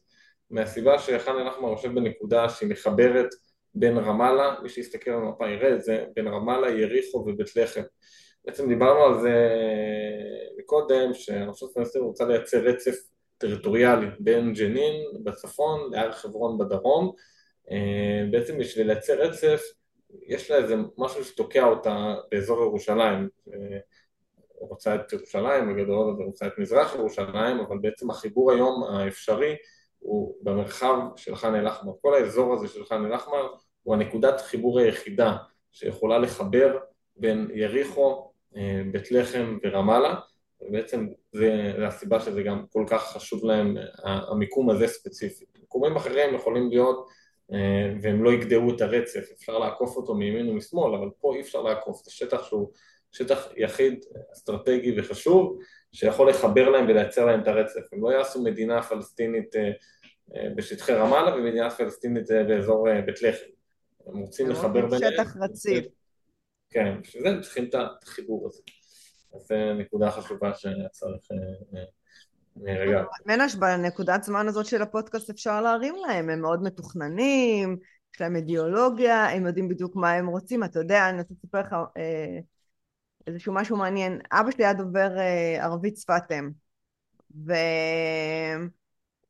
מהסיבה 0.49 0.99
שח'אן 0.99 1.35
אל-אחמר 1.39 1.69
יושב 1.69 1.95
בנקודה 1.95 2.49
שהיא 2.49 2.69
מחברת 2.69 3.29
בין 3.75 3.97
רמאללה, 3.97 4.55
מי 4.63 4.69
שיסתכל 4.69 5.11
על 5.11 5.17
המפה 5.17 5.49
יראה 5.49 5.75
את 5.75 5.81
זה, 5.81 6.05
בין 6.15 6.27
רמאללה, 6.27 6.69
יריחו 6.69 7.17
ובית 7.17 7.55
לחם. 7.55 7.81
בעצם 8.45 8.69
דיברנו 8.69 9.03
על 9.03 9.21
זה 9.21 9.49
קודם, 10.65 11.13
שהרשות 11.13 11.71
הפלסטינית 11.71 12.07
רוצה 12.07 12.25
לייצר 12.25 12.57
רצף 12.57 12.95
טריטוריאלי 13.41 14.07
בין 14.19 14.53
ג'נין 14.53 15.23
בצפון 15.23 15.91
להר 15.91 16.11
חברון 16.11 16.57
בדרום, 16.57 17.11
אה, 17.71 18.25
בעצם 18.31 18.57
בשביל 18.57 18.87
לייצר 18.87 19.21
רצף 19.21 19.61
יש 20.27 20.51
לה 20.51 20.57
איזה 20.57 20.75
משהו 20.97 21.23
שתוקע 21.23 21.63
אותה 21.63 22.15
באזור 22.31 22.61
ירושלים, 22.61 23.29
אה, 23.53 23.77
רוצה 24.59 24.95
את 24.95 25.13
ירושלים 25.13 25.73
בגדול 25.73 26.21
ורוצה 26.21 26.47
את 26.47 26.57
מזרח 26.57 26.95
ירושלים, 26.95 27.59
אבל 27.59 27.77
בעצם 27.77 28.09
החיבור 28.09 28.51
היום 28.51 28.83
האפשרי 28.83 29.55
הוא 29.99 30.35
במרחב 30.41 30.97
של 31.15 31.35
ח'אן 31.35 31.55
אל-אחמר, 31.55 31.91
כל 32.01 32.13
האזור 32.13 32.53
הזה 32.53 32.67
של 32.67 32.85
ח'אן 32.85 33.05
אל-אחמר 33.05 33.47
הוא 33.83 33.95
הנקודת 33.95 34.41
חיבור 34.41 34.79
היחידה 34.79 35.37
שיכולה 35.71 36.17
לחבר 36.17 36.77
בין 37.15 37.47
יריחו, 37.53 38.31
בית 38.91 39.11
לחם 39.11 39.57
ורמאללה, 39.63 40.15
ובעצם 40.61 41.07
זה, 41.31 41.73
זה 41.77 41.87
הסיבה 41.87 42.19
שזה 42.19 42.43
גם 42.43 42.65
כל 42.69 42.85
כך 42.87 43.13
חשוב 43.13 43.45
להם, 43.45 43.77
המיקום 44.03 44.69
הזה 44.69 44.87
ספציפית. 44.87 45.47
מיקומים 45.59 45.95
אחרים 45.95 46.35
יכולים 46.35 46.69
להיות 46.69 47.07
והם 48.01 48.23
לא 48.23 48.33
יגדרו 48.33 48.75
את 48.75 48.81
הרצף, 48.81 49.31
אפשר 49.37 49.59
לעקוף 49.59 49.95
אותו 49.95 50.15
מימין 50.15 50.49
ומשמאל, 50.49 50.95
אבל 50.95 51.09
פה 51.19 51.35
אי 51.35 51.41
אפשר 51.41 51.61
לעקוף, 51.61 52.01
זה 52.05 52.11
שטח 52.11 52.43
שהוא 52.43 52.71
שטח 53.11 53.47
יחיד, 53.57 54.05
אסטרטגי 54.33 54.99
וחשוב, 54.99 55.59
שיכול 55.91 56.29
לחבר 56.29 56.69
להם 56.69 56.85
ולייצר 56.89 57.25
להם 57.25 57.41
את 57.41 57.47
הרצף. 57.47 57.93
הם 57.93 58.03
לא 58.03 58.09
יעשו 58.09 58.43
מדינה 58.43 58.81
פלסטינית 58.81 59.55
אה, 59.55 59.71
אה, 60.35 60.49
בשטחי 60.55 60.93
רמאללה 60.93 61.35
ומדינה 61.35 61.69
פלסטינית 61.69 62.31
אה, 62.31 62.43
באזור 62.43 62.87
בית 63.05 63.21
לחם. 63.21 63.45
הם 64.07 64.17
רוצים 64.17 64.49
לחבר 64.49 64.85
ביניהם. 64.85 65.13
שטח 65.13 65.37
רציף. 65.41 65.85
כן, 66.69 67.01
בשביל 67.01 67.23
זה 67.23 67.29
הם 67.29 67.41
צריכים 67.41 67.69
את 67.69 67.75
החיבור 68.03 68.47
הזה. 68.47 68.61
אז 69.35 69.41
זו 69.47 69.73
נקודה 69.77 70.11
חשובה 70.11 70.53
שצריך 70.53 71.31
רגע. 72.57 73.03
מנש, 73.25 73.55
בנקודת 73.55 74.23
זמן 74.23 74.47
הזאת 74.47 74.65
של 74.65 74.81
הפודקאסט 74.81 75.29
אפשר 75.29 75.61
להרים 75.61 75.95
להם, 76.07 76.29
הם 76.29 76.41
מאוד 76.41 76.63
מתוכננים, 76.63 77.77
יש 78.15 78.21
להם 78.21 78.35
אידיאולוגיה, 78.35 79.29
הם 79.29 79.45
יודעים 79.45 79.67
בדיוק 79.67 79.95
מה 79.95 80.11
הם 80.11 80.27
רוצים, 80.27 80.63
אתה 80.63 80.79
יודע, 80.79 81.09
אני 81.09 81.17
רוצה 81.17 81.33
לספר 81.33 81.59
לך 81.59 81.75
איזשהו 83.27 83.53
משהו 83.53 83.77
מעניין. 83.77 84.19
אבא 84.31 84.51
שלי 84.51 84.65
היה 84.65 84.73
דובר 84.73 85.17
אה, 85.17 85.63
ערבית 85.63 85.97
שפת 85.97 86.31
אם, 86.31 86.51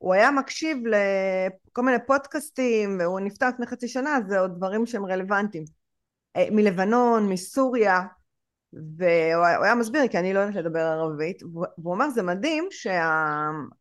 והוא 0.00 0.14
היה 0.14 0.30
מקשיב 0.30 0.78
לכל 0.86 1.82
מיני 1.82 1.98
פודקאסטים, 2.06 2.98
והוא 3.00 3.20
נפטר 3.20 3.48
לפני 3.48 3.66
חצי 3.66 3.88
שנה, 3.88 4.18
זה 4.28 4.40
עוד 4.40 4.56
דברים 4.56 4.86
שהם 4.86 5.06
רלוונטיים. 5.06 5.64
אה, 6.36 6.46
מלבנון, 6.50 7.28
מסוריה, 7.28 8.00
והוא 8.72 9.44
היה 9.64 9.74
מסביר 9.74 10.08
כי 10.08 10.18
אני 10.18 10.34
לא 10.34 10.38
יודעת 10.38 10.64
לדבר 10.64 10.80
ערבית, 10.80 11.42
והוא 11.78 11.94
אמר 11.94 12.10
זה 12.10 12.22
מדהים 12.22 12.68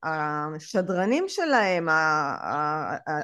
שהשדרנים 0.04 1.26
שלהם, 1.28 1.88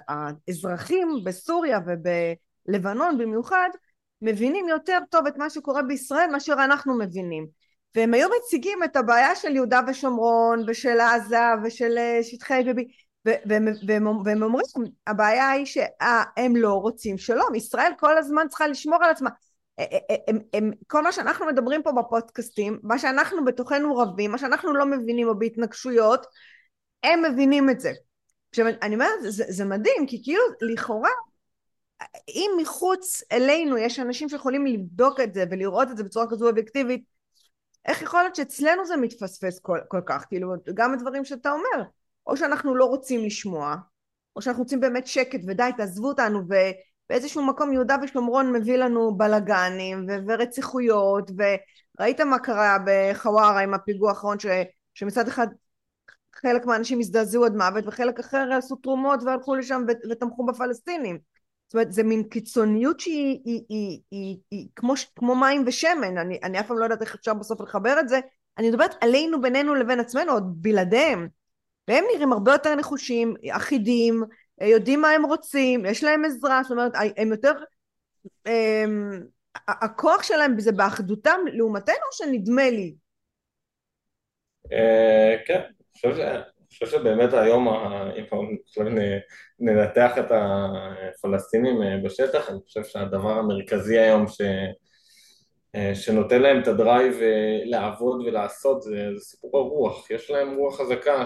האזרחים 0.07 1.09
בסוריה 1.23 1.79
ובלבנון 1.85 3.17
במיוחד, 3.17 3.69
מבינים 4.21 4.67
יותר 4.67 4.99
טוב 5.09 5.27
את 5.27 5.37
מה 5.37 5.49
שקורה 5.49 5.81
בישראל 5.81 6.29
מאשר 6.31 6.53
אנחנו 6.53 6.97
מבינים. 6.97 7.47
והם 7.95 8.13
היו 8.13 8.27
מציגים 8.39 8.83
את 8.83 8.95
הבעיה 8.95 9.35
של 9.35 9.55
יהודה 9.55 9.79
ושומרון 9.87 10.63
ושל 10.67 10.99
עזה 10.99 11.37
ושל 11.63 11.97
אה, 11.97 12.19
שטחי 12.23 12.63
והם, 13.25 13.67
והם 14.25 14.43
אומרים 14.43 14.65
הבעיה 15.07 15.49
היא 15.49 15.65
שהם 15.65 16.55
לא 16.55 16.73
רוצים 16.73 17.17
שלום 17.17 17.55
ישראל 17.55 17.91
כל 17.99 18.17
הזמן 18.17 18.47
צריכה 18.49 18.67
לשמור 18.67 19.03
על 19.03 19.09
עצמה 19.09 19.29
הם, 20.27 20.39
הם, 20.53 20.71
כל 20.87 21.03
מה 21.03 21.11
שאנחנו 21.11 21.45
מדברים 21.45 21.83
פה 21.83 21.91
בפודקאסטים 21.91 22.79
מה 22.83 22.99
שאנחנו 22.99 23.45
בתוכנו 23.45 23.97
רבים 23.97 24.31
מה 24.31 24.37
שאנחנו 24.37 24.73
לא 24.73 24.85
מבינים 24.85 25.27
או 25.27 25.39
בהתנגשויות 25.39 26.25
הם 27.03 27.23
מבינים 27.31 27.69
את 27.69 27.79
זה 27.79 27.91
עכשיו 28.49 28.65
אני 28.81 28.95
אומרת 28.95 29.11
זה, 29.21 29.43
זה 29.47 29.65
מדהים 29.65 30.07
כי 30.07 30.23
כאילו 30.23 30.43
לכאורה 30.61 31.09
אם 32.27 32.51
מחוץ 32.61 33.23
אלינו 33.31 33.77
יש 33.77 33.99
אנשים 33.99 34.29
שיכולים 34.29 34.65
לבדוק 34.65 35.19
את 35.19 35.33
זה 35.33 35.43
ולראות 35.51 35.91
את 35.91 35.97
זה 35.97 36.03
בצורה 36.03 36.25
כזו 36.29 36.49
אובייקטיבית, 36.49 37.03
איך 37.85 38.01
יכול 38.01 38.19
להיות 38.19 38.35
שאצלנו 38.35 38.85
זה 38.85 38.97
מתפספס 38.97 39.59
כל, 39.59 39.79
כל 39.87 40.01
כך? 40.05 40.25
כאילו, 40.29 40.53
גם 40.73 40.93
הדברים 40.93 41.25
שאתה 41.25 41.51
אומר, 41.51 41.89
או 42.27 42.37
שאנחנו 42.37 42.75
לא 42.75 42.85
רוצים 42.85 43.25
לשמוע, 43.25 43.75
או 44.35 44.41
שאנחנו 44.41 44.63
רוצים 44.63 44.79
באמת 44.79 45.07
שקט 45.07 45.39
ודי, 45.47 45.69
תעזבו 45.77 46.07
אותנו, 46.07 46.41
ובאיזשהו 47.09 47.45
מקום 47.45 47.73
יהודה 47.73 47.95
ושומרון 48.03 48.53
מביא 48.53 48.77
לנו 48.77 49.17
בלאגנים 49.17 50.05
ו- 50.09 50.27
ורציחויות, 50.27 51.31
וראית 51.37 52.21
מה 52.21 52.39
קרה 52.39 52.77
בחווארה 52.85 53.59
עם 53.59 53.73
הפיגוע 53.73 54.09
האחרון, 54.09 54.39
ש- 54.39 54.45
שמצד 54.93 55.27
אחד 55.27 55.47
חלק 56.35 56.65
מהאנשים 56.65 56.99
הזדעזעו 56.99 57.45
עד 57.45 57.55
מוות, 57.55 57.87
וחלק 57.87 58.19
אחר 58.19 58.49
עשו 58.57 58.75
תרומות 58.75 59.23
והלכו 59.23 59.55
לשם 59.55 59.85
ותמכו 60.11 60.45
בפלסטינים. 60.45 61.19
זאת 61.67 61.73
אומרת, 61.73 61.91
זה 61.91 62.03
מין 62.03 62.23
קיצוניות 62.23 62.99
שהיא 62.99 63.41
היא, 63.45 63.61
היא, 63.69 64.01
היא, 64.11 64.37
היא 64.51 64.67
כמו, 64.75 64.93
כמו 65.15 65.35
מים 65.35 65.63
ושמן, 65.67 66.17
אני, 66.17 66.39
אני 66.43 66.59
אף 66.59 66.67
פעם 66.67 66.77
לא 66.77 66.83
יודעת 66.83 67.01
איך 67.01 67.15
אפשר 67.15 67.33
בסוף 67.33 67.61
לחבר 67.61 67.99
את 67.99 68.09
זה, 68.09 68.19
אני 68.57 68.69
מדברת 68.69 68.95
עלינו 69.01 69.41
בינינו 69.41 69.75
לבין 69.75 69.99
עצמנו, 69.99 70.31
עוד 70.31 70.43
בלעדיהם, 70.61 71.27
והם 71.87 72.03
נראים 72.13 72.33
הרבה 72.33 72.51
יותר 72.51 72.75
נחושים, 72.75 73.33
אחידים, 73.51 74.23
יודעים 74.61 75.01
מה 75.01 75.09
הם 75.09 75.25
רוצים, 75.25 75.85
יש 75.85 76.03
להם 76.03 76.25
עזרה, 76.25 76.63
זאת 76.63 76.71
אומרת, 76.71 76.91
הם 77.17 77.31
יותר, 77.31 77.53
הם, 78.45 79.23
הכוח 79.67 80.23
שלהם 80.23 80.59
זה 80.59 80.71
באחדותם 80.71 81.39
לעומתנו, 81.53 82.05
שנדמה 82.11 82.69
לי? 82.69 82.95
אה, 84.71 85.35
כן, 85.45 85.59
אני 85.59 86.69
חושב 86.69 86.85
שבאמת 86.85 87.33
היום, 87.33 87.67
אם 87.67 88.97
ננתח 89.59 90.11
את 90.17 90.31
הפלסטינים 90.31 91.83
אה, 91.83 91.97
בשטח, 92.03 92.49
אני 92.49 92.59
חושב 92.65 92.83
שהדבר 92.83 93.31
המרכזי 93.31 93.99
היום 93.99 94.27
ש... 94.27 94.41
אה, 95.75 95.95
שנותן 95.95 96.41
להם 96.41 96.61
את 96.61 96.67
הדרייב 96.67 97.13
אה, 97.21 97.61
לעבוד 97.65 98.21
ולעשות 98.25 98.81
זה, 98.81 99.09
זה 99.15 99.19
סיפור 99.19 99.57
הרוח, 99.57 100.11
יש 100.11 100.31
להם 100.31 100.55
רוח 100.55 100.81
חזקה 100.81 101.23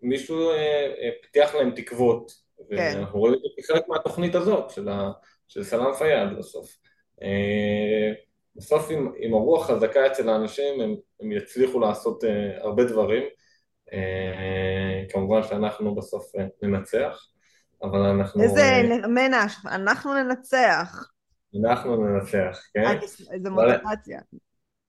שמישהו 0.00 0.50
פיתח 1.22 1.54
להם 1.54 1.70
תקוות 1.70 2.32
כן. 2.70 2.94
ואנחנו 2.96 3.18
רואים 3.18 3.34
את 3.34 3.40
זה 3.40 3.62
כחלק 3.62 3.88
מהתוכנית 3.88 4.34
הזאת 4.34 4.70
של, 4.70 4.88
ה... 4.88 5.10
של 5.48 5.64
סלאם 5.64 5.94
פיאד 5.94 6.38
בסוף 6.38 6.76
בסוף 8.56 8.90
עם, 8.90 9.12
עם 9.18 9.34
הרוח 9.34 9.70
חזקה 9.70 10.06
אצל 10.06 10.28
האנשים 10.28 10.80
הם, 10.80 10.96
הם 11.20 11.32
יצליחו 11.32 11.80
לעשות 11.80 12.24
הרבה 12.62 12.84
דברים 12.84 13.22
אה, 13.92 15.04
כמובן 15.08 15.42
שאנחנו 15.42 15.94
בסוף 15.94 16.36
אה, 16.36 16.46
ננצח, 16.62 17.26
אבל 17.82 17.98
אנחנו... 17.98 18.42
איזה 18.42 18.60
אה, 18.60 19.08
מנש, 19.08 19.56
אנחנו 19.66 20.14
ננצח. 20.14 21.10
אנחנו 21.60 21.96
ננצח, 21.96 22.60
כן? 22.74 22.98
איזה 23.32 23.50
מוטיבציה. 23.50 24.20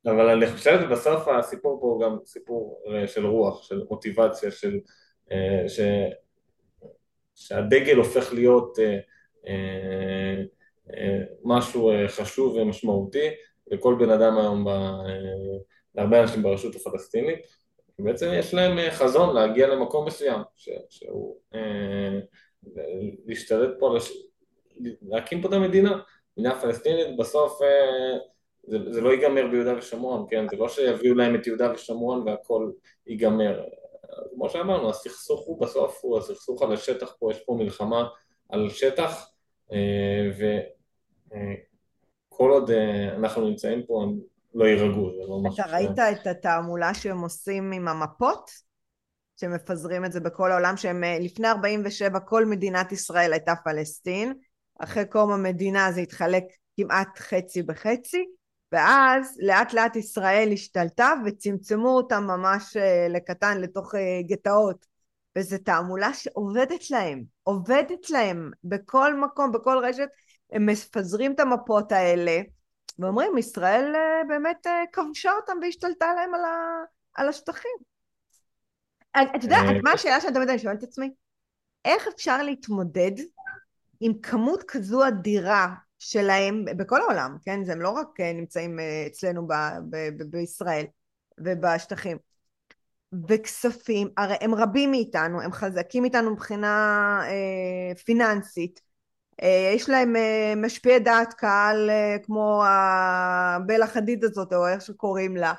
אבל 0.06 0.30
אני 0.30 0.48
חושב 0.48 0.80
שבסוף 0.82 1.28
הסיפור 1.28 1.80
פה 1.82 1.88
הוא 1.88 2.02
גם 2.02 2.18
סיפור 2.26 2.84
של 3.08 3.26
רוח, 3.26 3.64
של 3.64 3.82
מוטיבציה, 3.90 4.52
של... 4.52 4.80
ש... 5.68 5.80
שהדגל 7.36 7.96
הופך 7.96 8.34
להיות 8.34 8.78
משהו 11.44 11.92
חשוב 12.08 12.56
ומשמעותי 12.56 13.28
לכל 13.72 13.96
בן 14.00 14.10
אדם 14.10 14.38
היום, 14.38 14.66
ב... 14.66 14.70
להרבה 15.96 16.22
אנשים 16.22 16.44
ברשות 16.44 16.76
הפלסטינית. 16.76 17.62
בעצם 18.04 18.32
יש 18.34 18.54
להם 18.54 18.80
אה, 18.80 18.92
חזון 18.92 19.36
להגיע 19.36 19.68
למקום 19.68 20.08
מסוים, 20.08 20.42
ש, 20.56 20.70
שהוא 20.90 21.38
אה, 21.56 22.20
להשתלט 23.26 23.70
פה, 23.80 23.96
לש, 23.96 24.12
להקים 25.02 25.42
פה 25.42 25.48
את 25.48 25.54
המדינה, 25.54 26.02
מדינה 26.38 26.62
פלסטינית, 26.62 27.18
בסוף 27.18 27.62
אה, 27.62 28.18
זה, 28.64 28.78
זה 28.90 29.02
לא 29.02 29.10
ייגמר 29.10 29.48
ביהודה 29.52 29.78
ושומרון, 29.78 30.26
כן? 30.30 30.46
זה 30.50 30.58
לא 30.58 30.70
שיביאו 30.70 31.16
להם 31.16 31.36
את 31.36 31.48
יהודה 31.48 31.74
ושומרון 31.74 32.28
והכל 32.28 32.72
ייגמר. 33.08 33.64
כמו 34.36 34.50
שאמרנו, 34.50 34.90
הסכסוך 34.90 35.46
הוא 35.46 35.62
בסוף, 35.62 36.00
הוא 36.02 36.18
הסכסוך 36.18 36.62
על 36.62 36.74
השטח 36.74 37.16
פה, 37.20 37.32
יש 37.32 37.40
פה 37.40 37.54
מלחמה 37.54 38.08
על 38.50 38.70
שטח, 38.70 39.30
אה, 39.72 40.32
וכל 40.38 42.52
אה, 42.52 42.56
עוד 42.56 42.72
אה, 42.72 43.16
אנחנו 43.16 43.50
נמצאים 43.50 43.86
פה, 43.86 44.06
לא 44.54 44.66
יירגעו, 44.66 45.12
זה 45.12 45.30
לא 45.30 45.40
משהו... 45.44 45.64
אתה 45.64 45.76
ראית 45.76 45.96
ש... 45.96 46.00
את 46.22 46.28
התעמולה 46.28 46.94
שהם 46.94 47.22
עושים 47.22 47.72
עם 47.72 47.88
המפות? 47.88 48.72
שמפזרים 49.36 50.06
את 50.06 50.12
זה 50.12 50.20
בכל 50.20 50.52
העולם, 50.52 50.78
שהם 50.78 51.04
לפני 51.22 51.48
47 51.48 52.20
כל 52.20 52.46
מדינת 52.46 52.92
ישראל 52.92 53.34
הייתה 53.34 53.54
פלסטין, 53.64 54.34
אחרי 54.80 55.06
קום 55.06 55.32
המדינה 55.32 55.92
זה 55.92 56.02
התחלק 56.02 56.44
כמעט 56.78 57.08
חצי 57.18 57.64
בחצי, 57.64 58.26
ואז 58.72 59.38
לאט 59.42 59.74
לאט 59.74 59.96
ישראל 59.96 60.50
השתלטה 60.54 61.14
וצמצמו 61.26 61.90
אותם 61.90 62.24
ממש 62.24 62.78
אה, 62.78 63.08
לקטן 63.10 63.62
לתוך 63.62 63.96
אה, 63.96 64.22
גטאות, 64.28 64.86
וזו 65.38 65.58
תעמולה 65.58 66.14
שעובדת 66.14 66.92
להם, 66.92 67.24
עובדת 67.44 68.10
להם 68.10 68.52
בכל 68.64 69.16
מקום, 69.20 69.52
בכל 69.52 69.78
רשת, 69.84 70.08
הם 70.52 70.66
מפזרים 70.66 71.34
את 71.34 71.40
המפות 71.40 71.92
האלה, 71.92 72.42
ואומרים, 73.00 73.38
ישראל 73.38 73.96
אה, 73.96 74.22
באמת 74.28 74.68
כבשה 74.92 75.32
אותם 75.32 75.58
והשתלטה 75.62 76.14
להם 76.14 76.34
על, 76.34 76.46
ה... 76.46 76.84
על 77.14 77.30
השטחים. 77.30 77.92
אתה 79.12 79.46
יודע, 79.46 79.58
מה 79.84 79.92
השאלה 79.92 80.22
שאני 80.22 80.34
תמיד 80.34 80.50
אני 80.50 80.60
שואלת 80.60 80.80
את 80.80 80.84
עצמי? 80.84 81.12
איך 81.86 82.08
אפשר 82.16 82.44
להתמודד 82.44 83.12
עם 84.00 84.14
כמות 84.22 84.64
כזו 84.68 85.08
אדירה 85.08 85.74
שלהם 86.02 86.66
בכל 86.66 87.02
העולם, 87.02 87.38
כן? 87.44 87.60
הם 87.72 87.82
לא 87.82 87.90
רק 87.90 88.20
נמצאים 88.20 88.80
אצלנו 89.08 89.48
ב- 89.48 89.54
ב- 89.90 90.10
ב- 90.18 90.32
בישראל 90.32 90.86
ובשטחים. 91.38 92.18
וכספים, 93.30 94.08
הרי 94.18 94.36
הם 94.42 94.56
רבים 94.56 94.92
מאיתנו, 94.92 95.42
הם 95.42 95.52
חזקים 95.52 96.04
מאיתנו 96.04 96.32
מבחינה 96.32 96.68
אה, 97.26 97.96
פיננסית, 97.96 98.82
אה, 99.44 99.72
יש 99.76 99.90
להם 99.90 100.16
אה, 100.16 100.54
משפיעי 100.58 101.00
דעת 101.00 101.34
קהל 101.34 101.90
אה, 101.90 102.18
כמו 102.24 102.64
הבלה 102.66 103.88
חדיד 103.88 104.24
הזאת 104.24 104.54
או 104.54 104.68
איך 104.68 104.82
שקוראים 104.82 105.38
לה 105.38 105.54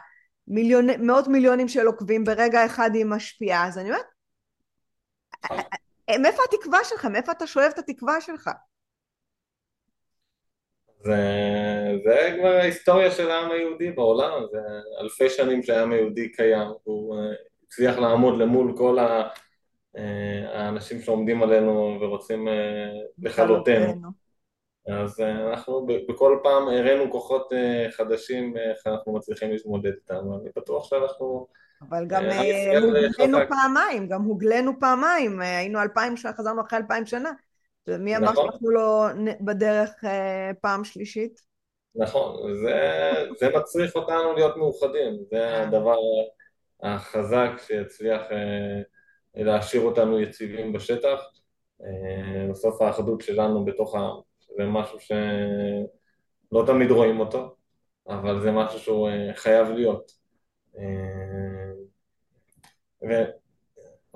מיליון, 0.49 0.87
מאות 1.07 1.29
מיליונים 1.29 1.69
של 1.69 1.87
עוקבים 1.87 2.25
ברגע 2.25 2.67
אחד 2.67 2.91
היא 2.95 3.05
משפיעה 3.05 3.69
אז 3.69 3.79
אני 3.79 3.91
אומרת 3.91 4.07
מאיפה 6.21 6.43
התקווה 6.49 6.79
שלך? 6.85 7.05
מאיפה 7.05 7.33
אתה 7.33 7.47
שואב 7.47 7.71
את 7.75 7.79
התקווה 7.79 8.21
שלך? 8.21 8.51
זה, 11.05 11.23
זה 12.05 12.37
כבר 12.39 12.49
ההיסטוריה 12.49 13.11
של 13.11 13.31
העם 13.31 13.51
היהודי 13.51 13.91
בעולם, 13.91 14.43
זה 14.53 14.59
אלפי 15.01 15.31
שנים 15.31 15.63
שהעם 15.63 15.93
היהודי 15.93 16.33
קיים, 16.33 16.69
הוא 16.83 17.17
הצליח 17.67 17.99
לעמוד 17.99 18.39
למול 18.39 18.75
כל 18.77 18.99
ה... 18.99 19.29
אה, 19.97 20.61
האנשים 20.61 21.01
שעומדים 21.01 21.43
עלינו 21.43 21.99
ורוצים 22.01 22.49
אה, 22.49 22.91
לכלותנו. 23.19 24.11
אז 24.89 25.21
אה, 25.21 25.51
אנחנו 25.51 25.87
בכל 26.09 26.39
פעם 26.43 26.69
הראינו 26.69 27.11
כוחות 27.11 27.53
חדשים 27.97 28.57
איך 28.57 28.87
אנחנו 28.87 29.13
מצליחים 29.15 29.51
להתמודד 29.51 29.93
איתם, 29.93 30.15
אני 30.41 30.51
בטוח 30.57 30.85
שאנחנו... 30.85 31.47
אבל 31.89 32.07
גם 32.07 32.25
הוגלנו 32.25 33.39
פעמיים, 33.49 34.09
גם 34.09 34.23
הוגלנו 34.23 34.73
פעמיים, 34.81 35.41
היינו 35.41 35.83
אלפיים 35.83 36.17
שנה, 36.17 36.33
חזרנו 36.33 36.61
אחרי 36.61 36.79
אלפיים 36.79 37.07
שנה. 37.07 37.31
ומי 37.87 38.17
אמר 38.17 38.33
נכון. 38.33 38.47
שאנחנו 38.47 38.71
לא 38.71 39.07
בדרך 39.41 40.05
פעם 40.61 40.85
שלישית? 40.85 41.41
נכון, 41.95 42.55
זה, 42.63 43.13
זה 43.39 43.49
מצריך 43.57 43.97
אותנו 43.97 44.33
להיות 44.33 44.57
מאוחדים, 44.57 45.19
זה 45.31 45.63
הדבר 45.63 45.97
החזק 46.83 47.51
שיצליח 47.67 48.23
להשאיר 49.35 49.83
אותנו 49.83 50.21
יציבים 50.21 50.73
בשטח. 50.73 51.21
אה, 51.85 52.47
בסוף 52.51 52.83
האחדות 52.83 53.21
שלנו 53.21 53.65
בתוך 53.65 53.95
העם 53.95 54.21
זה 54.57 54.65
משהו 54.65 54.99
שלא 55.01 56.67
תמיד 56.67 56.91
רואים 56.91 57.21
אותו, 57.21 57.55
אבל 58.09 58.41
זה 58.41 58.51
משהו 58.51 58.79
שהוא 58.79 59.09
אה, 59.09 59.35
חייב 59.35 59.69
להיות. 59.69 60.13
אה, 60.79 60.83
ואני 63.03 63.25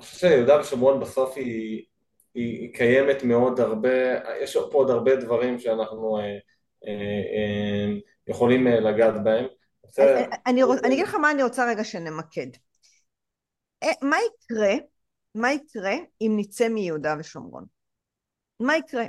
חושב 0.00 0.18
שיהודה 0.28 0.60
ושומרון 0.60 1.00
בסוף 1.00 1.36
היא, 1.36 1.84
היא, 2.36 2.74
קיימת 2.74 3.22
מאוד 3.22 3.60
הרבה, 3.60 4.14
יש 4.42 4.56
פה 4.56 4.78
עוד 4.78 4.90
הרבה 4.90 5.16
דברים 5.16 5.58
שאנחנו 5.58 6.18
יכולים 8.26 8.66
לגעת 8.66 9.24
בהם. 9.24 9.46
אני, 10.46 10.62
אני 10.84 10.94
אגיד 10.94 11.06
לך 11.06 11.14
מה 11.14 11.30
אני 11.30 11.42
רוצה 11.42 11.70
רגע 11.70 11.84
שנמקד. 11.84 12.46
מה 14.02 14.16
יקרה 14.26 14.74
מה 15.36 15.52
יקרה 15.52 15.94
אם 16.20 16.32
נצא 16.36 16.68
מיהודה 16.68 17.14
ושומרון? 17.18 17.64
מה 18.60 18.76
יקרה? 18.76 19.04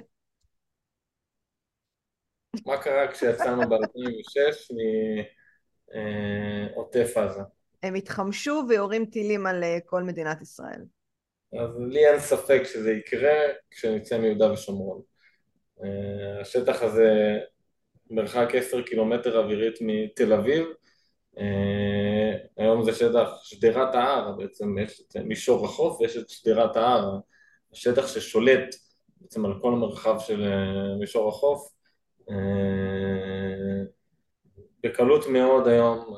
מה 2.65 2.83
קרה 2.83 3.11
כשיצאנו 3.11 3.61
ב-2006 3.69 4.73
מעוטף 6.75 7.17
עזה? 7.17 7.41
הם 7.83 7.95
התחמשו 7.95 8.63
ויורים 8.69 9.05
טילים 9.05 9.45
על 9.45 9.63
אה, 9.63 9.77
כל 9.85 10.03
מדינת 10.03 10.41
ישראל. 10.41 10.85
אז 11.53 11.69
לי 11.89 12.07
אין 12.07 12.19
ספק 12.19 12.61
שזה 12.63 12.91
יקרה 12.91 13.39
כשנצא 13.71 14.17
מיהודה 14.17 14.51
ושומרון. 14.51 15.01
אה, 15.83 16.41
השטח 16.41 16.81
הזה 16.81 17.39
מרחק 18.09 18.47
עשר 18.53 18.81
קילומטר 18.81 19.39
אווירית 19.39 19.75
מתל 19.81 20.33
אביב, 20.33 20.65
אה, 21.37 22.33
היום 22.57 22.83
זה 22.83 22.93
שטח 22.93 23.29
שדרת 23.43 23.95
ההר, 23.95 24.31
בעצם 24.37 24.77
יש 24.77 25.01
את 25.01 25.17
מישור 25.17 25.65
החוף 25.65 26.01
ויש 26.01 26.17
את 26.17 26.29
שדרת 26.29 26.75
ההר, 26.75 27.17
השטח 27.71 28.07
ששולט 28.07 28.75
בעצם 29.21 29.45
על 29.45 29.53
כל 29.61 29.73
המרחב 29.73 30.19
של 30.19 30.43
אה, 30.43 30.95
מישור 30.99 31.29
החוף. 31.29 31.77
בקלות 34.83 35.27
מאוד 35.27 35.67
היום 35.67 36.15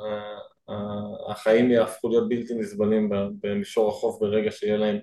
החיים 1.28 1.72
יהפכו 1.72 2.10
להיות 2.10 2.30
בלתי 2.30 2.54
נסבלים 2.54 3.10
במישור 3.42 3.90
החוף 3.90 4.20
ברגע 4.22 4.52
שיהיה 4.52 4.78
להם 4.78 4.98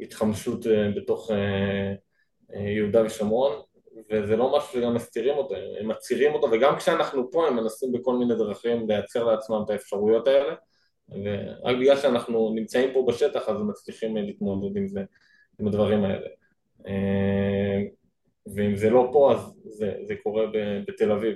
התחמשות 0.00 0.66
בתוך 0.96 1.30
יהודה 2.54 3.04
ושומרון 3.04 3.62
וזה 4.10 4.36
לא 4.36 4.56
משהו 4.56 4.72
שגם 4.72 4.94
מסתירים 4.94 5.36
אותו, 5.36 5.54
הם 5.80 5.88
מצהירים 5.88 6.34
אותו, 6.34 6.46
וגם 6.52 6.76
כשאנחנו 6.76 7.30
פה 7.30 7.48
הם 7.48 7.56
מנסים 7.56 7.92
בכל 7.92 8.16
מיני 8.16 8.34
דרכים 8.34 8.88
לייצר 8.88 9.24
לעצמם 9.24 9.62
את 9.64 9.70
האפשרויות 9.70 10.28
האלה, 10.28 10.54
ורק 11.08 11.76
בגלל 11.80 11.96
שאנחנו 11.96 12.52
נמצאים 12.54 12.92
פה 12.92 13.04
בשטח 13.08 13.48
אז 13.48 13.60
הם 13.60 13.68
מצליחים 13.68 14.16
להתמודד 14.16 14.76
עם 14.76 14.88
זה, 14.88 15.02
עם 15.60 15.68
הדברים 15.68 16.04
האלה. 16.04 16.28
אה, 16.86 17.82
ואם 18.54 18.76
זה 18.76 18.90
לא 18.90 19.10
פה 19.12 19.32
אז 19.32 19.54
זה, 19.64 19.94
זה 20.02 20.14
קורה 20.22 20.42
בתל 20.88 21.12
אביב, 21.12 21.34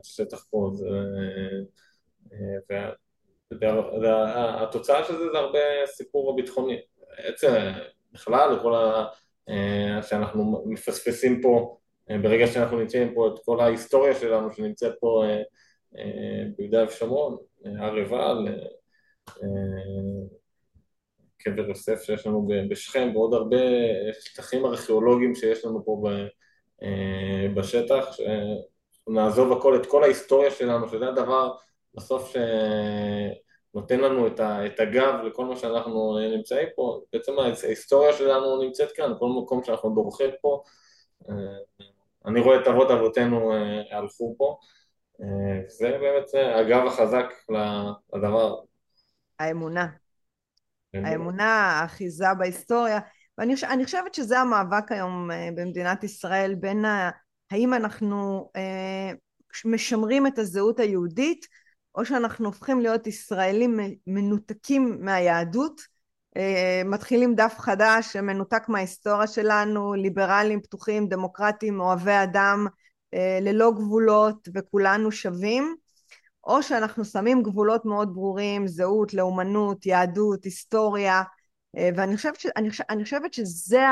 השטח 0.00 0.46
פה 0.50 0.70
זה... 0.74 0.86
והתוצאה 4.00 5.04
של 5.04 5.16
זה 5.16 5.30
זה 5.32 5.38
הרבה 5.38 5.58
סיפור 5.86 6.36
ביטחוני. 6.36 6.80
בעצם 7.16 7.52
בכלל 8.12 8.54
לכל 8.54 8.74
ה... 8.74 9.06
אה, 9.50 10.02
שאנחנו 10.02 10.64
מפספסים 10.66 11.40
פה, 11.42 11.78
אה, 12.10 12.18
ברגע 12.18 12.46
שאנחנו 12.46 12.78
נמצאים 12.78 13.14
פה 13.14 13.28
את 13.28 13.44
כל 13.44 13.60
ההיסטוריה 13.60 14.14
שלנו 14.14 14.50
שנמצאת 14.50 14.92
פה 15.00 15.24
אה, 15.96 16.42
ביהודה 16.56 16.84
ושומרון, 16.84 17.36
הר 17.64 17.94
עיבל, 17.94 18.48
קבר 21.38 21.68
יוסף 21.68 22.02
שיש 22.02 22.26
לנו 22.26 22.48
בשכם 22.70 23.10
ועוד 23.14 23.34
הרבה 23.34 23.56
שטחים 24.20 24.66
ארכיאולוגיים 24.66 25.34
שיש 25.34 25.64
לנו 25.64 25.84
פה 25.84 26.02
בשטח, 27.54 28.16
נעזוב 29.08 29.52
הכל, 29.52 29.76
את 29.76 29.86
כל 29.86 30.02
ההיסטוריה 30.02 30.50
שלנו, 30.50 30.88
שזה 30.88 31.08
הדבר 31.08 31.52
בסוף 31.94 32.32
ש... 32.32 32.36
נותן 33.74 34.00
לנו 34.00 34.26
את, 34.26 34.40
ה, 34.40 34.66
את 34.66 34.80
הגב 34.80 35.14
לכל 35.24 35.44
מה 35.44 35.56
שאנחנו 35.56 36.18
נמצאים 36.36 36.68
פה, 36.76 37.00
בעצם 37.12 37.32
ההיסטוריה 37.38 38.12
שלנו 38.12 38.62
נמצאת 38.62 38.92
כאן, 38.92 39.12
כל 39.18 39.28
מקום 39.42 39.64
שאנחנו 39.64 39.94
דורכים 39.94 40.30
פה, 40.40 40.62
אה, 41.28 41.34
אני 42.26 42.40
רואה 42.40 42.60
את 42.60 42.66
אבות 42.66 42.90
אבותינו 42.90 43.52
אה, 43.52 43.98
הלכו 43.98 44.34
פה, 44.38 44.58
אה, 45.22 45.68
זה 45.68 45.98
באמת 46.00 46.24
הגב 46.56 46.86
החזק 46.86 47.26
לדבר. 48.14 48.56
האמונה. 49.38 49.86
האמונה, 50.94 51.80
האחיזה 51.80 52.34
בהיסטוריה, 52.38 52.98
ואני 53.38 53.84
חושבת 53.84 54.14
שזה 54.14 54.38
המאבק 54.38 54.92
היום 54.92 55.30
במדינת 55.56 56.04
ישראל 56.04 56.54
בין 56.54 56.84
ה... 56.84 57.10
האם 57.50 57.74
אנחנו 57.74 58.50
משמרים 59.64 60.26
את 60.26 60.38
הזהות 60.38 60.80
היהודית 60.80 61.46
או 61.94 62.04
שאנחנו 62.04 62.46
הופכים 62.46 62.80
להיות 62.80 63.06
ישראלים 63.06 63.80
מנותקים 64.06 64.96
מהיהדות, 65.00 65.80
אה, 66.36 66.82
מתחילים 66.84 67.34
דף 67.34 67.54
חדש 67.58 68.12
שמנותק 68.12 68.62
מההיסטוריה 68.68 69.26
שלנו, 69.26 69.94
ליברלים, 69.94 70.60
פתוחים, 70.60 71.08
דמוקרטים, 71.08 71.80
אוהבי 71.80 72.22
אדם, 72.22 72.66
אה, 73.14 73.38
ללא 73.42 73.70
גבולות 73.70 74.48
וכולנו 74.54 75.12
שווים, 75.12 75.76
או 76.44 76.62
שאנחנו 76.62 77.04
שמים 77.04 77.42
גבולות 77.42 77.84
מאוד 77.84 78.14
ברורים, 78.14 78.66
זהות, 78.66 79.14
לאומנות, 79.14 79.86
יהדות, 79.86 80.44
היסטוריה, 80.44 81.22
אה, 81.76 81.88
ואני 81.96 82.16
חושבת, 82.16 82.40
ש, 82.40 82.46
אני 82.56 82.70
חושבת, 82.70 82.86
אני 82.90 83.04
חושבת 83.04 83.34
שזה 83.34 83.82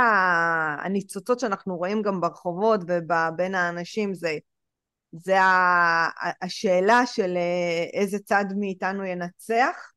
הניצוצות 0.79 1.41
שאנחנו 1.41 1.77
רואים 1.77 2.03
גם 2.03 2.21
ברחובות 2.21 2.81
ובין 2.83 3.55
האנשים, 3.55 4.15
זה 4.15 4.39
זה 5.13 5.37
השאלה 6.43 7.07
של 7.07 7.37
אה, 7.37 8.01
איזה 8.01 8.19
צד 8.19 8.45
מאיתנו 8.59 9.05
ינצח, 9.05 9.93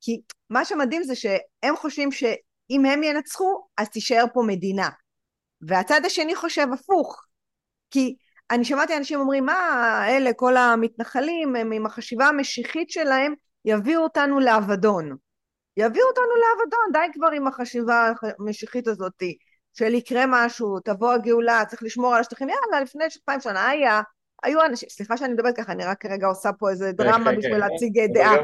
כי 0.00 0.20
מה 0.50 0.64
שמדהים 0.64 1.02
זה 1.02 1.14
שהם 1.14 1.76
חושבים 1.76 2.12
שאם 2.12 2.84
הם 2.84 3.02
ינצחו 3.02 3.66
אז 3.76 3.88
תישאר 3.88 4.24
פה 4.34 4.42
מדינה, 4.46 4.88
והצד 5.60 6.00
השני 6.04 6.34
חושב 6.34 6.66
הפוך, 6.72 7.22
כי 7.90 8.16
אני 8.50 8.64
שמעתי 8.64 8.96
אנשים 8.96 9.20
אומרים 9.20 9.46
מה 9.46 10.04
אלה 10.08 10.32
כל 10.32 10.56
המתנחלים 10.56 11.56
הם 11.56 11.72
עם 11.72 11.86
החשיבה 11.86 12.26
המשיחית 12.26 12.90
שלהם 12.90 13.34
יביאו 13.64 14.02
אותנו 14.02 14.40
לאבדון, 14.40 15.16
יביאו 15.76 16.06
אותנו 16.06 16.24
לאבדון, 16.24 16.92
די 16.92 17.12
כבר 17.12 17.30
עם 17.30 17.46
החשיבה 17.46 18.12
המשיחית 18.38 18.88
הזאתי 18.88 19.36
של 19.74 19.94
יקרה 19.94 20.24
משהו, 20.28 20.80
תבוא 20.80 21.12
הגאולה, 21.12 21.64
צריך 21.68 21.82
לשמור 21.82 22.14
על 22.14 22.20
השטחים, 22.20 22.48
יאללה 22.48 22.80
לפני 22.80 23.04
אלפיים 23.04 23.40
שנה 23.40 23.68
היה 23.68 24.00
היו 24.42 24.64
אנשים, 24.64 24.88
סליחה 24.88 25.16
שאני 25.16 25.32
מדברת 25.32 25.56
ככה, 25.56 25.72
אני 25.72 25.84
רק 25.84 26.00
כרגע 26.00 26.26
עושה 26.26 26.52
פה 26.52 26.70
איזה 26.70 26.90
כן, 26.98 27.04
דרמה 27.04 27.30
כן, 27.30 27.38
בשביל 27.38 27.54
כן, 27.54 27.60
להציג 27.60 28.00
דעה. 28.14 28.34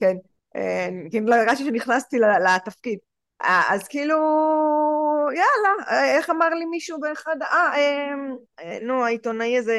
כן, 0.00 0.16
אה, 0.56 0.88
כאילו 1.10 1.34
הרגשתי 1.34 1.64
שנכנסתי 1.64 2.16
לתפקיד. 2.18 2.98
אה, 3.42 3.62
אז 3.68 3.88
כאילו, 3.88 4.16
יאללה, 5.28 6.04
איך 6.16 6.30
אמר 6.30 6.48
לי 6.48 6.64
מישהו 6.64 7.00
באחד, 7.00 7.36
אה, 7.42 8.14
נו, 8.82 9.04
העיתונאי 9.04 9.58
הזה, 9.58 9.78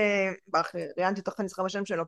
ראיינתי 0.97 1.20
אותו, 1.20 1.32
אני 1.39 1.47
זוכר 1.47 1.64
בשם 1.64 1.86
שלו. 1.86 2.03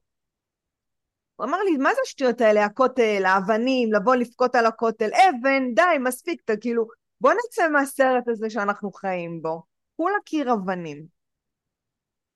הוא 1.35 1.45
אמר 1.45 1.63
לי, 1.63 1.77
מה 1.77 1.93
זה 1.93 2.01
השטויות 2.03 2.41
האלה, 2.41 2.65
הכותל, 2.65 3.23
האבנים, 3.25 3.93
לבוא 3.93 4.15
לבכות 4.15 4.55
על 4.55 4.65
הכותל, 4.65 5.09
אבן, 5.13 5.73
די, 5.73 5.97
מספיק, 5.99 6.41
כאילו, 6.61 6.87
בוא 7.21 7.31
נצא 7.33 7.69
מהסרט 7.69 8.27
הזה 8.27 8.49
שאנחנו 8.49 8.91
חיים 8.91 9.41
בו. 9.41 9.61
כולה 9.97 10.17
קיר 10.25 10.53
אבנים. 10.53 11.18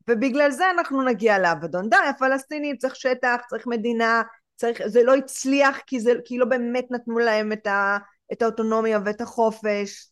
ובגלל 0.10 0.52
זה 0.52 0.70
אנחנו 0.70 1.02
נגיע 1.02 1.40
לאבדון. 1.40 1.90
די, 1.90 1.96
הפלסטינים 2.10 2.78
צריך 2.78 2.96
שטח, 2.96 3.42
צריך 3.50 3.68
מדינה, 3.68 4.22
צריך, 4.56 4.82
זה 4.88 5.04
לא 5.04 5.16
הצליח 5.16 5.80
כי, 5.88 6.00
זה, 6.00 6.12
כי 6.26 6.38
לא 6.38 6.46
באמת 6.46 6.86
נתנו 6.92 7.20
להם 7.20 7.52
את, 7.52 7.68
ה, 7.68 7.98
את 8.34 8.42
האוטונומיה 8.42 9.00
ואת 9.06 9.22
החופש. 9.22 10.10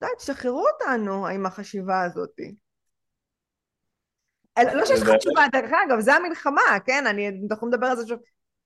די, 0.00 0.06
תשחררו 0.18 0.66
אותנו 0.68 1.26
עם 1.26 1.46
החשיבה 1.46 2.02
הזאת. 2.02 2.40
לא 4.74 4.86
שיש 4.86 5.02
לך 5.02 5.08
תשובה, 5.18 5.42
דרך 5.52 5.70
אגב, 5.86 6.00
זה 6.00 6.14
המלחמה, 6.14 6.78
כן? 6.84 7.06
אני, 7.06 7.30
אנחנו 7.50 7.68
נדבר 7.68 7.86
על 7.86 7.96
זה 7.96 8.14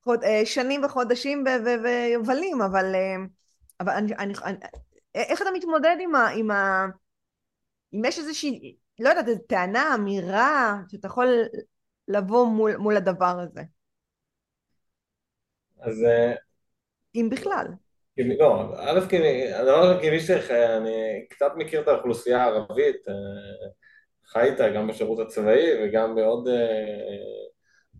חוד, 0.04 0.24
אה, 0.24 0.42
שנים 0.44 0.84
וחודשים 0.84 1.44
ויובלים, 1.82 2.62
אבל, 2.62 2.94
אה, 2.94 3.16
אבל 3.80 3.92
אני, 3.92 4.14
אני, 4.14 4.34
אני, 4.44 4.58
איך 5.14 5.42
אתה 5.42 5.50
מתמודד 5.54 5.96
עם 6.00 6.14
ה... 6.14 6.28
עם 6.28 6.50
ה 6.50 6.86
אם 7.94 8.04
יש 8.04 8.18
איזושהי, 8.18 8.76
לא 9.00 9.08
יודעת, 9.08 9.28
איזו 9.28 9.40
טענה, 9.46 9.94
אמירה, 9.94 10.76
שאתה 10.88 11.06
יכול 11.06 11.28
לבוא 12.08 12.46
מול, 12.46 12.76
מול 12.76 12.96
הדבר 12.96 13.40
הזה? 13.40 13.62
אז... 15.80 16.04
אה, 16.04 16.34
אם 17.14 17.28
בכלל. 17.30 17.66
לא, 18.38 18.74
א', 18.76 19.00
הדבר 19.54 20.00
כמי 20.02 20.20
שאני 20.20 21.26
קצת 21.30 21.52
מכיר 21.56 21.80
את 21.80 21.88
האוכלוסייה 21.88 22.44
הערבית, 22.44 22.96
חי 24.26 24.42
איתה 24.42 24.68
גם 24.68 24.88
בשירות 24.88 25.18
הצבאי 25.18 25.84
וגם 25.84 26.14
בעוד 26.14 26.48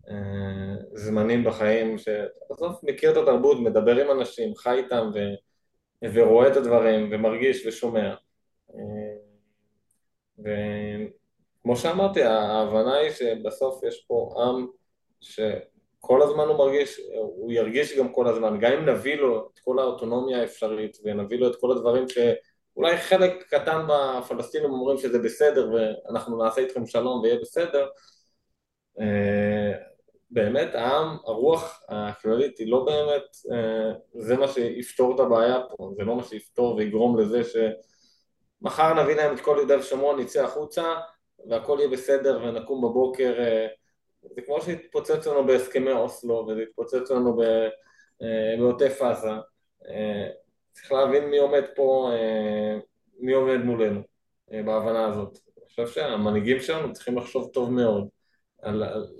אה, 0.09 0.75
זמנים 0.93 1.43
בחיים 1.43 1.97
שבסוף 1.97 2.83
מכיר 2.83 3.11
את 3.11 3.17
התרבות, 3.17 3.59
מדבר 3.59 3.95
עם 3.95 4.19
אנשים, 4.19 4.55
חי 4.55 4.77
איתם 4.77 5.09
ו, 5.13 5.19
ורואה 6.13 6.47
את 6.47 6.57
הדברים 6.57 7.09
ומרגיש 7.11 7.65
ושומע 7.65 8.15
אה, 8.73 9.10
וכמו 10.41 11.75
שאמרתי, 11.75 12.23
ההבנה 12.23 12.95
היא 12.97 13.11
שבסוף 13.11 13.83
יש 13.83 14.05
פה 14.07 14.33
עם 14.37 14.67
שכל 15.21 16.21
הזמן 16.21 16.43
הוא 16.47 16.57
מרגיש, 16.57 17.01
הוא 17.17 17.51
ירגיש 17.51 17.97
גם 17.97 18.13
כל 18.13 18.27
הזמן, 18.27 18.59
גם 18.59 18.71
אם 18.71 18.89
נביא 18.89 19.15
לו 19.15 19.49
את 19.53 19.59
כל 19.59 19.79
האוטונומיה 19.79 20.41
האפשרית 20.41 20.97
ונביא 21.03 21.39
לו 21.39 21.47
את 21.47 21.55
כל 21.55 21.71
הדברים 21.71 22.05
שאולי 22.09 22.97
חלק 22.97 23.43
קטן 23.49 23.87
בפלסטינים 23.87 24.71
אומרים 24.71 24.97
שזה 24.97 25.19
בסדר 25.19 25.71
ואנחנו 25.73 26.43
נעשה 26.43 26.61
איתכם 26.61 26.85
שלום 26.85 27.21
ויהיה 27.21 27.39
בסדר 27.41 27.87
אה, 28.99 29.71
באמת 30.31 30.75
העם, 30.75 31.17
הרוח 31.25 31.83
הכללית 31.89 32.57
היא 32.57 32.71
לא 32.71 32.85
באמת, 32.85 33.23
אה, 33.51 33.93
זה 34.13 34.37
מה 34.37 34.47
שיפתור 34.47 35.15
את 35.15 35.19
הבעיה 35.19 35.59
פה, 35.69 35.93
זה 35.97 36.03
לא 36.03 36.15
מה 36.15 36.23
שיפתור 36.23 36.75
ויגרום 36.75 37.19
לזה 37.19 37.43
שמחר 38.61 39.03
נביא 39.03 39.15
להם 39.15 39.35
את 39.35 39.41
כל 39.41 39.55
יהודה 39.57 39.79
ושומרון, 39.79 40.19
נצא 40.19 40.43
החוצה 40.43 40.95
והכל 41.49 41.77
יהיה 41.79 41.89
בסדר 41.89 42.39
ונקום 42.43 42.81
בבוקר, 42.81 43.33
אה, 43.39 43.67
זה 44.35 44.41
כמו 44.41 44.61
שהתפוצץ 44.61 45.27
לנו 45.27 45.45
בהסכמי 45.45 45.91
אוסלו 45.91 46.47
וזה 46.47 46.61
התפוצץ 46.61 47.11
לנו 47.11 47.43
אה, 47.43 48.55
בעוטף 48.59 49.01
עזה, 49.01 49.31
צריך 50.71 50.91
להבין 50.91 51.29
מי 51.29 51.37
עומד 51.37 51.63
פה, 51.75 52.11
מי 53.19 53.33
עומד 53.33 53.57
מולנו 53.57 54.01
בהבנה 54.47 55.05
הזאת. 55.05 55.39
אני 55.57 55.65
חושב 55.65 55.87
שהמנהיגים 55.87 56.59
שלנו 56.59 56.93
צריכים 56.93 57.17
לחשוב 57.17 57.49
טוב 57.53 57.71
מאוד 57.71 58.07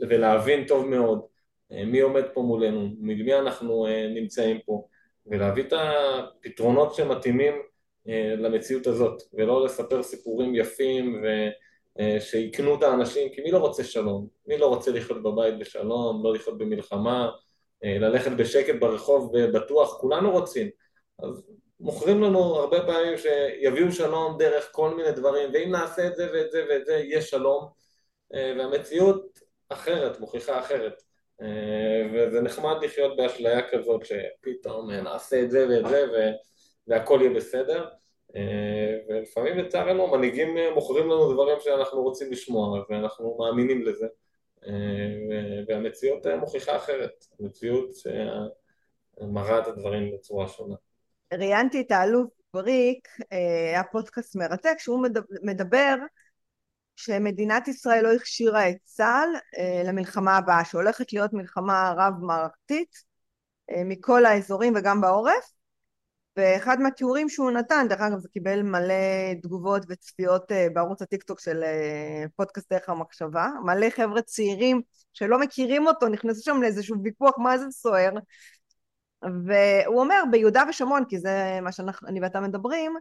ולהבין 0.10 0.68
טוב 0.68 0.88
מאוד 0.88 1.22
אה, 1.72 1.86
מי 1.86 2.00
עומד 2.00 2.24
פה 2.34 2.42
מולנו, 2.42 2.90
מי 3.00 3.34
אנחנו 3.34 3.88
אה, 3.88 4.08
נמצאים 4.16 4.60
פה, 4.66 4.88
ולהביא 5.26 5.64
את 5.64 5.74
הפתרונות 5.74 6.96
שמתאימים 6.96 7.54
אה, 7.54 7.60
למציאות 8.38 8.88
הזאת, 8.88 9.24
ולא 9.34 9.66
לספר 9.66 10.04
סיפורים 10.04 10.56
יפים 10.56 11.24
שיקנו 12.20 12.76
את 12.76 12.84
האנשים, 12.84 13.30
כי 13.30 13.42
מי 13.42 13.52
לא 13.52 13.58
רוצה 13.58 13.84
שלום? 13.84 14.28
מי 14.48 14.58
לא 14.58 14.66
רוצה 14.66 14.92
לחיות 14.92 15.24
בבית 15.24 15.60
בשלום, 15.60 16.24
לא 16.24 16.34
לחיות 16.34 16.58
במלחמה, 16.58 17.30
ללכת 17.84 18.32
בשקט 18.32 18.76
ברחוב 18.80 19.38
בטוח, 19.38 19.98
כולנו 20.00 20.32
רוצים. 20.32 20.70
אז 21.20 21.52
מוכרים 21.80 22.22
לנו 22.22 22.40
הרבה 22.56 22.86
פעמים 22.86 23.18
שיביאו 23.18 23.92
שלום 23.92 24.38
דרך 24.38 24.70
כל 24.72 24.96
מיני 24.96 25.12
דברים, 25.12 25.50
ואם 25.54 25.72
נעשה 25.72 26.08
את 26.08 26.16
זה 26.16 26.28
ואת 26.34 26.52
זה 26.52 26.66
ואת 26.70 26.86
זה, 26.86 26.94
יהיה 26.94 27.22
שלום. 27.22 27.68
אה, 28.34 28.54
והמציאות 28.58 29.40
אחרת, 29.70 30.20
מוכיחה 30.20 30.60
אחרת. 30.60 31.02
אה, 31.42 31.48
וזה 32.14 32.42
נחמד 32.42 32.76
לחיות 32.84 33.18
באשליה 33.18 33.70
כזאת 33.70 34.02
שפתאום 34.06 34.92
אה, 34.92 35.02
נעשה 35.02 35.42
את 35.42 35.52
זה 35.52 35.68
ואת 35.70 35.88
זה 35.90 36.32
והכל 36.88 37.20
יהיה 37.22 37.36
בסדר. 37.36 37.90
ולפעמים 39.10 39.58
לצערנו 39.58 40.08
מנהיגים 40.08 40.58
מוכרים 40.76 41.06
לנו 41.06 41.34
דברים 41.34 41.58
שאנחנו 41.60 42.02
רוצים 42.02 42.32
לשמוע 42.32 42.84
ואנחנו 42.90 43.38
מאמינים 43.40 43.82
לזה. 43.82 44.08
והמציאות 45.68 46.28
מוכיחה 46.40 46.76
אחרת, 46.76 47.26
המציאות 47.40 47.90
שמראה 47.96 49.60
את 49.60 49.68
הדברים 49.68 50.12
בצורה 50.14 50.48
שונה. 50.48 50.76
ראיינתי 51.34 51.82
את 51.82 51.92
האלוף 51.92 52.30
בריק, 52.54 53.08
היה 53.70 53.84
פודקאסט 53.84 54.36
מרתק, 54.36 54.76
שהוא 54.78 55.06
מדבר 55.44 55.96
שמדינת 56.96 57.68
ישראל 57.68 58.04
לא 58.04 58.14
הכשירה 58.14 58.70
את 58.70 58.76
צה"ל 58.84 59.30
אה, 59.58 59.84
למלחמה 59.86 60.38
הבאה, 60.38 60.66
שהולכת 60.66 61.14
להיות 61.14 61.34
מלחמה 61.34 61.94
רב-מערכתית 61.98 62.96
אה, 63.72 63.84
מכל 63.86 64.26
האזורים 64.26 64.74
וגם 64.76 65.02
בעורף, 65.02 65.52
ואחד 66.38 66.80
מהתיאורים 66.80 67.30
שהוא 67.30 67.52
נתן, 67.52 67.86
דרך 67.90 68.02
אגב 68.02 68.20
זה 68.20 68.30
קיבל 68.30 68.62
מלא 68.62 69.34
תגובות 69.44 69.86
וצפיות 69.90 70.52
אה, 70.52 70.68
בערוץ 70.74 71.02
הטיקטוק 71.02 71.40
של 71.40 71.64
פודקאסט 72.36 72.74
דרך 72.74 72.90
המחשבה, 72.90 73.50
מלא 73.64 73.90
חבר'ה 73.90 74.22
צעירים 74.22 74.82
שלא 75.14 75.40
מכירים 75.40 75.88
אותו, 75.88 76.08
נכנסו 76.08 76.44
שם 76.44 76.62
לאיזשהו 76.62 76.96
ויכוח 77.04 77.38
מה 77.38 77.58
זה 77.58 77.66
סוער, 77.72 78.12
והוא 79.24 80.00
אומר 80.00 80.24
ביהודה 80.32 80.64
ושומרון, 80.70 81.04
כי 81.10 81.20
זה 81.20 81.60
מה 81.62 81.72
שאני 81.72 82.22
ואתה 82.22 82.40
מדברים, 82.40 82.96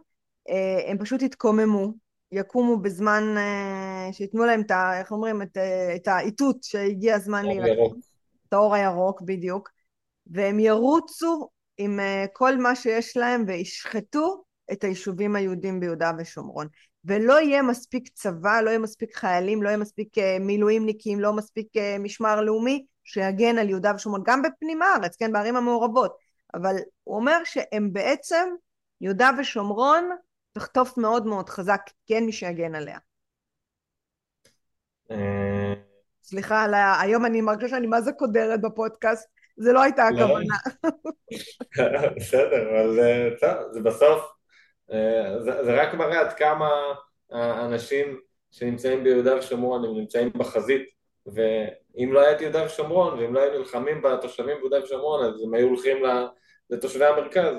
הם 0.87 0.97
פשוט 0.97 1.21
התקוממו 1.21 1.93
יקומו 2.31 2.77
בזמן 2.77 3.23
שייתנו 4.11 4.45
להם 4.45 4.61
את 4.61 4.71
ה... 4.71 4.99
איך 4.99 5.11
אומרים? 5.11 5.41
את, 5.41 5.57
את 5.95 6.07
האיתות 6.07 6.63
שהגיע 6.63 7.15
הזמן 7.15 7.45
להילחם. 7.45 7.95
את 8.47 8.53
האור 8.53 8.75
הירוק, 8.75 9.21
בדיוק. 9.21 9.69
והם 10.27 10.59
ירוצו 10.59 11.49
עם 11.83 11.99
uh, 11.99 12.27
כל 12.33 12.57
מה 12.57 12.75
שיש 12.75 13.17
להם 13.17 13.43
וישחטו 13.47 14.43
את 14.71 14.83
היישובים 14.83 15.35
היהודים 15.35 15.79
ביהודה 15.79 16.11
ושומרון. 16.17 16.67
ולא 17.05 17.39
יהיה 17.39 17.61
מספיק 17.61 18.09
צבא, 18.13 18.61
לא 18.61 18.69
יהיה 18.69 18.79
מספיק 18.79 19.15
חיילים, 19.15 19.63
לא 19.63 19.67
יהיה 19.67 19.77
מספיק 19.77 20.17
uh, 20.17 20.21
מילואימניקים, 20.39 21.19
לא 21.19 21.33
מספיק 21.33 21.67
uh, 21.77 21.99
משמר 21.99 22.41
לאומי 22.41 22.85
שיגן 23.03 23.57
על 23.57 23.69
יהודה 23.69 23.91
ושומרון, 23.95 24.23
גם 24.25 24.41
בפנים 24.41 24.81
הארץ, 24.81 25.15
כן, 25.15 25.31
בערים 25.31 25.55
המעורבות. 25.55 26.17
אבל 26.53 26.75
הוא 27.03 27.15
אומר 27.15 27.37
שהם 27.43 27.93
בעצם, 27.93 28.49
יהודה 29.01 29.29
ושומרון, 29.39 30.09
תחטוף 30.53 30.97
מאוד 30.97 31.25
מאוד 31.25 31.49
חזק, 31.49 31.81
כי 32.05 32.15
אין 32.15 32.25
מי 32.25 32.31
שיגן 32.31 32.75
עליה. 32.75 32.97
אה, 35.11 35.73
סליחה, 36.23 36.65
היום 37.01 37.25
אני 37.25 37.41
מרגישה 37.41 37.69
שאני 37.69 37.87
מה 37.87 38.01
זה 38.01 38.11
קודרת 38.11 38.61
בפודקאסט, 38.61 39.27
זה 39.61 39.73
לא 39.73 39.81
הייתה 39.81 40.09
לא. 40.11 40.23
הכוונה. 40.23 40.55
בסדר, 42.15 42.69
אבל 42.69 42.99
זה 43.71 43.81
בסוף, 43.83 44.31
אה, 44.91 45.39
זה 45.39 45.81
רק 45.81 45.93
מראה 45.93 46.19
עד 46.19 46.33
כמה 46.33 46.69
האנשים 47.31 48.19
שנמצאים 48.51 49.03
ביהודה 49.03 49.37
ושומרון 49.37 49.85
הם 49.85 49.97
נמצאים 49.97 50.31
בחזית, 50.33 50.81
ואם 51.25 52.13
לא 52.13 52.19
היה 52.19 52.31
את 52.31 52.41
יהודה 52.41 52.65
ושומרון, 52.65 53.19
ואם 53.19 53.33
לא 53.33 53.39
היו 53.39 53.59
נלחמים 53.59 54.01
בתושבים 54.01 54.57
ביהודה 54.57 54.83
ושומרון, 54.83 55.25
אז 55.25 55.41
הם 55.43 55.53
היו 55.53 55.67
הולכים 55.67 55.97
לתושבי 56.69 57.05
המרכז. 57.05 57.55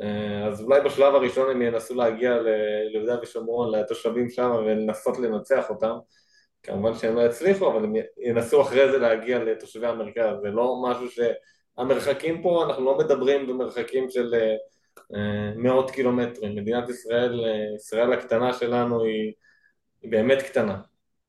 אה, 0.00 0.46
אז 0.46 0.62
אולי 0.62 0.80
בשלב 0.80 1.14
הראשון 1.14 1.50
הם 1.50 1.62
ינסו 1.62 1.94
להגיע 1.94 2.38
ליהודה 2.92 3.16
ושומרון, 3.22 3.74
לתושבים 3.74 4.30
שם 4.30 4.50
ולנסות 4.50 5.18
לנצח 5.18 5.70
אותם 5.70 5.96
כמובן 6.64 6.94
שהם 6.94 7.16
לא 7.16 7.20
יצליחו, 7.20 7.72
אבל 7.72 7.84
הם 7.84 7.94
ינסו 8.18 8.62
אחרי 8.62 8.90
זה 8.90 8.98
להגיע 8.98 9.38
לתושבי 9.38 9.86
המרכז, 9.86 10.36
זה 10.42 10.48
לא 10.48 10.82
משהו 10.88 11.10
ש... 11.10 11.20
המרחקים 11.78 12.42
פה, 12.42 12.64
אנחנו 12.66 12.84
לא 12.84 12.98
מדברים 12.98 13.46
במרחקים 13.46 14.10
של 14.10 14.34
אה, 15.14 15.52
מאות 15.56 15.90
קילומטרים, 15.90 16.56
מדינת 16.56 16.88
ישראל, 16.88 17.44
אה, 17.44 17.74
ישראל 17.76 18.12
הקטנה 18.12 18.52
שלנו 18.52 19.02
היא, 19.02 19.32
היא 20.02 20.10
באמת 20.10 20.42
קטנה, 20.42 20.80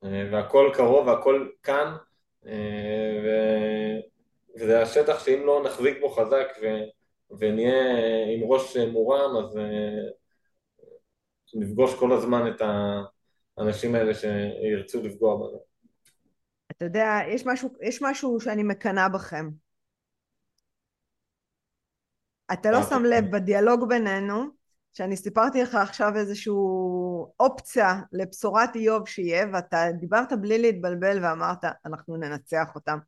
והכל 0.02 0.70
קרוב 0.74 1.06
והכל 1.06 1.48
כאן, 1.62 1.96
וזה 4.56 4.82
השטח 4.82 5.24
שאם 5.24 5.46
לא 5.46 5.62
נחזיק 5.64 6.00
בו 6.00 6.08
חזק 6.08 6.46
ו... 6.62 6.66
ונהיה 7.38 7.84
עם 8.34 8.52
ראש 8.52 8.76
מורם, 8.76 9.36
אז 9.36 9.58
אה, 9.58 10.08
נפגוש 11.54 11.94
כל 11.94 12.12
הזמן 12.12 12.50
את 12.50 12.62
האנשים 13.58 13.94
האלה 13.94 14.14
שירצו 14.14 15.02
לפגוע 15.02 15.36
בנו. 15.36 15.60
אתה 16.70 16.84
יודע, 16.84 17.18
יש 17.28 17.46
משהו, 17.46 17.72
יש 17.82 18.02
משהו 18.02 18.40
שאני 18.40 18.62
מקנאה 18.62 19.08
בכם. 19.08 19.48
אתה 22.52 22.70
לא 22.70 22.82
שם 22.82 23.02
לב 23.04 23.24
בדיאלוג 23.30 23.88
בינינו, 23.88 24.44
שאני 24.92 25.16
סיפרתי 25.16 25.62
לך 25.62 25.74
עכשיו 25.74 26.16
איזושהי 26.16 26.52
אופציה 27.40 28.00
לבשורת 28.12 28.74
איוב 28.74 29.08
שיהיה, 29.08 29.46
ואתה 29.52 29.86
דיברת 30.00 30.32
בלי 30.40 30.58
להתבלבל 30.58 31.24
ואמרת, 31.24 31.64
אנחנו 31.86 32.16
ננצח 32.16 32.74
אותם. 32.74 32.98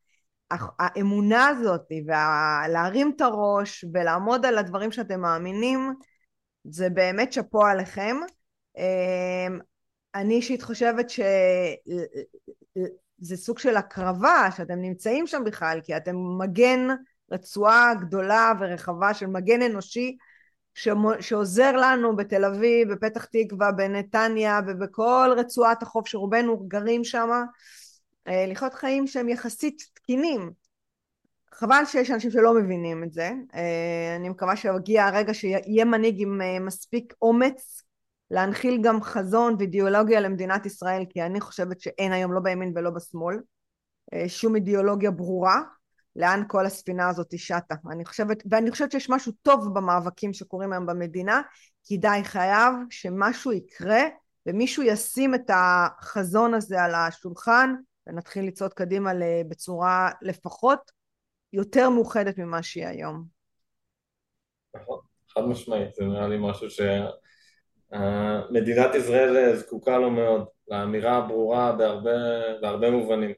האמונה 0.78 1.48
הזאת 1.48 1.88
ולהרים 2.06 3.12
את 3.16 3.20
הראש 3.20 3.84
ולעמוד 3.94 4.46
על 4.46 4.58
הדברים 4.58 4.92
שאתם 4.92 5.20
מאמינים, 5.20 5.94
זה 6.64 6.90
באמת 6.90 7.32
שאפו 7.32 7.64
עליכם. 7.64 8.16
אני 10.14 10.34
אישית 10.34 10.62
חושבת 10.62 11.10
שזה 11.10 11.36
סוג 13.36 13.58
של 13.58 13.76
הקרבה 13.76 14.48
שאתם 14.56 14.82
נמצאים 14.82 15.26
שם 15.26 15.42
בכלל, 15.46 15.80
כי 15.84 15.96
אתם 15.96 16.16
מגן 16.38 16.88
רצועה 17.32 17.94
גדולה 18.00 18.52
ורחבה 18.60 19.14
של 19.14 19.26
מגן 19.26 19.62
אנושי 19.62 20.16
שעוזר 21.20 21.76
לנו 21.76 22.16
בתל 22.16 22.44
אביב, 22.44 22.92
בפתח 22.92 23.24
תקווה, 23.24 23.72
בנתניה 23.72 24.60
ובכל 24.66 25.30
רצועת 25.36 25.82
החוף 25.82 26.08
שרובנו 26.08 26.58
גרים 26.68 27.04
שם 27.04 27.28
אה, 28.28 28.46
לחיות 28.46 28.74
חיים 28.74 29.06
שהם 29.06 29.28
יחסית 29.28 29.82
תקינים. 29.94 30.50
חבל 31.54 31.82
שיש 31.86 32.10
אנשים 32.10 32.30
שלא 32.30 32.54
מבינים 32.54 33.04
את 33.04 33.12
זה. 33.12 33.30
אה, 33.54 34.16
אני 34.16 34.28
מקווה 34.28 34.56
שיגיע 34.56 35.06
הרגע 35.06 35.34
שיהיה 35.34 35.84
מנהיג 35.84 36.22
עם 36.22 36.40
אה, 36.40 36.60
מספיק 36.60 37.14
אומץ 37.22 37.82
להנחיל 38.30 38.80
גם 38.82 39.02
חזון 39.02 39.56
ואידיאולוגיה 39.58 40.20
למדינת 40.20 40.66
ישראל, 40.66 41.04
כי 41.10 41.22
אני 41.22 41.40
חושבת 41.40 41.80
שאין 41.80 42.12
היום 42.12 42.32
לא 42.32 42.40
בימין 42.40 42.72
ולא 42.76 42.90
בשמאל 42.90 43.36
שום 44.28 44.54
אידיאולוגיה 44.54 45.10
ברורה 45.10 45.60
לאן 46.16 46.42
כל 46.48 46.66
הספינה 46.66 47.08
הזאת 47.08 47.38
שטה. 47.38 47.74
אני 47.90 48.04
חושבת, 48.04 48.42
ואני 48.50 48.70
חושבת 48.70 48.92
שיש 48.92 49.10
משהו 49.10 49.32
טוב 49.42 49.74
במאבקים 49.74 50.32
שקורים 50.32 50.72
היום 50.72 50.86
במדינה, 50.86 51.42
כדאי 51.88 52.24
חייב 52.24 52.74
שמשהו 52.90 53.52
יקרה 53.52 54.02
ומישהו 54.46 54.82
ישים 54.82 55.34
את 55.34 55.50
החזון 55.54 56.54
הזה 56.54 56.82
על 56.82 56.94
השולחן 56.94 57.74
ונתחיל 58.06 58.46
לצעוד 58.46 58.74
קדימה 58.74 59.12
בצורה 59.48 60.10
לפחות 60.22 60.92
יותר 61.52 61.90
מאוחדת 61.90 62.38
ממה 62.38 62.62
שהיא 62.62 62.86
היום. 62.86 63.24
נכון, 64.76 65.00
חד 65.28 65.40
משמעית, 65.40 65.94
זה 65.94 66.04
נראה 66.04 66.28
לי 66.28 66.36
משהו 66.40 66.70
שמדינת 67.90 68.94
ישראל 68.94 69.56
זקוקה 69.56 69.98
לו 69.98 70.10
מאוד, 70.10 70.44
לאמירה 70.68 71.16
הברורה 71.16 71.72
בהרבה, 71.72 72.10
בהרבה 72.60 72.90
מובנים. 72.90 73.30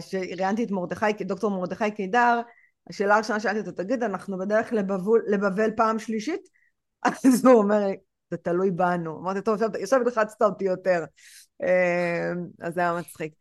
שראיינתי 0.00 0.64
את 0.64 0.70
מרדכי, 0.70 1.24
דוקטור 1.24 1.50
מרדכי 1.50 1.90
קידר, 1.90 2.40
השאלה 2.90 3.14
הראשונה 3.14 3.40
שאלתי 3.40 3.58
אותו, 3.58 3.70
תגיד, 3.72 4.02
אנחנו 4.02 4.38
בדרך 4.38 4.72
לבבול, 4.72 5.24
לבבל 5.28 5.70
פעם 5.76 5.98
שלישית? 5.98 6.48
אז 7.02 7.46
הוא 7.46 7.54
אומר, 7.54 7.86
זה 8.30 8.36
תלוי 8.36 8.70
בנו. 8.70 9.18
אמרתי, 9.18 9.40
טוב, 9.40 9.62
עכשיו 9.82 10.00
לחצת 10.02 10.42
אותי 10.42 10.64
יותר. 10.64 11.04
אה, 11.62 12.32
אז 12.60 12.74
זה 12.74 12.80
היה 12.80 12.94
מצחיק. 12.98 13.32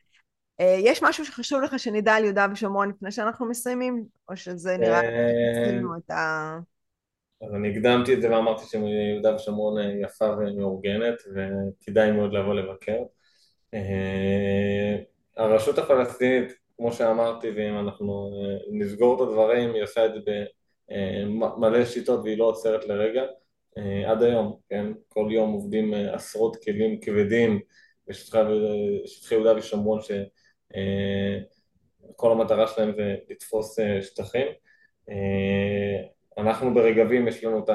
אה, 0.60 0.78
יש 0.80 1.04
משהו 1.04 1.26
שחשוב 1.26 1.62
לך 1.62 1.80
שנדע 1.80 2.14
על 2.14 2.24
יהודה 2.24 2.48
ושומרון 2.52 2.90
לפני 2.90 3.12
שאנחנו 3.12 3.46
מסיימים? 3.46 4.06
או 4.30 4.38
שזה 4.38 4.78
נראה 4.78 5.02
לי 5.02 5.82
את 5.98 6.12
ה... 6.12 6.58
אז 7.42 7.56
אני 7.56 7.72
הקדמתי 7.72 8.14
את 8.14 8.22
זה 8.22 8.32
ואמרתי 8.32 8.66
שיהודה 8.66 9.36
ושומרון 9.36 9.82
יפה 10.02 10.26
ומאורגנת 10.26 11.16
וכדאי 11.36 12.12
מאוד 12.12 12.34
לבוא 12.34 12.54
לבקר. 12.54 12.98
אה, 13.74 14.98
הרשות 15.38 15.78
הפלסטינית, 15.78 16.54
כמו 16.78 16.94
שאמרתי, 16.94 17.50
ואם 17.50 17.80
אנחנו 17.80 18.32
נסגור 18.72 19.16
את 19.16 19.30
הדברים, 19.30 19.74
היא 19.74 19.84
עושה 19.84 20.06
את 20.06 20.12
זה 20.14 20.44
במלא 20.90 21.86
שיטות 21.86 22.20
והיא 22.24 22.38
לא 22.38 22.46
עוצרת 22.46 22.86
לרגע. 22.86 23.24
עד 24.08 24.24
היום, 24.24 24.58
כן? 24.70 24.88
כל 25.10 25.28
יום 25.32 25.52
עובדים 25.52 25.94
עשרות 25.94 26.64
כלים 26.64 27.00
כבדים 27.02 27.60
בשטחי 28.08 29.36
יהודה 29.36 29.58
ושומרון 29.58 30.00
אה, 30.76 31.40
כל 32.16 32.32
המטרה 32.32 32.68
שלהם 32.68 32.92
זה 32.96 33.16
לתפוס 33.30 33.80
אה, 33.80 34.02
שטחים. 34.02 34.48
אה, 36.38 36.44
אנחנו 36.44 36.74
ברגבים, 36.74 37.28
יש 37.28 37.44
לנו 37.44 37.60
את 37.60 37.70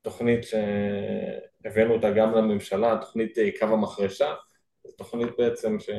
התוכנית 0.00 0.40
שהבאנו 0.44 1.94
אותה 1.94 2.10
גם 2.10 2.34
לממשלה, 2.34 2.98
תוכנית 3.00 3.38
קו 3.58 3.64
המחרשה, 3.66 4.34
תוכנית 4.96 5.28
בעצם 5.38 5.80
ש... 5.80 5.90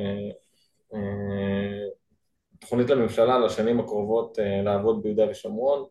תוכנית 2.60 2.90
לממשלה 2.90 3.38
לשנים 3.38 3.80
הקרובות 3.80 4.38
לעבוד 4.64 5.02
ביהודה 5.02 5.30
ושומרון, 5.30 5.86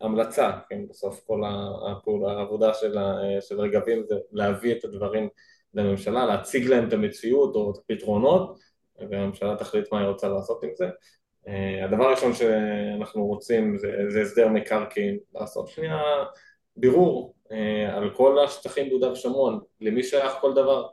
המלצה, 0.00 0.50
כן, 0.68 0.88
בסוף 0.88 1.20
כל 1.26 1.42
הפעולה, 1.90 2.32
העבודה 2.32 2.74
של, 2.74 2.96
של 3.40 3.60
רגבים 3.60 4.04
זה 4.08 4.14
להביא 4.32 4.74
את 4.74 4.84
הדברים 4.84 5.28
לממשלה, 5.74 6.26
להציג 6.26 6.66
להם 6.66 6.88
את 6.88 6.92
המציאות 6.92 7.54
או 7.54 7.70
את 7.70 7.76
הפתרונות 7.76 8.58
והממשלה 9.10 9.56
תחליט 9.56 9.92
מה 9.92 10.00
היא 10.00 10.08
רוצה 10.08 10.28
לעשות 10.28 10.64
עם 10.64 10.70
זה. 10.74 10.88
אה, 11.48 11.84
הדבר 11.84 12.04
הראשון 12.04 12.34
שאנחנו 12.34 13.26
רוצים 13.26 13.78
זה, 13.78 13.92
זה 14.08 14.20
הסדר 14.20 14.48
מקרקעין, 14.48 15.18
לעשות 15.34 15.68
שנייה 15.68 16.02
בירור 16.76 17.34
אה, 17.52 17.96
על 17.96 18.10
כל 18.14 18.44
השטחים 18.44 18.86
ביהודה 18.86 19.12
ושומרון, 19.12 19.60
למי 19.80 20.02
שייך 20.02 20.32
כל 20.40 20.54
דבר. 20.54 20.86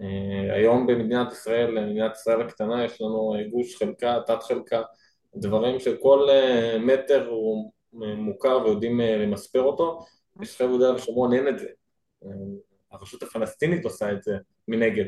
אה, 0.00 0.54
היום 0.54 0.86
במדינת 0.86 1.32
ישראל, 1.32 1.78
במדינת 1.80 2.12
ישראל 2.16 2.40
הקטנה, 2.40 2.84
יש 2.84 3.00
לנו 3.00 3.34
גוש 3.50 3.76
חלקה, 3.76 4.20
תת 4.26 4.42
חלקה, 4.42 4.82
דברים 5.36 5.80
שכל 5.80 6.28
מטר 6.80 7.28
הוא 7.28 7.72
מוכר 7.92 8.60
ויודעים 8.64 9.00
למספר 9.00 9.62
אותו, 9.62 10.00
בשטחי 10.36 10.66
ביהודה 10.66 10.94
ושומרון 10.94 11.32
אין 11.32 11.48
את 11.48 11.58
זה. 11.58 11.68
הרשות 12.92 13.22
הפלסטינית 13.22 13.84
עושה 13.84 14.12
את 14.12 14.22
זה 14.22 14.32
מנגד. 14.68 15.04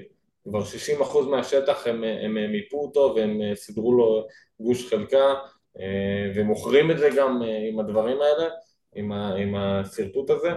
כבר 0.49 0.63
60% 1.01 1.29
מהשטח 1.31 1.87
הם, 1.87 2.05
הם, 2.05 2.37
הם 2.37 2.53
מיפו 2.53 2.81
אותו 2.81 3.15
והם 3.17 3.43
אה, 3.43 3.55
סידרו 3.55 3.95
לו 3.95 4.27
גוש 4.61 4.91
חלקה 4.91 5.35
אה, 5.79 6.33
ומוכרים 6.35 6.91
את 6.91 6.99
זה 6.99 7.09
גם 7.17 7.43
אה, 7.43 7.69
עם 7.69 7.81
הדברים 7.81 8.17
האלה, 8.21 8.51
עם, 8.95 9.13
ה, 9.13 9.35
עם 9.35 9.55
השרטוט 9.55 10.31
הזה. 10.31 10.51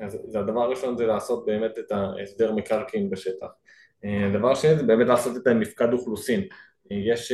אז 0.00 0.36
הדבר 0.36 0.60
הראשון 0.60 0.96
זה 0.96 1.06
לעשות 1.06 1.46
באמת 1.46 1.78
את 1.78 1.92
ההסדר 1.92 2.52
מקרקעין 2.52 3.10
בשטח. 3.10 3.46
הדבר 4.28 4.50
השני 4.52 4.76
זה 4.76 4.82
באמת 4.82 5.06
לעשות 5.06 5.36
את 5.36 5.46
המפקד 5.46 5.92
אוכלוסין. 5.92 6.40
יש, 6.90 7.32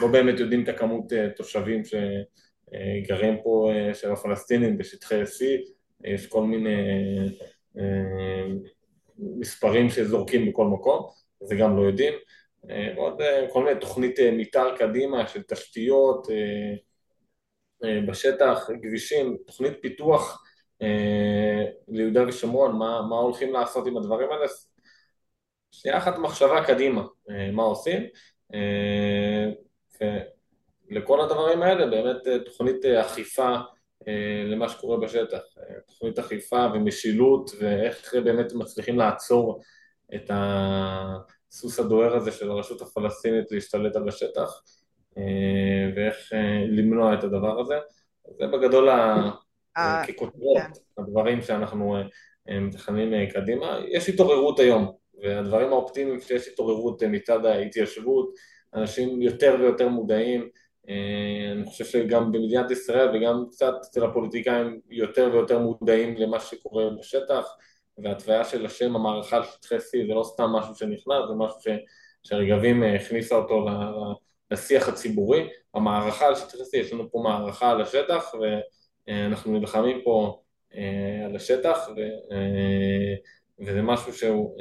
לא 0.00 0.08
באמת 0.08 0.40
יודעים 0.40 0.64
את 0.64 0.68
הכמות 0.68 1.12
תושבים 1.36 1.82
שגרים 1.84 3.36
פה 3.42 3.70
של 3.94 4.12
הפלסטינים 4.12 4.78
בשטחי 4.78 5.22
C, 5.22 5.44
יש 6.04 6.26
כל 6.26 6.42
מיני 6.42 6.76
מספרים 9.18 9.90
שזורקים 9.90 10.50
בכל 10.50 10.66
מקום, 10.66 11.10
זה 11.40 11.54
גם 11.54 11.76
לא 11.76 11.82
יודעים. 11.82 12.14
אה, 12.70 12.92
עוד 12.96 13.20
אה, 13.20 13.46
כל 13.52 13.64
מיני 13.64 13.80
תוכנית 13.80 14.18
מתאר 14.32 14.76
קדימה 14.76 15.28
של 15.28 15.42
תשתיות 15.42 16.26
בשטח, 18.08 18.68
כבישים, 18.82 19.36
תוכנית 19.46 19.72
פיתוח 19.82 20.44
ליהודה 21.88 22.28
ושומרון, 22.28 22.78
מה, 22.78 23.02
מה 23.08 23.16
הולכים 23.16 23.52
לעשות 23.52 23.86
עם 23.86 23.96
הדברים 23.96 24.30
האלה. 24.30 24.46
שנייה 25.70 25.98
אחת 25.98 26.18
מחשבה 26.18 26.64
קדימה, 26.64 27.02
מה 27.52 27.62
עושים. 27.62 28.02
ולכל 30.90 31.20
הדברים 31.20 31.62
האלה 31.62 31.86
באמת 31.86 32.44
תוכנית 32.44 32.84
אכיפה 32.84 33.48
אה, 33.48 33.60
למה 34.46 34.68
שקורה 34.68 34.96
בשטח, 34.96 35.40
אה, 35.58 35.74
תוכנית 35.86 36.18
אכיפה 36.18 36.66
ומשילות 36.74 37.50
ואיך 37.60 38.14
באמת 38.14 38.52
מצליחים 38.52 38.98
לעצור 38.98 39.60
את 40.14 40.30
הסוס 40.34 41.80
הדוהר 41.80 42.16
הזה 42.16 42.32
של 42.32 42.50
הרשות 42.50 42.82
הפלסטינית 42.82 43.52
להשתלט 43.52 43.96
על 43.96 44.08
השטח 44.08 44.62
אה, 45.18 45.92
ואיך 45.96 46.32
למנוע 46.68 47.14
את 47.14 47.24
הדבר 47.24 47.60
הזה. 47.60 47.78
זה 48.38 48.46
בגדול 48.46 48.88
ככותרות 50.08 50.58
כן. 50.58 51.02
הדברים 51.02 51.42
שאנחנו 51.42 51.96
מתכננים 52.48 53.30
קדימה. 53.30 53.78
יש 53.88 54.08
התעוררות 54.08 54.58
היום, 54.58 54.92
והדברים 55.22 55.68
האופטימיים 55.68 56.20
שיש 56.20 56.48
התעוררות 56.48 57.02
מצד 57.02 57.44
ההתיישבות, 57.44 58.34
אנשים 58.74 59.22
יותר 59.22 59.56
ויותר 59.60 59.88
מודעים 59.88 60.40
אה, 60.40 60.48
אני 61.52 61.64
חושב 61.66 61.84
שגם 61.84 62.32
במדינת 62.32 62.70
ישראל 62.70 63.16
וגם 63.16 63.44
קצת 63.50 63.74
אצל 63.80 64.04
הפוליטיקאים 64.04 64.80
יותר 64.90 65.30
ויותר 65.32 65.58
מודעים 65.58 66.16
למה 66.16 66.40
שקורה 66.40 66.90
בשטח 66.98 67.56
והתוויה 67.98 68.44
של 68.44 68.66
השם 68.66 68.96
המערכה 68.96 69.36
על 69.36 69.44
שטחי 69.44 69.76
C 69.76 70.06
זה 70.06 70.14
לא 70.14 70.22
סתם 70.24 70.44
משהו 70.44 70.74
שנכנס, 70.74 71.28
זה 71.28 71.34
משהו 71.36 71.60
ש, 71.60 71.68
שרגבים 72.22 72.82
אה, 72.82 72.94
הכניסה 72.94 73.34
אותו 73.34 73.66
לשיח 74.50 74.88
הציבורי. 74.88 75.48
המערכה 75.74 76.26
על 76.26 76.34
שטחי 76.34 76.62
C, 76.62 76.76
יש 76.76 76.92
לנו 76.92 77.10
פה 77.10 77.18
מערכה 77.24 77.70
על 77.70 77.80
השטח 77.80 78.32
ואנחנו 79.06 79.58
נלחמים 79.58 80.00
פה 80.04 80.42
אה, 80.74 81.26
על 81.26 81.36
השטח 81.36 81.78
ו, 81.96 82.00
וזה 83.66 83.82
משהו 83.82 84.12
שהוא 84.12 84.56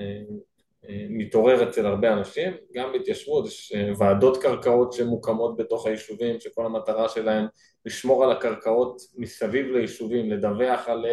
מתעורר 1.09 1.69
אצל 1.69 1.85
הרבה 1.85 2.13
אנשים, 2.13 2.53
גם 2.73 2.91
בהתיישבות 2.91 3.47
יש 3.47 3.73
ועדות 3.97 4.41
קרקעות 4.41 4.93
שמוקמות 4.93 5.57
בתוך 5.57 5.85
היישובים 5.85 6.39
שכל 6.39 6.65
המטרה 6.65 7.09
שלהם 7.09 7.45
לשמור 7.85 8.23
על 8.23 8.31
הקרקעות 8.31 9.01
מסביב 9.17 9.65
ליישובים, 9.65 10.31
לדווח 10.31 10.87
על 10.87 11.05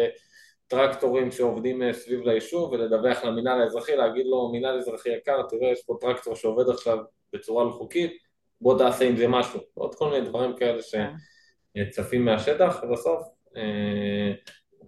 טרקטורים 0.67 1.31
שעובדים 1.31 1.93
סביב 1.93 2.21
ליישוב 2.21 2.71
ולדווח 2.71 3.23
למינהל 3.23 3.61
האזרחי, 3.61 3.95
להגיד 3.95 4.25
לו 4.25 4.49
מינהל 4.51 4.77
אזרחי 4.77 5.09
יקר, 5.09 5.41
תראה 5.49 5.71
יש 5.71 5.83
פה 5.85 5.97
טרקטור 6.01 6.35
שעובד 6.35 6.69
עכשיו 6.69 6.97
בצורה 7.33 7.63
לא 7.63 7.69
חוקית, 7.69 8.11
בוא 8.61 8.77
תעשה 8.77 9.05
עם 9.05 9.15
זה 9.15 9.27
משהו, 9.27 9.59
עוד 9.73 9.95
כל 9.95 10.09
מיני 10.09 10.25
דברים 10.25 10.55
כאלה 10.55 10.79
שצפים 11.77 12.25
מהשטח. 12.25 12.83
ובסוף 12.83 13.21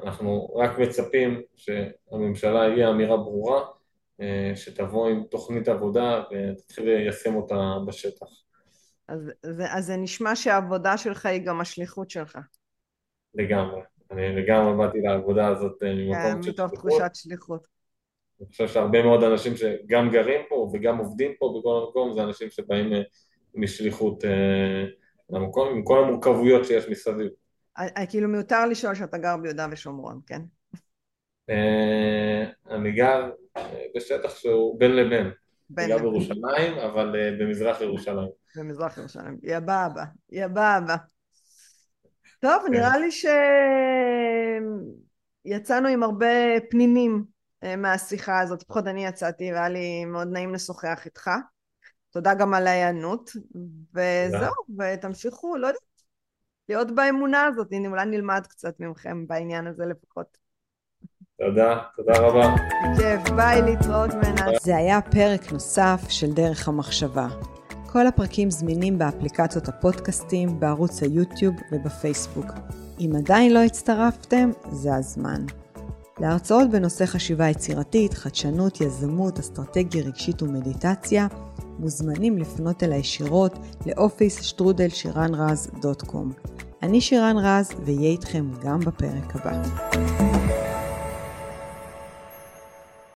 אנחנו 0.03 0.53
רק 0.55 0.79
מצפים 0.79 1.41
שהממשלה 1.55 2.67
יהיה 2.67 2.89
אמירה 2.89 3.17
ברורה 3.17 3.65
שתבוא 4.55 5.09
עם 5.09 5.23
תוכנית 5.23 5.67
עבודה 5.67 6.23
ותתחיל 6.31 6.85
ליישם 6.85 7.35
אותה 7.35 7.55
בשטח. 7.87 8.27
אז 9.07 9.31
זה, 9.43 9.73
אז 9.73 9.85
זה 9.85 9.97
נשמע 9.97 10.35
שהעבודה 10.35 10.97
שלך 10.97 11.25
היא 11.25 11.41
גם 11.45 11.61
השליחות 11.61 12.09
שלך. 12.09 12.37
לגמרי. 13.35 13.81
אני 14.11 14.35
לגמרי 14.35 14.77
באתי 14.77 15.01
לעבודה 15.01 15.47
הזאת 15.47 15.83
אה, 15.83 15.93
ממקום 15.93 16.43
של 16.43 16.51
שליחות. 16.51 16.71
מתוך 16.71 16.79
תחושת 16.79 17.11
שליחות. 17.13 17.67
אני 18.39 18.47
חושב 18.49 18.67
שהרבה 18.67 19.03
מאוד 19.03 19.23
אנשים 19.23 19.53
שגם 19.57 20.09
גרים 20.11 20.41
פה 20.49 20.69
וגם 20.73 20.97
עובדים 20.97 21.31
פה 21.39 21.59
בכל 21.59 21.81
המקום, 21.83 22.13
זה 22.13 22.23
אנשים 22.23 22.49
שבאים 22.49 22.93
אה, 22.93 23.01
משליחות 23.55 24.25
אה, 24.25 24.85
למקום, 25.29 25.69
עם 25.69 25.83
כל 25.83 26.03
המורכבויות 26.03 26.65
שיש 26.65 26.89
מסביב. 26.89 27.27
כאילו 28.09 28.29
מיותר 28.29 28.65
לשאול 28.65 28.95
שאתה 28.95 29.17
גר 29.17 29.37
ביהודה 29.37 29.67
ושומרון, 29.71 30.19
כן? 30.27 30.41
אני 32.69 32.91
גר 32.91 33.29
בשטח 33.95 34.35
שהוא 34.35 34.79
בין 34.79 34.95
לבין. 34.95 35.31
בין 35.69 35.89
לבין. 35.89 36.01
בירושלים, 36.03 36.77
אבל 36.77 37.15
במזרח 37.39 37.81
ירושלים. 37.81 38.29
במזרח 38.55 38.97
ירושלים. 38.97 39.37
יא 39.43 39.59
באבא, 39.59 40.03
יא 40.31 40.47
באבא. 40.47 40.95
טוב, 42.39 42.63
כן. 42.65 42.71
נראה 42.71 42.97
לי 42.97 43.09
שיצאנו 45.45 45.87
עם 45.87 46.03
הרבה 46.03 46.27
פנינים 46.69 47.23
אה, 47.63 47.75
מהשיחה 47.75 48.39
הזאת, 48.39 48.61
לפחות 48.61 48.87
אני 48.87 49.05
יצאתי 49.05 49.53
והיה 49.53 49.69
לי 49.69 50.05
מאוד 50.05 50.27
נעים 50.31 50.53
לשוחח 50.53 51.05
איתך. 51.05 51.29
תודה 52.11 52.33
גם 52.33 52.53
על 52.53 52.67
ההיענות, 52.67 53.31
וזהו, 53.93 54.53
ותמשיכו, 54.79 55.57
לא 55.57 55.67
יודעת, 55.67 55.81
להיות 56.69 56.95
באמונה 56.95 57.45
הזאת, 57.45 57.67
הנה 57.71 57.89
אולי 57.89 58.05
נלמד 58.05 58.47
קצת 58.47 58.79
ממכם 58.79 59.27
בעניין 59.27 59.67
הזה 59.67 59.85
לפחות. 59.85 60.37
תודה, 61.45 61.77
תודה 61.95 62.19
רבה. 62.19 62.55
כיף, 62.97 63.29
ביי, 63.35 63.61
להתראות 63.61 64.13
מנה. 64.13 64.47
זה 64.61 64.77
היה 64.77 65.01
פרק 65.01 65.51
נוסף 65.51 66.01
של 66.09 66.31
דרך 66.33 66.67
המחשבה. 66.67 67.27
כל 67.91 68.07
הפרקים 68.07 68.51
זמינים 68.51 68.97
באפליקציות 68.97 69.67
הפודקאסטים, 69.67 70.59
בערוץ 70.59 71.03
היוטיוב 71.03 71.55
ובפייסבוק. 71.71 72.45
אם 72.99 73.11
עדיין 73.17 73.53
לא 73.53 73.59
הצטרפתם, 73.59 74.51
זה 74.71 74.95
הזמן. 74.95 75.45
להרצאות 76.19 76.69
בנושא 76.69 77.05
חשיבה 77.05 77.49
יצירתית, 77.49 78.13
חדשנות, 78.13 78.81
יזמות, 78.81 79.39
אסטרטגיה 79.39 80.03
רגשית 80.03 80.41
ומדיטציה, 80.41 81.27
מוזמנים 81.79 82.37
לפנות 82.37 82.83
אל 82.83 82.91
הישירות 82.91 83.59
לאופיס 83.85 84.41
שטרודל 84.41 84.89
שירן 84.89 85.35
רז 85.35 85.71
דוט 85.81 86.01
קום. 86.01 86.31
אני 86.83 87.01
שירן 87.01 87.35
רז, 87.37 87.71
ואהיה 87.85 88.09
איתכם 88.09 88.45
גם 88.63 88.79
בפרק 88.79 89.35
הבא. 89.35 89.61